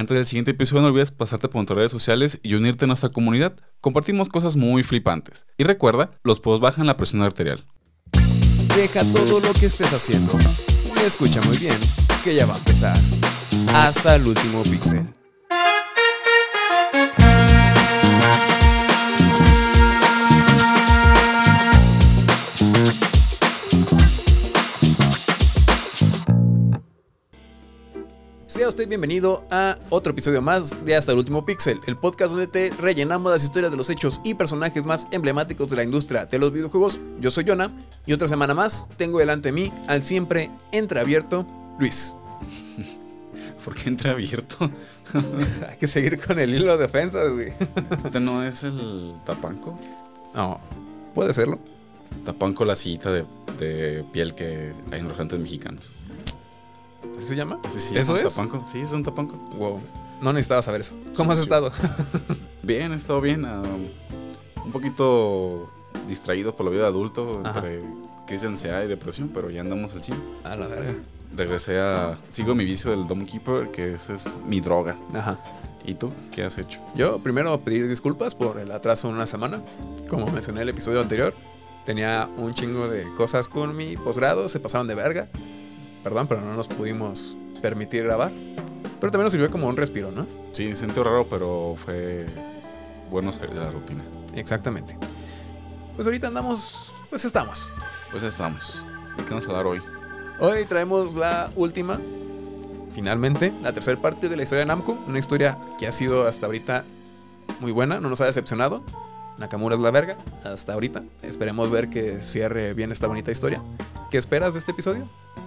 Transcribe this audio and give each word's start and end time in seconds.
Antes 0.00 0.14
del 0.14 0.24
siguiente 0.24 0.52
episodio 0.52 0.80
no 0.80 0.88
olvides 0.88 1.10
pasarte 1.10 1.48
por 1.48 1.56
nuestras 1.56 1.76
redes 1.76 1.92
sociales 1.92 2.40
y 2.42 2.54
unirte 2.54 2.86
a 2.86 2.88
nuestra 2.88 3.10
comunidad. 3.10 3.56
Compartimos 3.82 4.30
cosas 4.30 4.56
muy 4.56 4.82
flipantes. 4.82 5.44
Y 5.58 5.64
recuerda, 5.64 6.10
los 6.22 6.40
posts 6.40 6.62
bajan 6.62 6.86
la 6.86 6.96
presión 6.96 7.20
arterial. 7.20 7.66
Deja 8.74 9.04
todo 9.12 9.40
lo 9.40 9.52
que 9.52 9.66
estés 9.66 9.92
haciendo. 9.92 10.38
Y 10.96 11.04
escucha 11.04 11.42
muy 11.42 11.58
bien, 11.58 11.76
que 12.24 12.34
ya 12.34 12.46
va 12.46 12.54
a 12.54 12.58
empezar. 12.58 12.98
Hasta 13.74 14.16
el 14.16 14.26
último 14.26 14.62
píxel. 14.62 15.19
Usted 28.70 28.88
bienvenido 28.88 29.44
a 29.50 29.76
otro 29.88 30.12
episodio 30.12 30.40
más 30.40 30.84
de 30.84 30.94
Hasta 30.94 31.10
el 31.10 31.18
último 31.18 31.44
píxel, 31.44 31.80
el 31.88 31.96
podcast 31.96 32.30
donde 32.30 32.46
te 32.46 32.70
rellenamos 32.70 33.32
las 33.32 33.42
historias 33.42 33.72
de 33.72 33.76
los 33.76 33.90
hechos 33.90 34.20
y 34.22 34.34
personajes 34.34 34.84
más 34.84 35.08
emblemáticos 35.10 35.68
de 35.70 35.74
la 35.74 35.82
industria 35.82 36.24
de 36.26 36.38
los 36.38 36.52
videojuegos. 36.52 37.00
Yo 37.20 37.32
soy 37.32 37.44
Jonah 37.44 37.72
y 38.06 38.12
otra 38.12 38.28
semana 38.28 38.54
más 38.54 38.88
tengo 38.96 39.18
delante 39.18 39.48
de 39.48 39.52
mí 39.54 39.72
al 39.88 40.04
siempre 40.04 40.52
entreabierto 40.70 41.44
Luis. 41.80 42.14
¿Por 43.64 43.74
qué 43.74 43.88
entra 43.88 44.12
abierto? 44.12 44.70
Hay 45.68 45.76
que 45.76 45.88
seguir 45.88 46.20
con 46.24 46.38
el 46.38 46.54
hilo 46.54 46.76
de 46.76 46.78
defensas, 46.78 47.28
güey. 47.32 47.52
¿Este 48.04 48.20
no 48.20 48.44
es 48.44 48.62
el 48.62 49.14
tapanco? 49.26 49.76
No, 50.32 50.60
puede 51.12 51.34
serlo. 51.34 51.58
Tapanco, 52.24 52.64
la 52.64 52.76
sillita 52.76 53.10
de, 53.10 53.24
de 53.58 54.04
piel 54.12 54.36
que 54.36 54.72
hay 54.92 55.00
en 55.00 55.08
los 55.08 55.18
restaurantes 55.18 55.40
mexicanos. 55.40 55.90
¿Así 57.18 57.28
se 57.28 57.36
llama? 57.36 57.58
Así 57.64 57.78
se 57.80 57.98
¿Eso 57.98 58.16
es? 58.16 58.34
Tapanco. 58.34 58.62
Sí, 58.66 58.80
es 58.80 58.92
un 58.92 59.02
tapanco. 59.02 59.36
Wow. 59.56 59.80
No 60.20 60.32
necesitaba 60.32 60.62
saber 60.62 60.82
eso. 60.82 60.94
¿Cómo 61.16 61.32
has 61.32 61.38
Sí, 61.38 61.44
sí. 61.44 61.48
estado? 61.48 61.72
Bien, 62.62 62.92
he 62.92 62.96
estado 62.96 63.20
bien. 63.20 63.44
ah, 63.44 63.62
un 64.64 64.72
poquito 64.72 65.70
distraído 66.06 66.54
por 66.54 66.66
la 66.66 66.72
vida 66.72 66.82
de 66.82 66.88
adulto, 66.88 67.40
Ajá. 67.44 67.58
entre 67.60 67.82
crisis 68.26 68.42
de 68.42 68.48
ansiedad 68.48 68.82
y 68.82 68.86
depresión, 68.88 69.30
pero 69.32 69.50
ya 69.50 69.60
andamos 69.62 69.94
al 69.94 70.02
100. 70.02 70.22
A 70.44 70.56
la 70.56 70.66
verga. 70.66 70.94
Regresé 71.36 71.78
a. 71.80 72.18
Sigo 72.28 72.54
mi 72.54 72.64
vicio 72.64 72.90
del 72.90 73.06
Dome 73.06 73.24
Keeper, 73.24 73.70
que 73.70 73.94
esa 73.94 74.12
es 74.14 74.28
mi 74.46 74.60
droga. 74.60 74.96
Ajá. 75.14 75.38
¿Y 75.86 75.94
tú? 75.94 76.12
¿Qué 76.30 76.42
has 76.44 76.58
hecho? 76.58 76.80
Yo 76.94 77.18
primero 77.20 77.58
pedir 77.60 77.88
disculpas 77.88 78.34
por 78.34 78.58
el 78.58 78.70
atraso 78.72 79.08
de 79.08 79.14
una 79.14 79.26
semana. 79.26 79.62
Como 80.08 80.26
mencioné 80.26 80.60
en 80.60 80.68
el 80.68 80.74
episodio 80.74 81.00
anterior, 81.00 81.34
tenía 81.86 82.28
un 82.36 82.52
chingo 82.52 82.86
de 82.88 83.04
cosas 83.14 83.48
con 83.48 83.76
mi 83.76 83.96
posgrado, 83.96 84.48
se 84.48 84.60
pasaron 84.60 84.86
de 84.86 84.94
verga. 84.94 85.28
Perdón, 86.02 86.26
pero 86.26 86.40
no 86.40 86.54
nos 86.54 86.68
pudimos 86.68 87.36
permitir 87.60 88.04
grabar. 88.04 88.32
Pero 89.00 89.10
también 89.10 89.24
nos 89.24 89.32
sirvió 89.32 89.50
como 89.50 89.66
un 89.66 89.76
respiro, 89.76 90.10
¿no? 90.10 90.26
Sí, 90.52 90.72
sentí 90.74 91.00
raro, 91.00 91.26
pero 91.28 91.74
fue 91.76 92.26
bueno 93.10 93.32
salir 93.32 93.54
de 93.54 93.60
la 93.60 93.70
rutina. 93.70 94.02
Exactamente. 94.34 94.96
Pues 95.96 96.06
ahorita 96.06 96.28
andamos, 96.28 96.94
pues 97.08 97.24
estamos. 97.24 97.68
Pues 98.10 98.22
estamos. 98.22 98.82
¿De 99.16 99.24
qué 99.24 99.30
vamos 99.30 99.46
a 99.46 99.50
hablar 99.50 99.66
hoy? 99.66 99.82
Hoy 100.38 100.64
traemos 100.64 101.14
la 101.14 101.50
última, 101.54 102.00
finalmente, 102.94 103.52
la 103.62 103.72
tercera 103.72 104.00
parte 104.00 104.28
de 104.28 104.36
la 104.36 104.42
historia 104.42 104.60
de 104.60 104.66
Namco. 104.66 104.98
Una 105.06 105.18
historia 105.18 105.58
que 105.78 105.86
ha 105.86 105.92
sido 105.92 106.26
hasta 106.26 106.46
ahorita 106.46 106.84
muy 107.60 107.72
buena, 107.72 108.00
no 108.00 108.08
nos 108.08 108.20
ha 108.20 108.26
decepcionado. 108.26 108.82
Nakamura 109.38 109.74
es 109.74 109.80
la 109.80 109.90
verga, 109.90 110.16
hasta 110.44 110.72
ahorita. 110.72 111.02
Esperemos 111.22 111.70
ver 111.70 111.88
que 111.90 112.22
cierre 112.22 112.74
bien 112.74 112.92
esta 112.92 113.06
bonita 113.06 113.30
historia. 113.30 113.62
¿Qué 114.10 114.18
esperas 114.18 114.54
de 114.54 114.58
este 114.58 114.72
episodio? 114.72 115.06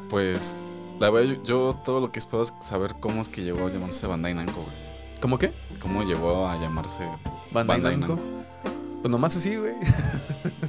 Pues, 0.09 0.55
la 0.97 1.09
verdad, 1.09 1.33
yo, 1.33 1.43
yo 1.43 1.81
todo 1.83 1.99
lo 1.99 2.13
que 2.13 2.19
espero 2.19 2.43
es 2.43 2.53
saber 2.61 2.95
cómo 2.97 3.21
es 3.21 3.27
que 3.27 3.43
llegó 3.43 3.67
a 3.67 3.69
llamarse 3.69 4.07
Bandai 4.07 4.33
Namco, 4.33 4.61
güey. 4.61 4.75
¿Cómo 5.19 5.37
qué? 5.37 5.51
¿Cómo 5.81 6.03
llegó 6.03 6.47
a 6.47 6.55
llamarse 6.57 6.99
Bandai, 7.51 7.81
Bandai 7.81 7.97
Namco. 7.97 8.15
Namco? 8.15 8.43
Pues 9.01 9.11
nomás 9.11 9.35
así, 9.35 9.55
güey. 9.55 9.73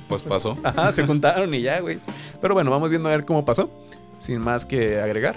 Pues 0.08 0.22
pasó. 0.22 0.58
Ajá, 0.62 0.92
se 0.92 1.06
juntaron 1.06 1.52
y 1.54 1.62
ya, 1.62 1.80
güey. 1.80 1.98
Pero 2.40 2.52
bueno, 2.52 2.70
vamos 2.70 2.90
viendo 2.90 3.08
a 3.08 3.12
ver 3.12 3.24
cómo 3.24 3.44
pasó. 3.44 3.70
Sin 4.18 4.38
más 4.38 4.66
que 4.66 5.00
agregar, 5.00 5.34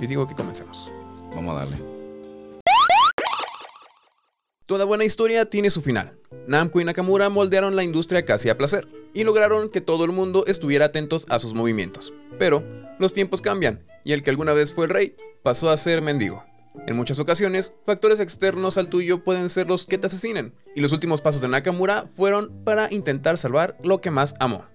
yo 0.00 0.08
digo 0.08 0.26
que 0.26 0.34
comencemos. 0.34 0.90
Vamos 1.34 1.54
a 1.54 1.58
darle. 1.58 1.95
Toda 4.66 4.84
buena 4.84 5.04
historia 5.04 5.48
tiene 5.48 5.70
su 5.70 5.80
final. 5.80 6.18
Namco 6.48 6.80
y 6.80 6.84
Nakamura 6.84 7.28
moldearon 7.28 7.76
la 7.76 7.84
industria 7.84 8.24
casi 8.24 8.48
a 8.48 8.58
placer 8.58 8.88
y 9.14 9.22
lograron 9.22 9.68
que 9.68 9.80
todo 9.80 10.04
el 10.04 10.10
mundo 10.10 10.42
estuviera 10.48 10.86
atentos 10.86 11.24
a 11.28 11.38
sus 11.38 11.54
movimientos. 11.54 12.12
Pero 12.36 12.64
los 12.98 13.12
tiempos 13.12 13.40
cambian 13.42 13.86
y 14.02 14.12
el 14.12 14.24
que 14.24 14.30
alguna 14.30 14.54
vez 14.54 14.74
fue 14.74 14.86
el 14.86 14.90
rey 14.90 15.14
pasó 15.44 15.70
a 15.70 15.76
ser 15.76 16.02
mendigo. 16.02 16.44
En 16.88 16.96
muchas 16.96 17.20
ocasiones, 17.20 17.74
factores 17.84 18.18
externos 18.18 18.76
al 18.76 18.88
tuyo 18.88 19.22
pueden 19.22 19.50
ser 19.50 19.68
los 19.68 19.86
que 19.86 19.98
te 19.98 20.08
asesinen, 20.08 20.52
y 20.74 20.80
los 20.80 20.92
últimos 20.92 21.22
pasos 21.22 21.40
de 21.40 21.48
Nakamura 21.48 22.06
fueron 22.16 22.52
para 22.64 22.92
intentar 22.92 23.38
salvar 23.38 23.78
lo 23.84 24.00
que 24.00 24.10
más 24.10 24.34
amó. 24.40 24.66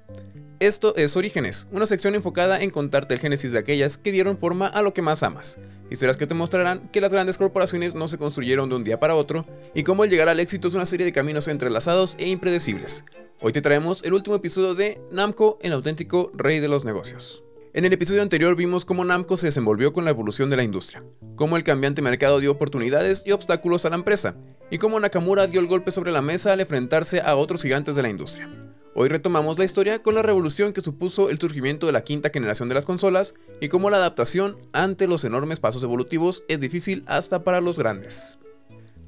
Esto 0.61 0.95
es 0.95 1.17
Orígenes, 1.17 1.65
una 1.71 1.87
sección 1.87 2.13
enfocada 2.13 2.61
en 2.61 2.69
contarte 2.69 3.15
el 3.15 3.19
génesis 3.19 3.51
de 3.51 3.57
aquellas 3.57 3.97
que 3.97 4.11
dieron 4.11 4.37
forma 4.37 4.67
a 4.67 4.83
lo 4.83 4.93
que 4.93 5.01
más 5.01 5.23
amas. 5.23 5.57
Historias 5.89 6.17
que 6.17 6.27
te 6.27 6.35
mostrarán 6.35 6.87
que 6.89 7.01
las 7.01 7.11
grandes 7.11 7.39
corporaciones 7.39 7.95
no 7.95 8.07
se 8.07 8.19
construyeron 8.19 8.69
de 8.69 8.75
un 8.75 8.83
día 8.83 8.99
para 8.99 9.15
otro 9.15 9.47
y 9.73 9.81
cómo 9.81 10.03
el 10.03 10.11
llegar 10.11 10.29
al 10.29 10.39
éxito 10.39 10.67
es 10.67 10.75
una 10.75 10.85
serie 10.85 11.03
de 11.03 11.13
caminos 11.13 11.47
entrelazados 11.47 12.15
e 12.19 12.29
impredecibles. 12.29 13.03
Hoy 13.41 13.53
te 13.53 13.63
traemos 13.63 14.03
el 14.03 14.13
último 14.13 14.35
episodio 14.35 14.75
de 14.75 15.01
Namco, 15.09 15.57
el 15.63 15.73
auténtico 15.73 16.29
rey 16.35 16.59
de 16.59 16.67
los 16.67 16.85
negocios. 16.85 17.43
En 17.73 17.85
el 17.85 17.93
episodio 17.93 18.21
anterior 18.21 18.55
vimos 18.55 18.85
cómo 18.85 19.03
Namco 19.03 19.37
se 19.37 19.47
desenvolvió 19.47 19.93
con 19.93 20.05
la 20.05 20.11
evolución 20.11 20.51
de 20.51 20.57
la 20.57 20.63
industria, 20.63 21.03
cómo 21.37 21.57
el 21.57 21.63
cambiante 21.63 22.03
mercado 22.03 22.39
dio 22.39 22.51
oportunidades 22.51 23.23
y 23.25 23.31
obstáculos 23.31 23.85
a 23.85 23.89
la 23.89 23.95
empresa, 23.95 24.35
y 24.69 24.77
cómo 24.77 24.99
Nakamura 24.99 25.47
dio 25.47 25.59
el 25.59 25.65
golpe 25.65 25.89
sobre 25.89 26.11
la 26.11 26.21
mesa 26.21 26.53
al 26.53 26.59
enfrentarse 26.59 27.19
a 27.19 27.35
otros 27.35 27.63
gigantes 27.63 27.95
de 27.95 28.03
la 28.03 28.09
industria. 28.09 28.70
Hoy 28.93 29.07
retomamos 29.07 29.57
la 29.57 29.63
historia 29.63 30.01
con 30.03 30.15
la 30.15 30.21
revolución 30.21 30.73
que 30.73 30.81
supuso 30.81 31.29
el 31.29 31.39
surgimiento 31.39 31.85
de 31.85 31.93
la 31.93 32.03
quinta 32.03 32.29
generación 32.33 32.67
de 32.67 32.75
las 32.75 32.85
consolas 32.85 33.33
y 33.61 33.69
cómo 33.69 33.89
la 33.89 33.97
adaptación 33.97 34.57
ante 34.73 35.07
los 35.07 35.23
enormes 35.23 35.61
pasos 35.61 35.83
evolutivos 35.83 36.43
es 36.49 36.59
difícil 36.59 37.03
hasta 37.07 37.43
para 37.43 37.61
los 37.61 37.79
grandes. 37.79 38.37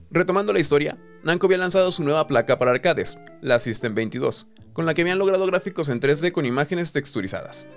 Retomando 0.10 0.54
la 0.54 0.60
historia, 0.60 0.98
Namco 1.24 1.48
había 1.48 1.58
lanzado 1.58 1.92
su 1.92 2.04
nueva 2.04 2.28
placa 2.28 2.58
para 2.58 2.72
arcades, 2.72 3.18
la 3.42 3.60
System 3.60 3.94
22, 3.94 4.48
con 4.72 4.86
la 4.86 4.94
que 4.94 5.02
habían 5.02 5.20
logrado 5.20 5.46
gráficos 5.48 5.90
en 5.90 6.00
3D 6.00 6.32
con 6.32 6.46
imágenes 6.46 6.94
texturizadas. 6.94 7.68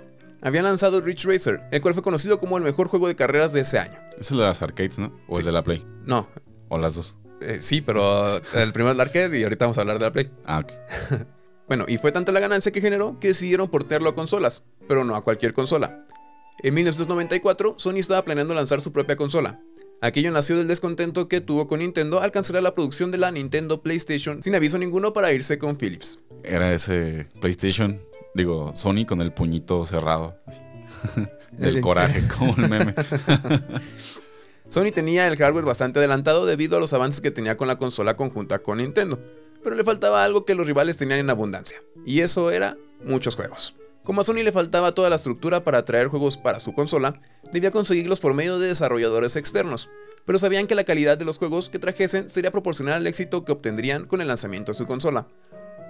Habían 0.41 0.63
lanzado 0.65 1.01
Ridge 1.01 1.25
Racer, 1.25 1.61
el 1.71 1.81
cual 1.81 1.93
fue 1.93 2.03
conocido 2.03 2.39
como 2.39 2.57
el 2.57 2.63
mejor 2.63 2.87
juego 2.87 3.07
de 3.07 3.15
carreras 3.15 3.51
de 3.53 3.61
ese 3.61 3.79
año. 3.79 3.99
Es 4.19 4.31
el 4.31 4.37
de 4.37 4.43
las 4.43 4.61
arcades, 4.61 4.99
¿no? 4.99 5.07
O 5.27 5.35
Sí. 5.35 5.41
el 5.41 5.47
de 5.47 5.51
la 5.51 5.63
Play. 5.63 5.83
No, 6.05 6.29
O 6.69 6.77
las 6.77 6.95
dos. 6.95 7.15
eh, 7.41 7.57
sí, 7.59 7.81
pero 7.81 8.37
el 8.53 8.71
primero 8.71 8.91
es 8.91 8.95
el 8.95 9.01
arcade 9.01 9.39
y 9.39 9.43
ahorita 9.43 9.65
vamos 9.65 9.77
a 9.77 9.81
hablar 9.81 9.97
de 9.99 10.05
la 10.05 10.11
Play. 10.11 10.31
Ah, 10.45 10.59
ok. 10.59 10.71
Bueno, 11.67 11.85
y 11.87 11.97
fue 11.97 12.11
tanta 12.11 12.31
la 12.31 12.39
ganancia 12.39 12.71
que 12.71 12.81
generó 12.81 13.19
que 13.19 13.29
decidieron 13.29 13.67
portearlo 13.69 14.09
a 14.09 14.15
consolas, 14.15 14.63
pero 14.87 15.03
no 15.03 15.15
a 15.15 15.23
cualquier 15.23 15.53
consola. 15.53 16.05
En 16.63 16.73
1994, 16.73 17.75
Sony 17.77 17.97
estaba 17.97 18.23
planeando 18.23 18.53
lanzar 18.53 18.81
su 18.81 18.91
propia 18.91 19.15
consola. 19.15 19.59
Aquello 20.01 20.31
nació 20.31 20.57
del 20.57 20.67
descontento 20.67 21.27
que 21.27 21.41
tuvo 21.41 21.67
con 21.67 21.79
Nintendo 21.79 22.21
al 22.21 22.31
cancelar 22.31 22.63
la 22.63 22.75
producción 22.75 23.11
de 23.11 23.17
la 23.17 23.31
Nintendo 23.31 23.81
PlayStation 23.81 24.41
sin 24.43 24.53
aviso 24.55 24.77
ninguno 24.77 25.11
para 25.11 25.33
irse 25.33 25.57
con 25.57 25.75
Philips. 25.75 26.19
Era 26.43 26.71
ese 26.73 27.27
PlayStation, 27.41 27.99
digo, 28.35 28.75
Sony 28.75 29.05
con 29.07 29.21
el 29.21 29.33
puñito 29.33 29.85
cerrado. 29.85 30.37
así. 30.45 30.61
El- 31.59 31.77
el 31.77 31.81
coraje, 31.81 32.21
como 32.37 32.55
el 32.57 32.69
meme. 32.69 32.93
Sony 34.69 34.91
tenía 34.93 35.27
el 35.27 35.37
hardware 35.37 35.65
bastante 35.65 35.97
adelantado 35.99 36.45
debido 36.45 36.77
a 36.77 36.79
los 36.79 36.93
avances 36.93 37.21
que 37.21 37.31
tenía 37.31 37.57
con 37.57 37.67
la 37.67 37.77
consola 37.77 38.15
conjunta 38.15 38.59
con 38.59 38.77
Nintendo, 38.79 39.19
pero 39.67 39.75
le 39.75 39.83
faltaba 39.83 40.23
algo 40.23 40.45
que 40.45 40.55
los 40.55 40.65
rivales 40.65 40.95
tenían 40.95 41.19
en 41.19 41.29
abundancia, 41.29 41.83
y 42.05 42.21
eso 42.21 42.51
era 42.51 42.77
muchos 43.03 43.35
juegos. 43.35 43.75
Como 44.05 44.21
a 44.21 44.23
Sony 44.23 44.35
le 44.35 44.53
faltaba 44.53 44.93
toda 44.93 45.09
la 45.09 45.17
estructura 45.17 45.65
para 45.65 45.83
traer 45.83 46.07
juegos 46.07 46.37
para 46.37 46.59
su 46.59 46.71
consola, 46.71 47.19
debía 47.51 47.69
conseguirlos 47.69 48.21
por 48.21 48.33
medio 48.33 48.59
de 48.59 48.69
desarrolladores 48.69 49.35
externos, 49.35 49.89
pero 50.23 50.39
sabían 50.39 50.67
que 50.67 50.75
la 50.75 50.85
calidad 50.85 51.17
de 51.17 51.25
los 51.25 51.37
juegos 51.37 51.69
que 51.69 51.79
trajesen 51.79 52.29
sería 52.29 52.49
proporcional 52.49 52.93
al 52.93 53.07
éxito 53.07 53.43
que 53.43 53.51
obtendrían 53.51 54.05
con 54.05 54.21
el 54.21 54.29
lanzamiento 54.29 54.71
de 54.71 54.77
su 54.77 54.85
consola, 54.85 55.27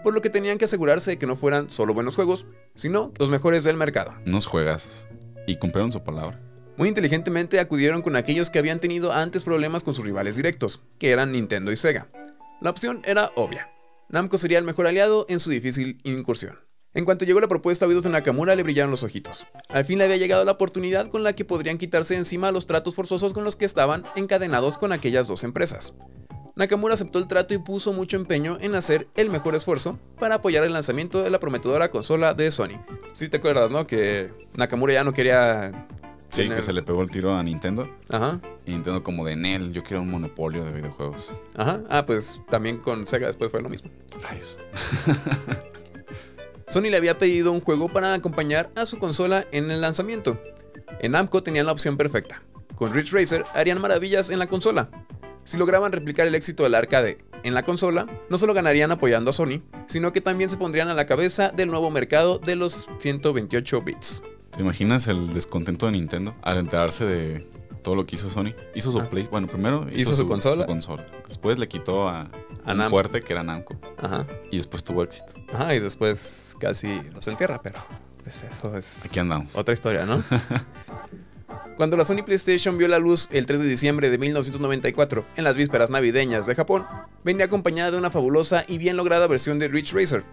por 0.03 0.15
lo 0.15 0.23
que 0.23 0.31
tenían 0.31 0.57
que 0.57 0.65
asegurarse 0.65 1.11
de 1.11 1.17
que 1.19 1.27
no 1.27 1.35
fueran 1.35 1.69
solo 1.69 1.93
buenos 1.93 2.15
juegos, 2.15 2.47
sino 2.73 3.13
los 3.19 3.29
mejores 3.29 3.63
del 3.63 3.77
mercado. 3.77 4.11
Unos 4.25 4.47
juegazos. 4.47 5.07
Y 5.45 5.57
cumplieron 5.57 5.91
su 5.91 6.03
palabra. 6.03 6.41
Muy 6.77 6.89
inteligentemente 6.89 7.59
acudieron 7.59 8.01
con 8.01 8.15
aquellos 8.15 8.49
que 8.49 8.57
habían 8.57 8.79
tenido 8.79 9.13
antes 9.13 9.43
problemas 9.43 9.83
con 9.83 9.93
sus 9.93 10.03
rivales 10.03 10.35
directos, 10.35 10.81
que 10.97 11.11
eran 11.11 11.31
Nintendo 11.31 11.71
y 11.71 11.75
Sega. 11.75 12.07
La 12.59 12.71
opción 12.71 13.03
era 13.05 13.29
obvia. 13.35 13.69
Namco 14.09 14.37
sería 14.37 14.57
el 14.57 14.63
mejor 14.63 14.87
aliado 14.87 15.25
en 15.27 15.39
su 15.39 15.49
difícil 15.49 15.99
incursión. 16.03 16.55
En 16.93 17.03
cuanto 17.03 17.25
llegó 17.25 17.41
la 17.41 17.49
propuesta 17.49 17.83
a 17.83 17.87
oídos 17.89 18.03
de 18.03 18.09
Nakamura 18.09 18.55
le 18.55 18.63
brillaron 18.63 18.89
los 18.89 19.03
ojitos. 19.03 19.45
Al 19.67 19.83
fin 19.83 19.97
le 19.97 20.05
había 20.05 20.15
llegado 20.15 20.45
la 20.45 20.53
oportunidad 20.53 21.09
con 21.09 21.23
la 21.23 21.33
que 21.33 21.43
podrían 21.43 21.77
quitarse 21.77 22.15
encima 22.15 22.53
los 22.53 22.65
tratos 22.65 22.95
forzosos 22.95 23.33
con 23.33 23.43
los 23.43 23.57
que 23.57 23.65
estaban 23.65 24.05
encadenados 24.15 24.77
con 24.77 24.93
aquellas 24.93 25.27
dos 25.27 25.43
empresas. 25.43 25.93
Nakamura 26.55 26.93
aceptó 26.93 27.19
el 27.19 27.27
trato 27.27 27.53
y 27.53 27.59
puso 27.59 27.91
mucho 27.91 28.15
empeño 28.15 28.57
en 28.61 28.75
hacer 28.75 29.09
el 29.15 29.29
mejor 29.29 29.55
esfuerzo 29.55 29.99
para 30.17 30.35
apoyar 30.35 30.63
el 30.63 30.73
lanzamiento 30.73 31.21
de 31.21 31.29
la 31.29 31.39
prometedora 31.39 31.91
consola 31.91 32.33
de 32.33 32.49
Sony. 32.49 32.81
Si 33.13 33.27
te 33.27 33.37
acuerdas, 33.37 33.69
¿no? 33.69 33.85
Que 33.85 34.31
Nakamura 34.55 34.93
ya 34.93 35.03
no 35.03 35.13
quería 35.13 35.87
Sí, 36.29 36.49
que 36.49 36.61
se 36.61 36.73
le 36.73 36.83
pegó 36.83 37.01
el 37.01 37.09
tiro 37.09 37.33
a 37.35 37.41
Nintendo. 37.41 37.89
Ajá, 38.09 38.39
Y 38.65 38.71
Nintendo 38.71 39.01
como 39.01 39.25
de 39.25 39.35
Nel, 39.35 39.71
yo 39.73 39.83
quiero 39.83 40.03
un 40.03 40.11
monopolio 40.11 40.63
de 40.65 40.71
videojuegos. 40.71 41.33
ajá. 41.55 41.81
Ah, 41.89 42.05
pues 42.05 42.41
también 42.49 42.77
con 42.79 43.07
Sega 43.07 43.27
después 43.27 43.49
fue 43.49 43.61
lo 43.61 43.69
mismo. 43.69 43.89
Rayos. 44.21 44.59
Sony 46.67 46.89
le 46.89 46.97
había 46.97 47.17
pedido 47.17 47.53
un 47.53 47.61
juego 47.61 47.87
para 47.87 48.13
acompañar 48.13 48.69
a 48.75 48.85
su 48.85 48.99
consola 48.99 49.47
en 49.51 49.71
el 49.71 49.79
lanzamiento. 49.79 50.37
En 50.99 51.13
Namco 51.13 51.41
tenían 51.41 51.65
la 51.65 51.71
opción 51.71 51.95
perfecta. 51.95 52.43
Con 52.75 52.93
Ridge 52.93 53.13
Racer 53.13 53.45
harían 53.53 53.79
maravillas 53.79 54.29
en 54.29 54.39
la 54.39 54.47
consola. 54.47 54.89
Si 55.45 55.57
lograban 55.57 55.93
replicar 55.93 56.27
el 56.27 56.35
éxito 56.35 56.63
del 56.63 56.75
arcade 56.75 57.19
en 57.43 57.53
la 57.53 57.63
consola, 57.63 58.05
no 58.29 58.37
solo 58.37 58.53
ganarían 58.53 58.91
apoyando 58.91 59.29
a 59.29 59.33
Sony, 59.33 59.61
sino 59.87 60.11
que 60.11 60.19
también 60.19 60.49
se 60.49 60.57
pondrían 60.57 60.89
a 60.89 60.93
la 60.93 61.05
cabeza 61.05 61.51
del 61.55 61.69
nuevo 61.69 61.89
mercado 61.89 62.37
de 62.37 62.57
los 62.57 62.89
128 62.99 63.81
bits. 63.81 64.21
¿Te 64.57 64.63
imaginas 64.63 65.07
el 65.07 65.33
descontento 65.33 65.85
de 65.85 65.91
Nintendo 65.93 66.35
al 66.41 66.57
enterarse 66.57 67.05
de 67.05 67.47
todo 67.83 67.95
lo 67.95 68.05
que 68.05 68.15
hizo 68.15 68.29
Sony? 68.29 68.53
Hizo 68.73 68.91
su 68.91 68.99
Ah. 68.99 69.09
Play. 69.09 69.27
Bueno, 69.29 69.47
primero 69.47 69.87
Hizo 69.95 70.15
su 70.15 70.27
consola. 70.27 70.65
consola. 70.65 71.05
Después 71.27 71.59
le 71.59 71.67
quitó 71.67 72.09
a, 72.09 72.27
A 72.65 72.73
un 72.73 72.89
fuerte 72.89 73.21
que 73.21 73.33
era 73.33 73.43
Namco. 73.43 73.75
Ajá. 74.01 74.25
Y 74.51 74.57
después 74.57 74.83
tuvo 74.83 75.03
éxito. 75.03 75.33
Ajá, 75.53 75.75
y 75.75 75.79
después 75.79 76.55
casi 76.59 77.01
los 77.13 77.27
entierra, 77.27 77.61
pero 77.61 77.75
pues 78.23 78.43
eso 78.43 78.75
es 78.75 79.05
Aquí 79.05 79.19
andamos. 79.19 79.55
otra 79.55 79.73
historia, 79.73 80.05
¿no? 80.05 80.23
Cuando 81.77 81.95
la 81.95 82.03
Sony 82.03 82.23
PlayStation 82.25 82.75
vio 82.79 82.87
la 82.87 82.97
luz 82.97 83.29
el 83.31 83.45
3 83.45 83.59
de 83.59 83.67
diciembre 83.67 84.09
de 84.09 84.17
1994, 84.17 85.23
en 85.35 85.43
las 85.43 85.55
vísperas 85.55 85.91
navideñas 85.91 86.47
de 86.47 86.55
Japón, 86.55 86.85
venía 87.23 87.45
acompañada 87.45 87.91
de 87.91 87.97
una 87.99 88.09
fabulosa 88.09 88.63
y 88.67 88.79
bien 88.79 88.97
lograda 88.97 89.27
versión 89.27 89.59
de 89.59 89.67
Ridge 89.67 89.93
Racer. 89.93 90.23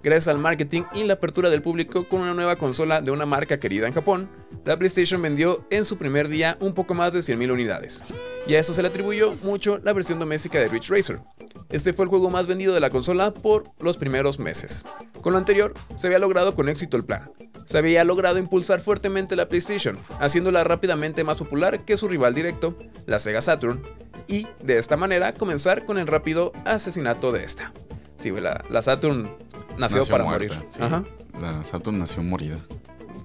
Gracias 0.00 0.28
al 0.28 0.38
marketing 0.38 0.82
y 0.94 1.02
la 1.04 1.14
apertura 1.14 1.50
del 1.50 1.60
público 1.60 2.08
con 2.08 2.20
una 2.20 2.32
nueva 2.32 2.56
consola 2.56 3.00
de 3.00 3.10
una 3.10 3.26
marca 3.26 3.58
querida 3.58 3.88
en 3.88 3.92
Japón, 3.92 4.30
la 4.64 4.78
PlayStation 4.78 5.20
vendió 5.20 5.66
en 5.70 5.84
su 5.84 5.98
primer 5.98 6.28
día 6.28 6.56
un 6.60 6.72
poco 6.72 6.94
más 6.94 7.12
de 7.12 7.18
100.000 7.18 7.52
unidades. 7.52 8.04
Y 8.46 8.54
a 8.54 8.60
eso 8.60 8.72
se 8.72 8.82
le 8.82 8.88
atribuyó 8.88 9.34
mucho 9.42 9.78
la 9.78 9.92
versión 9.92 10.20
doméstica 10.20 10.60
de 10.60 10.68
Ridge 10.68 10.88
Racer. 10.90 11.20
Este 11.68 11.92
fue 11.92 12.04
el 12.04 12.10
juego 12.10 12.30
más 12.30 12.46
vendido 12.46 12.72
de 12.74 12.80
la 12.80 12.90
consola 12.90 13.34
por 13.34 13.64
los 13.80 13.96
primeros 13.96 14.38
meses. 14.38 14.86
Con 15.20 15.32
lo 15.32 15.38
anterior, 15.38 15.74
se 15.96 16.06
había 16.06 16.20
logrado 16.20 16.54
con 16.54 16.68
éxito 16.68 16.96
el 16.96 17.04
plan. 17.04 17.32
Se 17.66 17.78
había 17.78 18.04
logrado 18.04 18.38
impulsar 18.38 18.80
fuertemente 18.80 19.36
la 19.36 19.48
PlayStation, 19.48 19.98
haciéndola 20.20 20.62
rápidamente 20.64 21.24
más 21.24 21.38
popular 21.38 21.84
que 21.84 21.96
su 21.96 22.06
rival 22.06 22.34
directo, 22.34 22.78
la 23.06 23.18
Sega 23.18 23.40
Saturn, 23.40 23.82
y 24.28 24.46
de 24.62 24.78
esta 24.78 24.96
manera 24.96 25.32
comenzar 25.32 25.84
con 25.84 25.98
el 25.98 26.06
rápido 26.06 26.52
asesinato 26.64 27.32
de 27.32 27.44
esta. 27.44 27.72
Sí, 28.16 28.30
la 28.30 28.82
Saturn 28.82 29.47
nació, 29.78 30.06
para 30.06 30.24
muerta, 30.24 30.54
morir. 30.54 30.66
sí. 30.70 30.82
Ajá. 30.82 31.04
La 31.40 31.62
Saturn 31.64 31.98
nació 31.98 32.22
morida. 32.22 32.58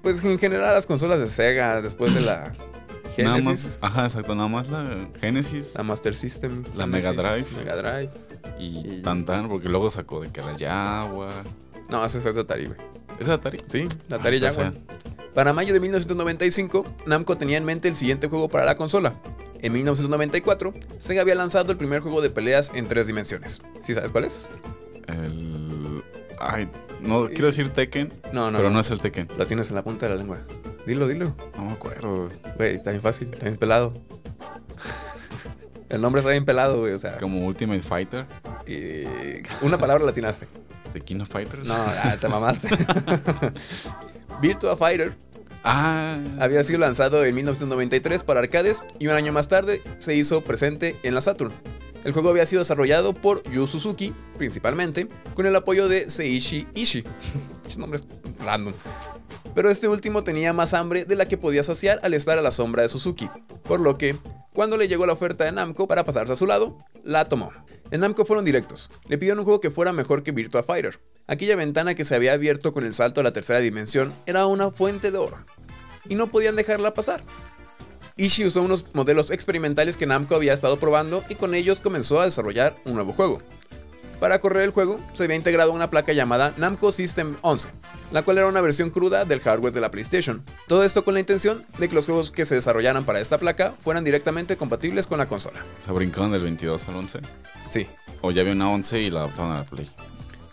Pues 0.01 0.23
en 0.23 0.37
general 0.37 0.73
las 0.73 0.85
consolas 0.85 1.19
de 1.19 1.29
Sega, 1.29 1.81
después 1.81 2.13
de 2.13 2.21
la 2.21 2.51
Nada 3.17 3.35
más, 3.37 3.43
Genesis, 3.43 3.79
ajá, 3.81 4.05
exacto, 4.05 4.33
nada 4.35 4.47
más 4.47 4.69
la 4.69 5.07
Genesis 5.19 5.75
la 5.75 5.83
Master 5.83 6.15
System, 6.15 6.63
La 6.75 6.87
Mega 6.87 7.11
Genesis, 7.13 7.45
Drive. 7.53 7.63
Mega 7.63 7.75
Drive. 7.75 8.09
y 8.59 8.65
y- 8.97 9.01
tan 9.03 9.23
tan, 9.25 9.47
porque 9.49 9.69
luego 9.69 9.89
sacó 9.89 10.19
de 10.21 10.31
que 10.31 10.41
la 10.41 10.55
Jaguar. 10.57 11.43
No, 11.91 12.03
ese 12.03 12.19
fue 12.21 12.33
de 12.33 12.41
Atari, 12.41 12.65
güey. 12.67 12.79
¿Es 13.19 13.29
Atari? 13.29 13.57
Sí, 13.67 13.87
la 14.09 14.17
Atari 14.17 14.43
Ah, 14.43 14.49
Jaguar. 14.49 14.73
Para 15.35 15.53
mayo 15.53 15.73
de 15.73 15.79
1995, 15.79 16.85
Namco 17.05 17.37
tenía 17.37 17.57
en 17.57 17.65
mente 17.65 17.87
el 17.87 17.95
siguiente 17.95 18.27
juego 18.27 18.49
para 18.49 18.65
la 18.65 18.77
consola. 18.77 19.13
En 19.61 19.73
1994, 19.73 20.73
Sega 20.97 21.21
había 21.21 21.35
lanzado 21.35 21.71
el 21.71 21.77
primer 21.77 22.01
juego 22.01 22.21
de 22.21 22.29
peleas 22.29 22.71
en 22.75 22.87
tres 22.87 23.07
dimensiones. 23.07 23.61
¿Sí 23.81 23.93
sabes 23.93 24.11
cuál 24.11 24.25
es? 24.25 24.49
El. 25.07 26.03
Ay, 26.51 26.69
no 27.01 27.27
quiero 27.27 27.47
decir 27.47 27.69
Tekken, 27.71 28.11
No, 28.31 28.51
no, 28.51 28.57
pero 28.57 28.69
no. 28.69 28.75
no 28.75 28.79
es 28.81 28.91
el 28.91 28.99
Tekken. 28.99 29.27
Lo 29.37 29.45
tienes 29.47 29.69
en 29.69 29.75
la 29.75 29.83
punta 29.83 30.05
de 30.07 30.11
la 30.13 30.17
lengua. 30.17 30.39
Dilo, 30.85 31.07
dilo. 31.07 31.35
No 31.55 31.65
me 31.65 31.71
acuerdo. 31.71 32.29
Güey, 32.57 32.75
está 32.75 32.91
bien 32.91 33.01
fácil, 33.01 33.29
está 33.33 33.45
bien 33.45 33.57
pelado. 33.57 33.93
El 35.89 36.01
nombre 36.01 36.21
está 36.21 36.31
bien 36.31 36.45
pelado, 36.45 36.79
güey, 36.79 36.93
o 36.93 36.99
sea. 36.99 37.17
Como 37.17 37.45
Ultimate 37.45 37.81
Fighter, 37.83 38.25
y 38.65 39.03
una 39.61 39.77
palabra 39.77 40.03
la 40.03 40.11
atinaste. 40.11 40.47
de 40.93 41.01
King 41.01 41.21
of 41.21 41.29
Fighters. 41.29 41.67
No, 41.67 41.75
ah, 41.75 42.15
te 42.19 42.27
mamaste. 42.27 42.67
Virtua 44.41 44.75
Fighter 44.75 45.13
Ah, 45.65 46.17
había 46.39 46.61
sido 46.65 46.79
lanzado 46.79 47.23
en 47.23 47.33
1993 47.35 48.23
para 48.23 48.41
arcades 48.41 48.83
y 48.99 49.07
un 49.07 49.13
año 49.15 49.31
más 49.31 49.47
tarde 49.47 49.81
se 49.97 50.13
hizo 50.13 50.41
presente 50.43 50.97
en 51.03 51.13
la 51.15 51.21
Saturn. 51.21 51.53
El 52.03 52.11
juego 52.11 52.29
había 52.29 52.45
sido 52.45 52.59
desarrollado 52.59 53.13
por 53.13 53.49
Yu 53.49 53.65
Suzuki, 53.65 54.13
principalmente, 54.37 55.07
con 55.35 55.45
el 55.45 55.55
apoyo 55.55 55.87
de 55.87 56.09
Seishi 56.09 56.67
Ishii. 56.73 57.05
Esos 57.65 57.77
nombres 57.77 58.07
random. 58.43 58.73
Pero 59.55 59.69
este 59.69 59.87
último 59.87 60.23
tenía 60.23 60.51
más 60.51 60.73
hambre 60.73 61.05
de 61.05 61.15
la 61.15 61.27
que 61.27 61.37
podía 61.37 61.63
saciar 61.63 61.99
al 62.03 62.13
estar 62.13 62.37
a 62.37 62.41
la 62.41 62.51
sombra 62.51 62.81
de 62.81 62.89
Suzuki, 62.89 63.29
por 63.63 63.79
lo 63.79 63.97
que, 63.97 64.17
cuando 64.53 64.77
le 64.77 64.87
llegó 64.87 65.05
la 65.05 65.13
oferta 65.13 65.45
de 65.45 65.51
Namco 65.51 65.87
para 65.87 66.05
pasarse 66.05 66.33
a 66.33 66.35
su 66.35 66.47
lado, 66.47 66.77
la 67.03 67.29
tomó. 67.29 67.51
En 67.91 68.01
Namco 68.01 68.25
fueron 68.25 68.45
directos, 68.45 68.89
le 69.07 69.17
pidieron 69.17 69.39
un 69.39 69.45
juego 69.45 69.59
que 69.59 69.69
fuera 69.69 69.93
mejor 69.93 70.23
que 70.23 70.31
Virtua 70.31 70.63
Fighter. 70.63 70.99
Aquella 71.27 71.55
ventana 71.55 71.93
que 71.93 72.03
se 72.03 72.15
había 72.15 72.33
abierto 72.33 72.73
con 72.73 72.83
el 72.83 72.93
salto 72.93 73.21
a 73.21 73.23
la 73.23 73.33
tercera 73.33 73.59
dimensión 73.59 74.11
era 74.25 74.47
una 74.47 74.71
fuente 74.71 75.11
de 75.11 75.19
oro, 75.19 75.37
y 76.09 76.15
no 76.15 76.31
podían 76.31 76.55
dejarla 76.55 76.93
pasar. 76.93 77.21
Ishii 78.15 78.45
usó 78.45 78.61
unos 78.61 78.85
modelos 78.93 79.31
experimentales 79.31 79.97
que 79.97 80.05
Namco 80.05 80.35
había 80.35 80.53
estado 80.53 80.77
probando 80.77 81.23
y 81.29 81.35
con 81.35 81.55
ellos 81.55 81.79
comenzó 81.79 82.21
a 82.21 82.25
desarrollar 82.25 82.75
un 82.85 82.93
nuevo 82.93 83.13
juego. 83.13 83.39
Para 84.19 84.39
correr 84.39 84.63
el 84.63 84.71
juego, 84.71 84.99
se 85.13 85.23
había 85.23 85.35
integrado 85.35 85.71
una 85.71 85.89
placa 85.89 86.13
llamada 86.13 86.53
Namco 86.55 86.91
System 86.91 87.35
11, 87.41 87.69
la 88.11 88.21
cual 88.21 88.37
era 88.37 88.47
una 88.47 88.61
versión 88.61 88.91
cruda 88.91 89.25
del 89.25 89.41
hardware 89.41 89.73
de 89.73 89.81
la 89.81 89.91
PlayStation. 89.91 90.45
Todo 90.67 90.83
esto 90.83 91.03
con 91.03 91.15
la 91.15 91.19
intención 91.19 91.65
de 91.79 91.89
que 91.89 91.95
los 91.95 92.05
juegos 92.05 92.31
que 92.31 92.45
se 92.45 92.55
desarrollaran 92.55 93.03
para 93.03 93.19
esta 93.19 93.37
placa 93.39 93.73
fueran 93.83 94.03
directamente 94.03 94.57
compatibles 94.57 95.07
con 95.07 95.17
la 95.17 95.27
consola. 95.27 95.65
se 95.83 95.91
brincaron 95.91 96.31
del 96.31 96.43
22 96.43 96.87
al 96.87 96.95
11. 96.95 97.19
Sí. 97.67 97.87
O 98.21 98.31
ya 98.31 98.41
había 98.41 98.53
una 98.53 98.69
11 98.69 99.01
y 99.01 99.09
la 99.09 99.21
adaptaron 99.21 99.51
a 99.51 99.57
la 99.57 99.63
Play. 99.65 99.89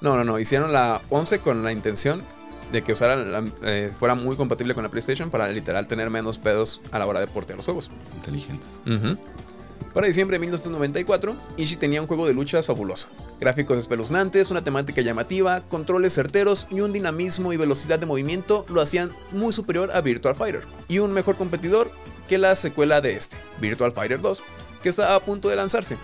No, 0.01 0.17
no, 0.17 0.25
no, 0.25 0.39
hicieron 0.39 0.73
la 0.73 1.03
11 1.11 1.41
con 1.41 1.63
la 1.63 1.71
intención 1.71 2.25
de 2.73 2.83
que 2.83 2.93
usara 2.93 3.17
la- 3.17 3.45
eh, 3.63 3.91
fuera 3.99 4.15
muy 4.15 4.37
compatible 4.37 4.75
con 4.75 4.83
la 4.83 4.91
PlayStation 4.91 5.31
para 5.31 5.49
literal 5.49 5.87
tener 5.89 6.11
menos 6.11 6.39
pedos 6.39 6.81
a 6.93 6.99
la 6.99 7.07
hora 7.07 7.21
de 7.21 7.27
portear 7.27 7.57
los 7.57 7.67
juegos. 7.67 7.91
Inteligentes. 8.17 8.81
Para 9.95 10.07
diciembre 10.07 10.37
de 10.37 10.39
1994, 10.41 11.35
Ishii 11.57 11.77
tenía 11.77 12.01
un 12.01 12.07
juego 12.07 12.25
de 12.27 12.33
lucha 12.33 12.63
fabuloso. 12.63 13.09
Gráficos 13.41 13.77
espeluznantes, 13.77 14.51
una 14.53 14.63
temática 14.63 15.01
llamativa, 15.01 15.63
controles 15.63 16.15
certeros 16.15 16.69
y 16.71 16.81
un 16.81 16.93
dinamismo 16.93 17.53
y 17.53 17.57
velocidad 17.57 17.99
de 17.99 18.07
movimiento 18.07 18.65
lo 18.69 18.81
hacían 18.81 19.11
muy 19.33 19.53
superior 19.53 19.91
a 19.93 20.01
Virtual 20.01 20.37
Fighter. 20.37 20.63
Y 20.87 21.01
un 21.01 21.13
mejor 21.13 21.37
competidor 21.37 21.91
que 22.29 22.39
la 22.39 22.55
secuela 22.55 23.01
de 23.01 23.15
este, 23.15 23.37
Virtual 23.61 23.91
Fighter 23.91 24.21
2, 24.21 24.43
que 24.83 24.89
está 24.91 25.17
a 25.17 25.21
punto 25.21 25.49
de 25.49 25.57
lanzarse. 25.57 25.97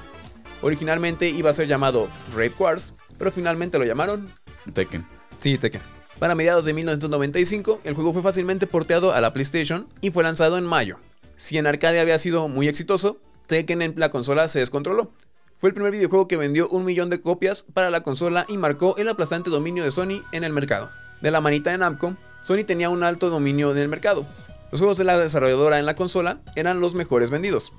Originalmente 0.63 1.29
iba 1.29 1.51
a 1.51 1.53
ser 1.53 1.69
llamado 1.69 2.09
Raid 2.35 2.53
Wars, 2.59 2.95
pero 3.19 3.31
finalmente 3.31 3.79
lo 3.79 3.85
llamaron 3.85 4.29
Tekken. 4.73 5.07
Sí, 5.39 5.59
Tekken. 5.59 5.83
Para 6.19 6.35
mediados 6.35 6.65
de 6.65 6.73
1995, 6.73 7.81
el 7.85 7.95
juego 7.95 8.15
fue 8.15 8.23
fácilmente 8.23 8.67
porteado 8.67 9.13
a 9.13 9.21
la 9.21 9.35
PlayStation 9.35 9.87
y 10.01 10.11
fue 10.11 10.23
lanzado 10.23 10.57
en 10.57 10.65
mayo. 10.65 10.99
Si 11.37 11.59
en 11.59 11.67
arcade 11.67 12.01
había 12.01 12.19
sido 12.19 12.49
muy 12.49 12.69
exitoso, 12.69 13.19
Tekken 13.47 13.83
en 13.83 13.95
la 13.97 14.11
consola 14.11 14.49
se 14.49 14.61
descontroló. 14.61 15.13
Fue 15.59 15.69
el 15.69 15.75
primer 15.75 15.93
videojuego 15.93 16.27
que 16.27 16.39
vendió 16.39 16.69
un 16.69 16.87
millón 16.87 17.11
de 17.11 17.21
copias 17.21 17.65
para 17.65 17.91
la 17.91 18.03
consola 18.03 18.47
y 18.49 18.57
marcó 18.57 18.97
el 18.97 19.09
aplastante 19.09 19.51
dominio 19.51 19.85
de 19.85 19.91
Sony 19.91 20.23
en 20.33 20.45
el 20.45 20.55
mercado. 20.55 20.91
De 21.21 21.31
la 21.31 21.43
manita 21.43 21.71
de 21.71 21.79
Namco, 21.79 22.17
Sony 22.41 22.65
tenía 22.67 22.89
un 22.89 23.03
alto 23.03 23.29
dominio 23.29 23.71
en 23.71 23.79
el 23.79 23.89
mercado. 23.89 24.27
Los 24.73 24.81
juegos 24.81 24.97
de 24.97 25.05
la 25.05 25.19
desarrolladora 25.19 25.79
en 25.79 25.87
la 25.87 25.97
consola 25.97 26.41
eran 26.55 26.81
los 26.81 26.95
mejores 26.95 27.31
vendidos. 27.31 27.73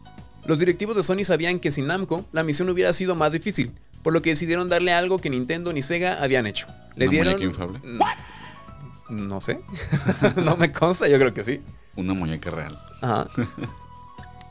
Los 0.46 0.60
directivos 0.60 0.96
de 0.96 1.04
Sony 1.04 1.24
sabían 1.24 1.60
que 1.60 1.72
sin 1.72 1.88
Namco 1.88 2.26
la 2.32 2.44
misión 2.44 2.70
hubiera 2.70 2.94
sido 2.94 3.16
más 3.16 3.32
difícil, 3.32 3.74
por 4.04 4.14
lo 4.14 4.22
que 4.22 4.30
decidieron 4.32 4.70
darle 4.70 4.94
algo 4.94 5.20
que 5.20 5.30
Nintendo 5.30 5.74
ni 5.74 5.82
Sega 5.82 6.22
habían 6.24 6.48
hecho. 6.48 6.68
Le 6.96 7.06
¿Una 7.08 7.12
dieron 7.12 7.34
muñeca 7.34 7.46
inflable? 7.50 7.80
Mm, 7.84 9.28
No 9.28 9.42
sé. 9.42 9.60
no 10.44 10.58
me 10.58 10.72
consta, 10.72 11.08
yo 11.08 11.18
creo 11.18 11.34
que 11.34 11.44
sí. 11.44 11.62
Una 11.96 12.14
muñeca 12.14 12.50
real. 12.52 12.80
Ajá. 13.02 13.28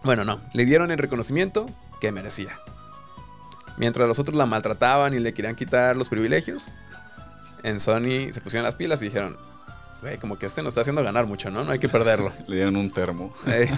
Bueno, 0.04 0.24
no. 0.24 0.40
Le 0.52 0.64
dieron 0.64 0.90
el 0.90 0.98
reconocimiento 0.98 1.66
que 2.00 2.12
merecía. 2.12 2.58
Mientras 3.76 4.08
los 4.08 4.18
otros 4.18 4.36
la 4.36 4.46
maltrataban 4.46 5.14
y 5.14 5.18
le 5.18 5.34
querían 5.34 5.54
quitar 5.56 5.96
los 5.96 6.08
privilegios, 6.08 6.70
en 7.62 7.78
Sony 7.80 8.30
se 8.32 8.40
pusieron 8.40 8.64
las 8.64 8.74
pilas 8.74 9.02
y 9.02 9.06
dijeron, 9.06 9.36
güey, 10.06 10.18
como 10.18 10.38
que 10.38 10.46
este 10.46 10.62
nos 10.62 10.70
está 10.70 10.82
haciendo 10.82 11.02
ganar 11.02 11.26
mucho, 11.26 11.50
¿no? 11.50 11.64
No 11.64 11.72
hay 11.72 11.80
que 11.80 11.88
perderlo. 11.88 12.32
Le 12.46 12.56
dieron 12.56 12.76
un 12.76 12.90
termo. 12.90 13.34
Eh. 13.48 13.68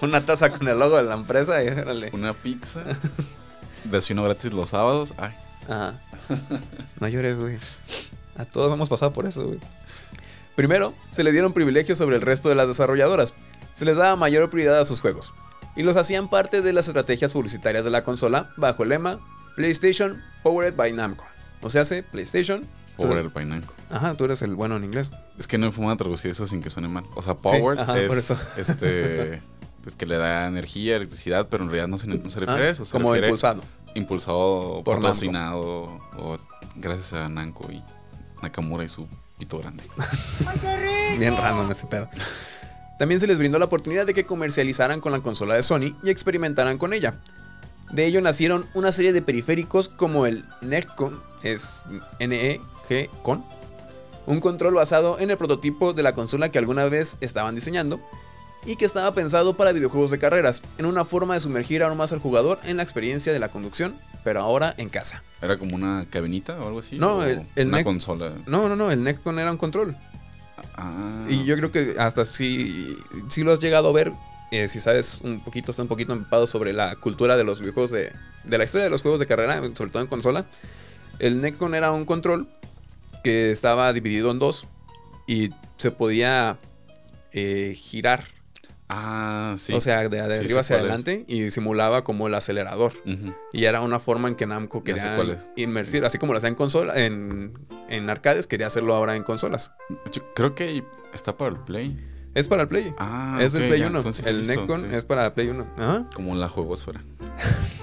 Una 0.00 0.24
taza 0.24 0.50
con 0.50 0.66
el 0.66 0.78
logo 0.78 0.96
de 0.96 1.02
la 1.02 1.14
empresa 1.14 1.62
y 1.62 1.68
órale. 1.68 2.10
Una 2.12 2.32
pizza. 2.32 2.82
Desayuno 3.84 4.24
gratis 4.24 4.52
los 4.52 4.70
sábados. 4.70 5.12
Ay, 5.18 5.32
Ajá. 5.68 6.00
No 6.98 7.08
llores, 7.08 7.38
güey. 7.38 7.58
A 8.36 8.46
todos 8.46 8.72
hemos 8.72 8.88
pasado 8.88 9.12
por 9.12 9.26
eso, 9.26 9.46
güey. 9.46 9.60
Primero, 10.54 10.94
se 11.12 11.22
le 11.22 11.32
dieron 11.32 11.52
privilegios 11.52 11.98
sobre 11.98 12.16
el 12.16 12.22
resto 12.22 12.48
de 12.48 12.54
las 12.54 12.68
desarrolladoras. 12.68 13.34
Se 13.74 13.84
les 13.84 13.96
daba 13.96 14.16
mayor 14.16 14.48
prioridad 14.48 14.80
a 14.80 14.84
sus 14.84 15.00
juegos. 15.00 15.34
Y 15.76 15.82
los 15.82 15.96
hacían 15.96 16.28
parte 16.28 16.62
de 16.62 16.72
las 16.72 16.88
estrategias 16.88 17.32
publicitarias 17.32 17.84
de 17.84 17.90
la 17.90 18.02
consola 18.02 18.50
bajo 18.56 18.82
el 18.82 18.88
lema 18.88 19.20
PlayStation 19.56 20.22
Powered 20.42 20.74
by 20.74 20.92
Namco. 20.92 21.26
O 21.62 21.68
sea, 21.68 21.82
hace 21.82 22.02
PlayStation 22.02 22.66
Power 23.00 23.18
el 23.18 23.30
Painanco. 23.30 23.74
Ajá, 23.90 24.14
tú 24.14 24.24
eres 24.24 24.42
el 24.42 24.54
bueno 24.54 24.76
en 24.76 24.84
inglés. 24.84 25.12
Es 25.38 25.48
que 25.48 25.58
no 25.58 25.66
hay 25.66 25.72
forma 25.72 25.90
de 25.92 25.96
traducir 25.98 26.30
eso 26.30 26.46
sin 26.46 26.62
que 26.62 26.70
suene 26.70 26.88
mal. 26.88 27.04
O 27.14 27.22
sea, 27.22 27.34
Power 27.34 27.78
ajá, 27.80 27.92
por 27.94 28.18
es 28.18 28.30
eso. 28.30 28.38
este 28.56 29.42
pues 29.82 29.96
que 29.96 30.04
le 30.04 30.18
da 30.18 30.46
energía, 30.46 30.96
electricidad, 30.96 31.48
pero 31.48 31.64
en 31.64 31.70
realidad 31.70 31.88
no 31.88 31.96
se, 31.96 32.06
no 32.06 32.28
se 32.28 32.40
refiere 32.40 32.64
Ah, 32.64 32.68
a 32.68 32.70
eso. 32.70 32.84
Se 32.84 32.92
como 32.92 33.08
refiere 33.10 33.28
impulsado. 33.28 33.62
impulsado, 33.94 34.82
Por 34.84 34.96
patrocinado 34.96 35.60
o 36.18 36.36
gracias 36.76 37.14
a 37.14 37.28
Nanko 37.30 37.70
y 37.72 37.82
Nakamura 38.42 38.84
y 38.84 38.88
su 38.90 39.08
pito 39.38 39.58
grande. 39.58 39.82
Bien 41.18 41.36
random 41.36 41.70
ese 41.70 41.86
pedo. 41.86 42.08
También 42.98 43.20
se 43.20 43.26
les 43.26 43.38
brindó 43.38 43.58
la 43.58 43.64
oportunidad 43.64 44.04
de 44.06 44.12
que 44.12 44.26
comercializaran 44.26 45.00
con 45.00 45.12
la 45.12 45.20
consola 45.20 45.54
de 45.54 45.62
Sony 45.62 45.96
y 46.02 46.10
experimentaran 46.10 46.76
con 46.76 46.92
ella. 46.92 47.20
De 47.90 48.04
ello 48.04 48.20
nacieron 48.20 48.66
una 48.74 48.92
serie 48.92 49.12
de 49.14 49.22
periféricos 49.22 49.88
como 49.88 50.26
el 50.26 50.44
Netcon, 50.60 51.22
es 51.42 51.84
Con, 53.22 53.44
un 54.26 54.40
control 54.40 54.74
basado 54.74 55.18
en 55.18 55.30
el 55.30 55.36
prototipo 55.36 55.92
de 55.92 56.02
la 56.02 56.12
consola 56.14 56.50
que 56.50 56.58
alguna 56.58 56.84
vez 56.86 57.16
estaban 57.20 57.54
diseñando 57.54 58.00
y 58.66 58.76
que 58.76 58.84
estaba 58.84 59.12
pensado 59.14 59.56
para 59.56 59.72
videojuegos 59.72 60.10
de 60.10 60.18
carreras, 60.18 60.62
en 60.78 60.86
una 60.86 61.04
forma 61.04 61.34
de 61.34 61.40
sumergir 61.40 61.82
aún 61.82 61.96
más 61.96 62.12
al 62.12 62.18
jugador 62.18 62.58
en 62.64 62.76
la 62.76 62.82
experiencia 62.82 63.32
de 63.32 63.38
la 63.38 63.48
conducción, 63.48 63.96
pero 64.22 64.40
ahora 64.40 64.74
en 64.76 64.88
casa. 64.90 65.22
¿Era 65.40 65.56
como 65.58 65.74
una 65.74 66.06
cabinita 66.10 66.58
o 66.60 66.66
algo 66.66 66.80
así? 66.80 66.98
No, 66.98 67.16
¿O 67.18 67.22
el- 67.24 67.46
el 67.56 67.68
una 67.68 67.78
Nec- 67.80 67.84
consola. 67.84 68.32
No, 68.46 68.68
no, 68.68 68.76
no, 68.76 68.90
el 68.90 69.02
Netcon 69.02 69.38
era 69.38 69.50
un 69.50 69.56
control. 69.56 69.96
Ah, 70.76 71.24
Y 71.28 71.44
yo 71.44 71.56
creo 71.56 71.72
que 71.72 71.94
hasta 71.98 72.24
si, 72.24 72.94
si 73.28 73.42
lo 73.42 73.52
has 73.52 73.60
llegado 73.60 73.88
a 73.88 73.92
ver, 73.92 74.12
eh, 74.50 74.68
si 74.68 74.78
sabes 74.80 75.20
un 75.22 75.40
poquito, 75.42 75.70
está 75.70 75.82
un 75.82 75.88
poquito 75.88 76.12
empapado 76.12 76.46
sobre 76.46 76.72
la 76.74 76.96
cultura 76.96 77.36
de 77.36 77.44
los 77.44 77.60
videojuegos 77.60 77.90
de, 77.92 78.12
de 78.44 78.58
la 78.58 78.64
historia 78.64 78.84
de 78.84 78.90
los 78.90 79.00
juegos 79.02 79.20
de 79.20 79.26
carrera, 79.26 79.62
sobre 79.74 79.90
todo 79.90 80.02
en 80.02 80.08
consola. 80.08 80.44
El 81.18 81.40
Necron 81.40 81.74
era 81.74 81.92
un 81.92 82.04
control 82.04 82.46
que 83.22 83.50
estaba 83.50 83.92
dividido 83.92 84.30
en 84.30 84.38
dos 84.38 84.66
y 85.26 85.50
se 85.76 85.90
podía 85.90 86.58
eh, 87.32 87.74
girar, 87.76 88.24
Ah, 88.92 89.54
sí. 89.56 89.72
o 89.72 89.78
sea, 89.80 90.08
de, 90.08 90.20
de 90.20 90.34
Sí, 90.34 90.40
arriba 90.44 90.60
hacia 90.62 90.74
es. 90.76 90.80
adelante 90.82 91.24
y 91.28 91.50
simulaba 91.50 92.02
como 92.02 92.26
el 92.26 92.34
acelerador. 92.34 92.92
Y 93.52 93.64
era 93.66 93.82
una 93.82 94.00
forma 94.00 94.26
en 94.26 94.34
que 94.34 94.46
Namco 94.46 94.82
quería 94.82 95.16
inmersir, 95.54 96.04
así 96.04 96.18
como 96.18 96.32
lo 96.32 96.38
hacía 96.38 96.48
en 96.48 96.56
consola, 96.56 96.98
en, 96.98 97.52
en 97.88 98.10
arcades, 98.10 98.48
quería 98.48 98.66
hacerlo 98.66 98.94
ahora 98.96 99.14
en 99.14 99.22
consolas. 99.22 99.70
Creo 100.34 100.56
que 100.56 100.82
está 101.14 101.36
para 101.36 101.52
el 101.52 101.60
Play. 101.60 102.04
Es 102.34 102.48
para 102.48 102.62
el 102.62 102.68
Play. 102.68 102.92
Ah, 102.98 103.38
es 103.40 103.54
ok, 103.54 103.60
Play 103.60 103.78
ya, 103.80 103.86
1. 103.86 103.98
entonces 103.98 104.24
lo 104.24 104.30
he 104.30 104.34
El 104.34 104.46
Necron 104.48 104.80
sí. 104.80 104.86
es 104.90 105.04
para 105.04 105.34
Play 105.34 105.48
1. 105.50 105.66
Ajá. 105.78 106.06
Como 106.12 106.34
la 106.34 106.48
juegosfera. 106.48 107.00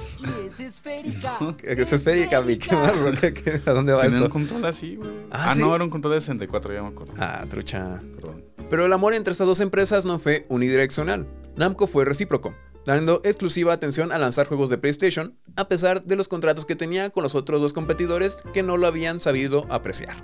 Esférica. 0.77 1.37
Es 1.63 1.93
esférica, 1.93 2.41
mi. 2.41 2.57
¿Qué 2.57 2.75
más, 2.75 2.99
bro? 3.01 3.11
¿Qué- 3.19 3.33
qué- 3.33 3.61
¿A 3.65 3.71
dónde 3.73 3.93
va 3.93 4.01
Tenía 4.03 4.17
un 4.17 4.23
esto? 4.23 4.33
control 4.33 4.65
así, 4.65 4.95
güey. 4.95 5.09
Ah, 5.31 5.51
Ah, 5.51 5.55
¿sí? 5.55 5.61
no, 5.61 5.73
era 5.75 5.83
un 5.83 5.89
control 5.89 6.13
de 6.13 6.19
64, 6.21 6.73
ya 6.73 6.81
me 6.81 6.89
acuerdo. 6.89 7.13
Ah, 7.17 7.45
trucha. 7.49 8.01
Perdón. 8.15 8.43
Pero 8.69 8.85
el 8.85 8.93
amor 8.93 9.13
entre 9.13 9.31
estas 9.31 9.47
dos 9.47 9.59
empresas 9.59 10.05
no 10.05 10.19
fue 10.19 10.45
unidireccional. 10.49 11.25
Namco 11.55 11.87
fue 11.87 12.05
recíproco, 12.05 12.53
dando 12.85 13.21
exclusiva 13.23 13.73
atención 13.73 14.11
a 14.11 14.17
lanzar 14.17 14.45
juegos 14.47 14.69
de 14.69 14.77
PlayStation, 14.77 15.35
a 15.55 15.67
pesar 15.67 16.03
de 16.03 16.15
los 16.15 16.27
contratos 16.27 16.65
que 16.65 16.75
tenía 16.75 17.09
con 17.09 17.23
los 17.23 17.33
otros 17.35 17.61
dos 17.61 17.73
competidores 17.73 18.43
que 18.53 18.63
no 18.63 18.77
lo 18.77 18.85
habían 18.87 19.19
sabido 19.19 19.65
apreciar. 19.69 20.15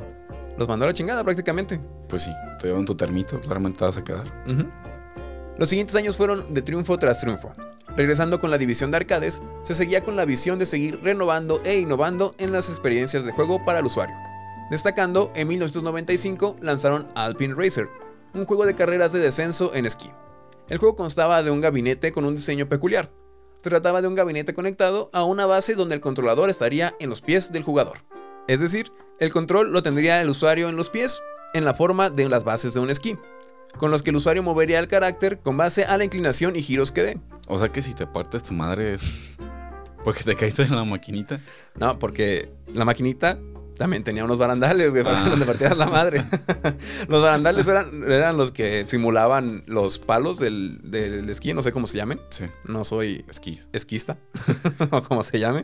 Los 0.57 0.67
mandó 0.67 0.85
a 0.85 0.89
la 0.89 0.93
chingada 0.93 1.23
prácticamente. 1.23 1.79
Pues 2.09 2.23
sí, 2.23 2.31
te 2.61 2.67
llevan 2.67 2.85
tu 2.85 2.95
termito, 2.95 3.39
claramente 3.41 3.79
te 3.79 3.85
vas 3.85 3.97
a 3.97 4.03
quedar. 4.03 4.27
Los 5.57 5.69
siguientes 5.69 5.95
años 5.95 6.17
fueron 6.17 6.53
de 6.53 6.61
triunfo 6.61 6.97
tras 6.99 7.21
triunfo. 7.21 7.51
Regresando 7.95 8.39
con 8.39 8.49
la 8.49 8.57
división 8.57 8.89
de 8.91 8.97
arcades, 8.97 9.41
se 9.61 9.75
seguía 9.75 10.03
con 10.03 10.15
la 10.15 10.25
visión 10.25 10.57
de 10.57 10.65
seguir 10.65 10.99
renovando 11.03 11.61
e 11.63 11.79
innovando 11.79 12.33
en 12.39 12.51
las 12.51 12.69
experiencias 12.69 13.23
de 13.23 13.31
juego 13.31 13.63
para 13.63 13.79
el 13.79 13.85
usuario. 13.85 14.15
Destacando, 14.71 15.31
en 15.35 15.47
1995 15.47 16.55
lanzaron 16.61 17.07
Alpine 17.13 17.53
Racer, 17.55 17.89
un 18.33 18.45
juego 18.45 18.65
de 18.65 18.73
carreras 18.73 19.13
de 19.13 19.19
descenso 19.19 19.75
en 19.75 19.85
esquí. 19.85 20.09
El 20.69 20.79
juego 20.79 20.95
constaba 20.95 21.43
de 21.43 21.51
un 21.51 21.61
gabinete 21.61 22.11
con 22.11 22.25
un 22.25 22.35
diseño 22.35 22.67
peculiar. 22.67 23.11
Se 23.61 23.69
trataba 23.69 24.01
de 24.01 24.07
un 24.07 24.15
gabinete 24.15 24.53
conectado 24.53 25.09
a 25.13 25.23
una 25.23 25.45
base 25.45 25.75
donde 25.75 25.95
el 25.95 26.01
controlador 26.01 26.49
estaría 26.49 26.95
en 26.99 27.09
los 27.09 27.21
pies 27.21 27.51
del 27.51 27.63
jugador. 27.63 27.97
Es 28.47 28.59
decir, 28.59 28.91
el 29.19 29.31
control 29.31 29.71
lo 29.71 29.83
tendría 29.83 30.19
el 30.19 30.29
usuario 30.29 30.67
en 30.67 30.75
los 30.75 30.89
pies, 30.89 31.21
en 31.53 31.63
la 31.63 31.75
forma 31.75 32.09
de 32.09 32.27
las 32.27 32.43
bases 32.43 32.73
de 32.73 32.79
un 32.79 32.89
esquí 32.89 33.17
con 33.77 33.91
los 33.91 34.03
que 34.03 34.09
el 34.11 34.15
usuario 34.15 34.43
movería 34.43 34.79
el 34.79 34.87
carácter 34.87 35.39
con 35.39 35.57
base 35.57 35.85
a 35.85 35.97
la 35.97 36.03
inclinación 36.03 36.55
y 36.55 36.61
giros 36.61 36.91
que 36.91 37.03
dé. 37.03 37.17
O 37.47 37.59
sea 37.59 37.69
que 37.69 37.81
si 37.81 37.93
te 37.93 38.07
partes 38.07 38.43
tu 38.43 38.53
madre 38.53 38.93
es 38.93 39.01
porque 40.03 40.23
te 40.23 40.35
caíste 40.35 40.63
en 40.63 40.75
la 40.75 40.83
maquinita. 40.85 41.39
No, 41.75 41.97
porque 41.99 42.49
la 42.73 42.85
maquinita 42.85 43.39
también 43.77 44.03
tenía 44.03 44.23
unos 44.23 44.37
barandales, 44.37 44.91
güey, 44.91 45.03
Ah. 45.07 45.27
donde 45.29 45.45
partías 45.45 45.75
la 45.77 45.87
madre. 45.87 46.23
los 47.07 47.21
barandales 47.23 47.67
eran, 47.67 48.03
eran 48.09 48.37
los 48.37 48.51
que 48.51 48.85
simulaban 48.87 49.63
los 49.65 49.97
palos 49.99 50.37
del, 50.39 50.79
del 50.83 51.29
esquí, 51.29 51.53
no 51.53 51.61
sé 51.63 51.71
cómo 51.71 51.87
se 51.87 51.97
llamen. 51.97 52.19
Sí, 52.29 52.45
No 52.65 52.83
soy 52.83 53.25
esquís. 53.29 53.69
esquista, 53.73 54.17
o 54.91 55.01
como 55.03 55.23
se 55.23 55.39
llame. 55.39 55.63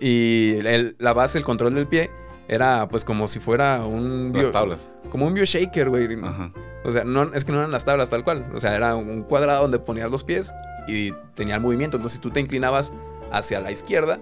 Y 0.00 0.54
el- 0.64 0.96
la 0.98 1.12
base, 1.12 1.38
el 1.38 1.44
control 1.44 1.74
del 1.74 1.86
pie, 1.86 2.10
era 2.48 2.88
pues 2.88 3.04
como 3.04 3.28
si 3.28 3.38
fuera 3.38 3.84
un... 3.84 4.32
Las 4.34 4.42
bio- 4.44 4.50
tablas. 4.50 4.92
Como 5.10 5.26
un 5.26 5.34
bioshaker, 5.34 5.88
güey. 5.90 6.08
Ajá. 6.22 6.50
O 6.84 6.92
sea, 6.92 7.04
no, 7.04 7.22
es 7.34 7.44
que 7.44 7.52
no 7.52 7.58
eran 7.58 7.70
las 7.70 7.84
tablas 7.84 8.10
tal 8.10 8.24
cual. 8.24 8.50
O 8.54 8.60
sea, 8.60 8.74
era 8.76 8.94
un 8.96 9.22
cuadrado 9.22 9.62
donde 9.62 9.78
ponías 9.78 10.10
los 10.10 10.24
pies 10.24 10.52
y 10.86 11.12
tenía 11.34 11.56
el 11.56 11.60
movimiento. 11.60 11.96
Entonces, 11.98 12.16
si 12.16 12.20
tú 12.22 12.30
te 12.30 12.40
inclinabas 12.40 12.92
hacia 13.30 13.60
la 13.60 13.70
izquierda, 13.70 14.18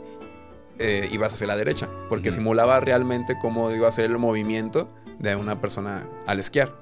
eh, 0.79 1.09
ibas 1.13 1.33
hacia 1.33 1.47
la 1.47 1.57
derecha. 1.57 1.89
Porque 2.09 2.31
Ujú. 2.31 2.37
simulaba 2.39 2.81
realmente 2.81 3.37
cómo 3.41 3.71
iba 3.71 3.87
a 3.89 3.91
ser 3.91 4.07
el 4.07 4.19
movimiento 4.19 4.89
de 5.19 5.37
una 5.37 5.61
persona 5.61 6.07
al 6.27 6.41
esquiar. 6.41 6.73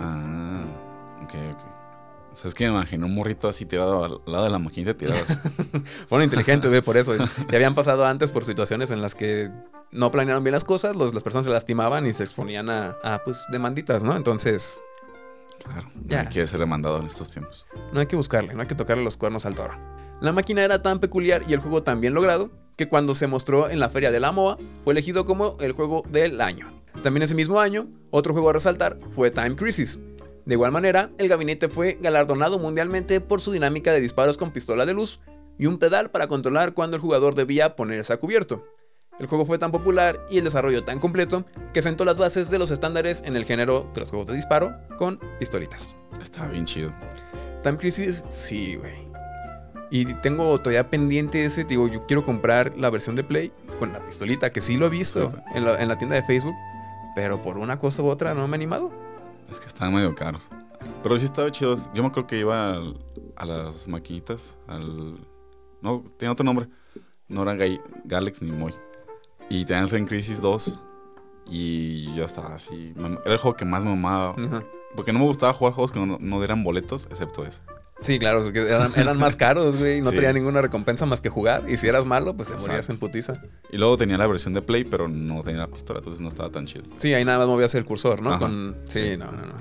Ah, 0.00 0.64
ok, 1.24 1.34
ok. 1.52 1.62
O 2.38 2.40
sea, 2.40 2.48
es 2.50 2.54
que 2.54 2.64
me 2.66 2.70
imaginé 2.70 3.04
un 3.04 3.14
morrito 3.16 3.48
así 3.48 3.66
tirado 3.66 4.04
al 4.04 4.20
lado 4.32 4.44
de 4.44 4.50
la 4.50 4.60
maquinita 4.60 4.94
tirado 4.96 5.18
así. 5.20 5.34
Fueron 6.08 6.22
inteligentes, 6.24 6.70
güey, 6.70 6.82
por 6.82 6.96
eso. 6.96 7.16
Y 7.16 7.54
habían 7.54 7.74
pasado 7.74 8.04
antes 8.06 8.30
por 8.30 8.44
situaciones 8.44 8.92
en 8.92 9.02
las 9.02 9.16
que 9.16 9.50
no 9.90 10.12
planearon 10.12 10.44
bien 10.44 10.52
las 10.52 10.62
cosas, 10.64 10.94
los- 10.94 11.14
las 11.14 11.24
personas 11.24 11.46
se 11.46 11.50
lastimaban 11.50 12.06
y 12.06 12.14
se 12.14 12.22
exponían 12.22 12.70
a, 12.70 12.96
a, 13.02 13.24
pues, 13.24 13.44
demanditas, 13.50 14.02
¿no? 14.04 14.14
Entonces, 14.16 14.80
Claro, 15.64 15.88
no 15.96 16.02
Ya. 16.04 16.20
hay 16.20 16.28
que 16.28 16.46
ser 16.46 16.60
demandado 16.60 17.00
en 17.00 17.06
estos 17.06 17.30
tiempos. 17.30 17.66
No 17.92 17.98
hay 17.98 18.06
que 18.06 18.14
buscarle, 18.14 18.54
no 18.54 18.60
hay 18.60 18.68
que 18.68 18.76
tocarle 18.76 19.02
los 19.02 19.16
cuernos 19.16 19.44
al 19.44 19.56
toro. 19.56 19.74
La 20.20 20.32
máquina 20.32 20.62
era 20.64 20.80
tan 20.82 21.00
peculiar 21.00 21.42
y 21.48 21.52
el 21.52 21.58
juego 21.58 21.82
tan 21.82 22.00
bien 22.00 22.14
logrado 22.14 22.50
que 22.76 22.86
cuando 22.88 23.12
se 23.16 23.26
mostró 23.26 23.68
en 23.68 23.80
la 23.80 23.88
feria 23.88 24.12
de 24.12 24.20
la 24.20 24.30
MOA 24.30 24.56
fue 24.84 24.92
elegido 24.92 25.24
como 25.26 25.56
el 25.58 25.72
juego 25.72 26.04
del 26.08 26.40
año. 26.40 26.72
También 27.02 27.24
ese 27.24 27.34
mismo 27.34 27.58
año, 27.58 27.88
otro 28.12 28.32
juego 28.34 28.50
a 28.50 28.52
resaltar 28.52 28.98
fue 29.16 29.32
Time 29.32 29.56
Crisis. 29.56 29.98
De 30.48 30.54
igual 30.54 30.72
manera, 30.72 31.10
el 31.18 31.28
gabinete 31.28 31.68
fue 31.68 31.98
galardonado 32.00 32.58
mundialmente 32.58 33.20
por 33.20 33.42
su 33.42 33.52
dinámica 33.52 33.92
de 33.92 34.00
disparos 34.00 34.38
con 34.38 34.50
pistola 34.50 34.86
de 34.86 34.94
luz 34.94 35.20
y 35.58 35.66
un 35.66 35.76
pedal 35.76 36.10
para 36.10 36.26
controlar 36.26 36.72
cuando 36.72 36.96
el 36.96 37.02
jugador 37.02 37.34
debía 37.34 37.76
ponerse 37.76 38.14
a 38.14 38.16
cubierto. 38.16 38.64
El 39.18 39.26
juego 39.26 39.44
fue 39.44 39.58
tan 39.58 39.72
popular 39.72 40.24
y 40.30 40.38
el 40.38 40.44
desarrollo 40.44 40.84
tan 40.84 41.00
completo 41.00 41.44
que 41.74 41.82
sentó 41.82 42.06
las 42.06 42.16
bases 42.16 42.48
de 42.48 42.58
los 42.58 42.70
estándares 42.70 43.22
en 43.26 43.36
el 43.36 43.44
género 43.44 43.90
de 43.92 44.00
los 44.00 44.08
juegos 44.08 44.26
de 44.28 44.36
disparo 44.36 44.74
con 44.96 45.20
pistolitas. 45.38 45.94
Está 46.18 46.46
bien 46.46 46.64
chido. 46.64 46.94
Time 47.62 47.76
Crisis, 47.76 48.24
sí, 48.30 48.76
güey. 48.76 49.06
Y 49.90 50.06
tengo 50.22 50.58
todavía 50.62 50.88
pendiente 50.88 51.44
ese, 51.44 51.64
digo, 51.64 51.88
yo 51.88 52.06
quiero 52.06 52.24
comprar 52.24 52.72
la 52.78 52.88
versión 52.88 53.16
de 53.16 53.22
Play 53.24 53.52
con 53.78 53.92
la 53.92 54.02
pistolita, 54.02 54.50
que 54.50 54.62
sí 54.62 54.78
lo 54.78 54.86
he 54.86 54.90
visto 54.90 55.30
Sí. 55.30 55.36
en 55.56 55.66
la, 55.66 55.74
en 55.82 55.88
la 55.88 55.98
tienda 55.98 56.16
de 56.16 56.22
Facebook, 56.22 56.54
pero 57.14 57.42
por 57.42 57.58
una 57.58 57.78
cosa 57.78 58.00
u 58.02 58.06
otra 58.06 58.32
no 58.32 58.48
me 58.48 58.54
he 58.54 58.56
animado. 58.56 59.06
Es 59.50 59.60
que 59.60 59.66
estaban 59.66 59.94
medio 59.94 60.14
caros. 60.14 60.50
Pero 61.02 61.18
sí 61.18 61.24
estaba 61.24 61.50
chido. 61.50 61.74
Yo 61.94 62.02
me 62.02 62.08
acuerdo 62.08 62.26
que 62.26 62.38
iba 62.38 62.72
al- 62.74 62.98
a 63.36 63.44
las 63.46 63.86
maquinitas, 63.88 64.58
al... 64.66 65.18
No, 65.80 66.02
tenía 66.16 66.32
otro 66.32 66.44
nombre. 66.44 66.68
No 67.28 67.42
era 67.42 67.54
Gai- 67.54 67.80
Galax 68.04 68.42
ni 68.42 68.50
Moy. 68.50 68.74
Y 69.48 69.64
tenían 69.64 69.88
en 69.94 70.06
Crisis 70.06 70.40
2. 70.40 70.84
Y 71.46 72.14
yo 72.14 72.24
estaba 72.24 72.54
así. 72.54 72.92
Era 73.24 73.32
el 73.34 73.38
juego 73.38 73.56
que 73.56 73.64
más 73.64 73.84
me 73.84 73.90
mamaba. 73.90 74.34
Ajá. 74.36 74.62
Porque 74.96 75.12
no 75.12 75.20
me 75.20 75.24
gustaba 75.26 75.52
jugar 75.54 75.74
juegos 75.74 75.92
que 75.92 76.00
no, 76.04 76.18
no 76.20 76.38
dieran 76.38 76.64
boletos, 76.64 77.06
excepto 77.10 77.44
ese. 77.44 77.62
Sí, 78.00 78.18
claro, 78.18 78.42
eran, 78.46 78.92
eran 78.96 79.18
más 79.18 79.34
caros, 79.34 79.76
güey, 79.76 80.00
no 80.00 80.10
Sí. 80.10 80.16
tenía 80.16 80.32
ninguna 80.32 80.62
recompensa 80.62 81.04
más 81.04 81.20
que 81.20 81.28
jugar. 81.28 81.64
Y 81.68 81.76
si 81.76 81.88
eras 81.88 82.06
malo, 82.06 82.36
pues 82.36 82.48
te 82.48 82.54
morías 82.54 82.70
Exacto. 82.88 82.92
en 82.92 82.98
putiza. 82.98 83.42
Y 83.72 83.76
luego 83.78 83.96
tenía 83.96 84.16
la 84.18 84.26
versión 84.26 84.54
de 84.54 84.62
Play, 84.62 84.84
pero 84.84 85.08
no 85.08 85.42
tenía 85.42 85.60
la 85.60 85.68
pistola, 85.68 85.98
entonces 85.98 86.20
no 86.20 86.28
estaba 86.28 86.50
tan 86.50 86.66
chido. 86.66 86.84
Sí, 86.96 87.12
ahí 87.14 87.24
nada 87.24 87.38
más 87.38 87.48
movías 87.48 87.74
el 87.74 87.84
cursor, 87.84 88.22
¿no? 88.22 88.30
Ajá, 88.30 88.38
Con... 88.40 88.76
Sí, 88.86 89.10
sí. 89.12 89.16
no, 89.16 89.26
no, 89.26 89.42
no. 89.46 89.54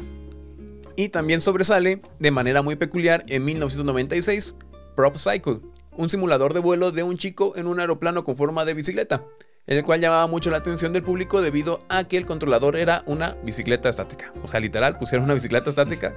Y 0.95 1.09
también 1.09 1.41
sobresale, 1.41 2.01
de 2.19 2.31
manera 2.31 2.61
muy 2.61 2.75
peculiar, 2.75 3.23
en 3.27 3.45
1996, 3.45 4.55
Prop 4.95 5.15
Cycle, 5.17 5.59
un 5.95 6.09
simulador 6.09 6.53
de 6.53 6.59
vuelo 6.59 6.91
de 6.91 7.03
un 7.03 7.17
chico 7.17 7.53
en 7.55 7.67
un 7.67 7.79
aeroplano 7.79 8.23
con 8.23 8.35
forma 8.35 8.65
de 8.65 8.73
bicicleta, 8.73 9.23
el 9.67 9.83
cual 9.83 9.99
llamaba 9.99 10.27
mucho 10.27 10.49
la 10.49 10.57
atención 10.57 10.93
del 10.93 11.03
público 11.03 11.41
debido 11.41 11.79
a 11.89 12.03
que 12.05 12.17
el 12.17 12.25
controlador 12.25 12.75
era 12.77 13.03
una 13.05 13.35
bicicleta 13.43 13.89
estática. 13.89 14.31
O 14.43 14.47
sea, 14.47 14.59
literal, 14.59 14.97
pusieron 14.97 15.25
una 15.25 15.33
bicicleta 15.33 15.69
estática 15.69 16.13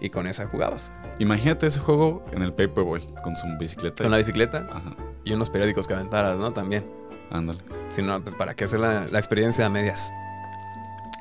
y 0.00 0.10
con 0.10 0.26
esa 0.26 0.46
jugabas. 0.46 0.92
Imagínate 1.18 1.66
ese 1.66 1.80
juego 1.80 2.22
en 2.32 2.42
el 2.42 2.52
Paperboy, 2.52 3.06
con 3.22 3.36
su 3.36 3.46
bicicleta. 3.58 4.02
Con 4.04 4.10
la 4.10 4.18
bicicleta 4.18 4.64
Ajá, 4.70 4.96
y 5.24 5.32
unos 5.32 5.50
periódicos 5.50 5.86
que 5.86 5.94
aventaras, 5.94 6.38
¿no? 6.38 6.52
También. 6.52 6.84
ándale. 7.30 7.60
Si 7.88 8.02
no, 8.02 8.22
pues 8.22 8.34
para 8.34 8.54
qué 8.54 8.64
hacer 8.64 8.80
la, 8.80 9.06
la 9.10 9.18
experiencia 9.18 9.66
a 9.66 9.70
medias. 9.70 10.12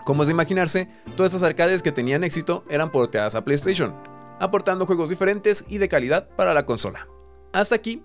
Como 0.06 0.24
es 0.24 0.27
de 0.27 0.34
imaginarse, 0.34 0.89
todas 1.15 1.34
estas 1.34 1.48
arcades 1.48 1.82
que 1.82 1.92
tenían 1.92 2.24
éxito 2.24 2.65
eran 2.70 2.92
porteadas 2.92 3.36
a 3.36 3.46
PlayStation, 3.46 3.96
aportando 4.39 4.86
juegos 4.86 5.10
diferentes 5.10 5.63
y 5.70 5.77
de 5.77 5.88
calidad 5.88 6.27
para 6.36 6.53
la 6.53 6.65
consola. 6.65 7.08
Hasta 7.53 7.75
aquí, 7.75 8.03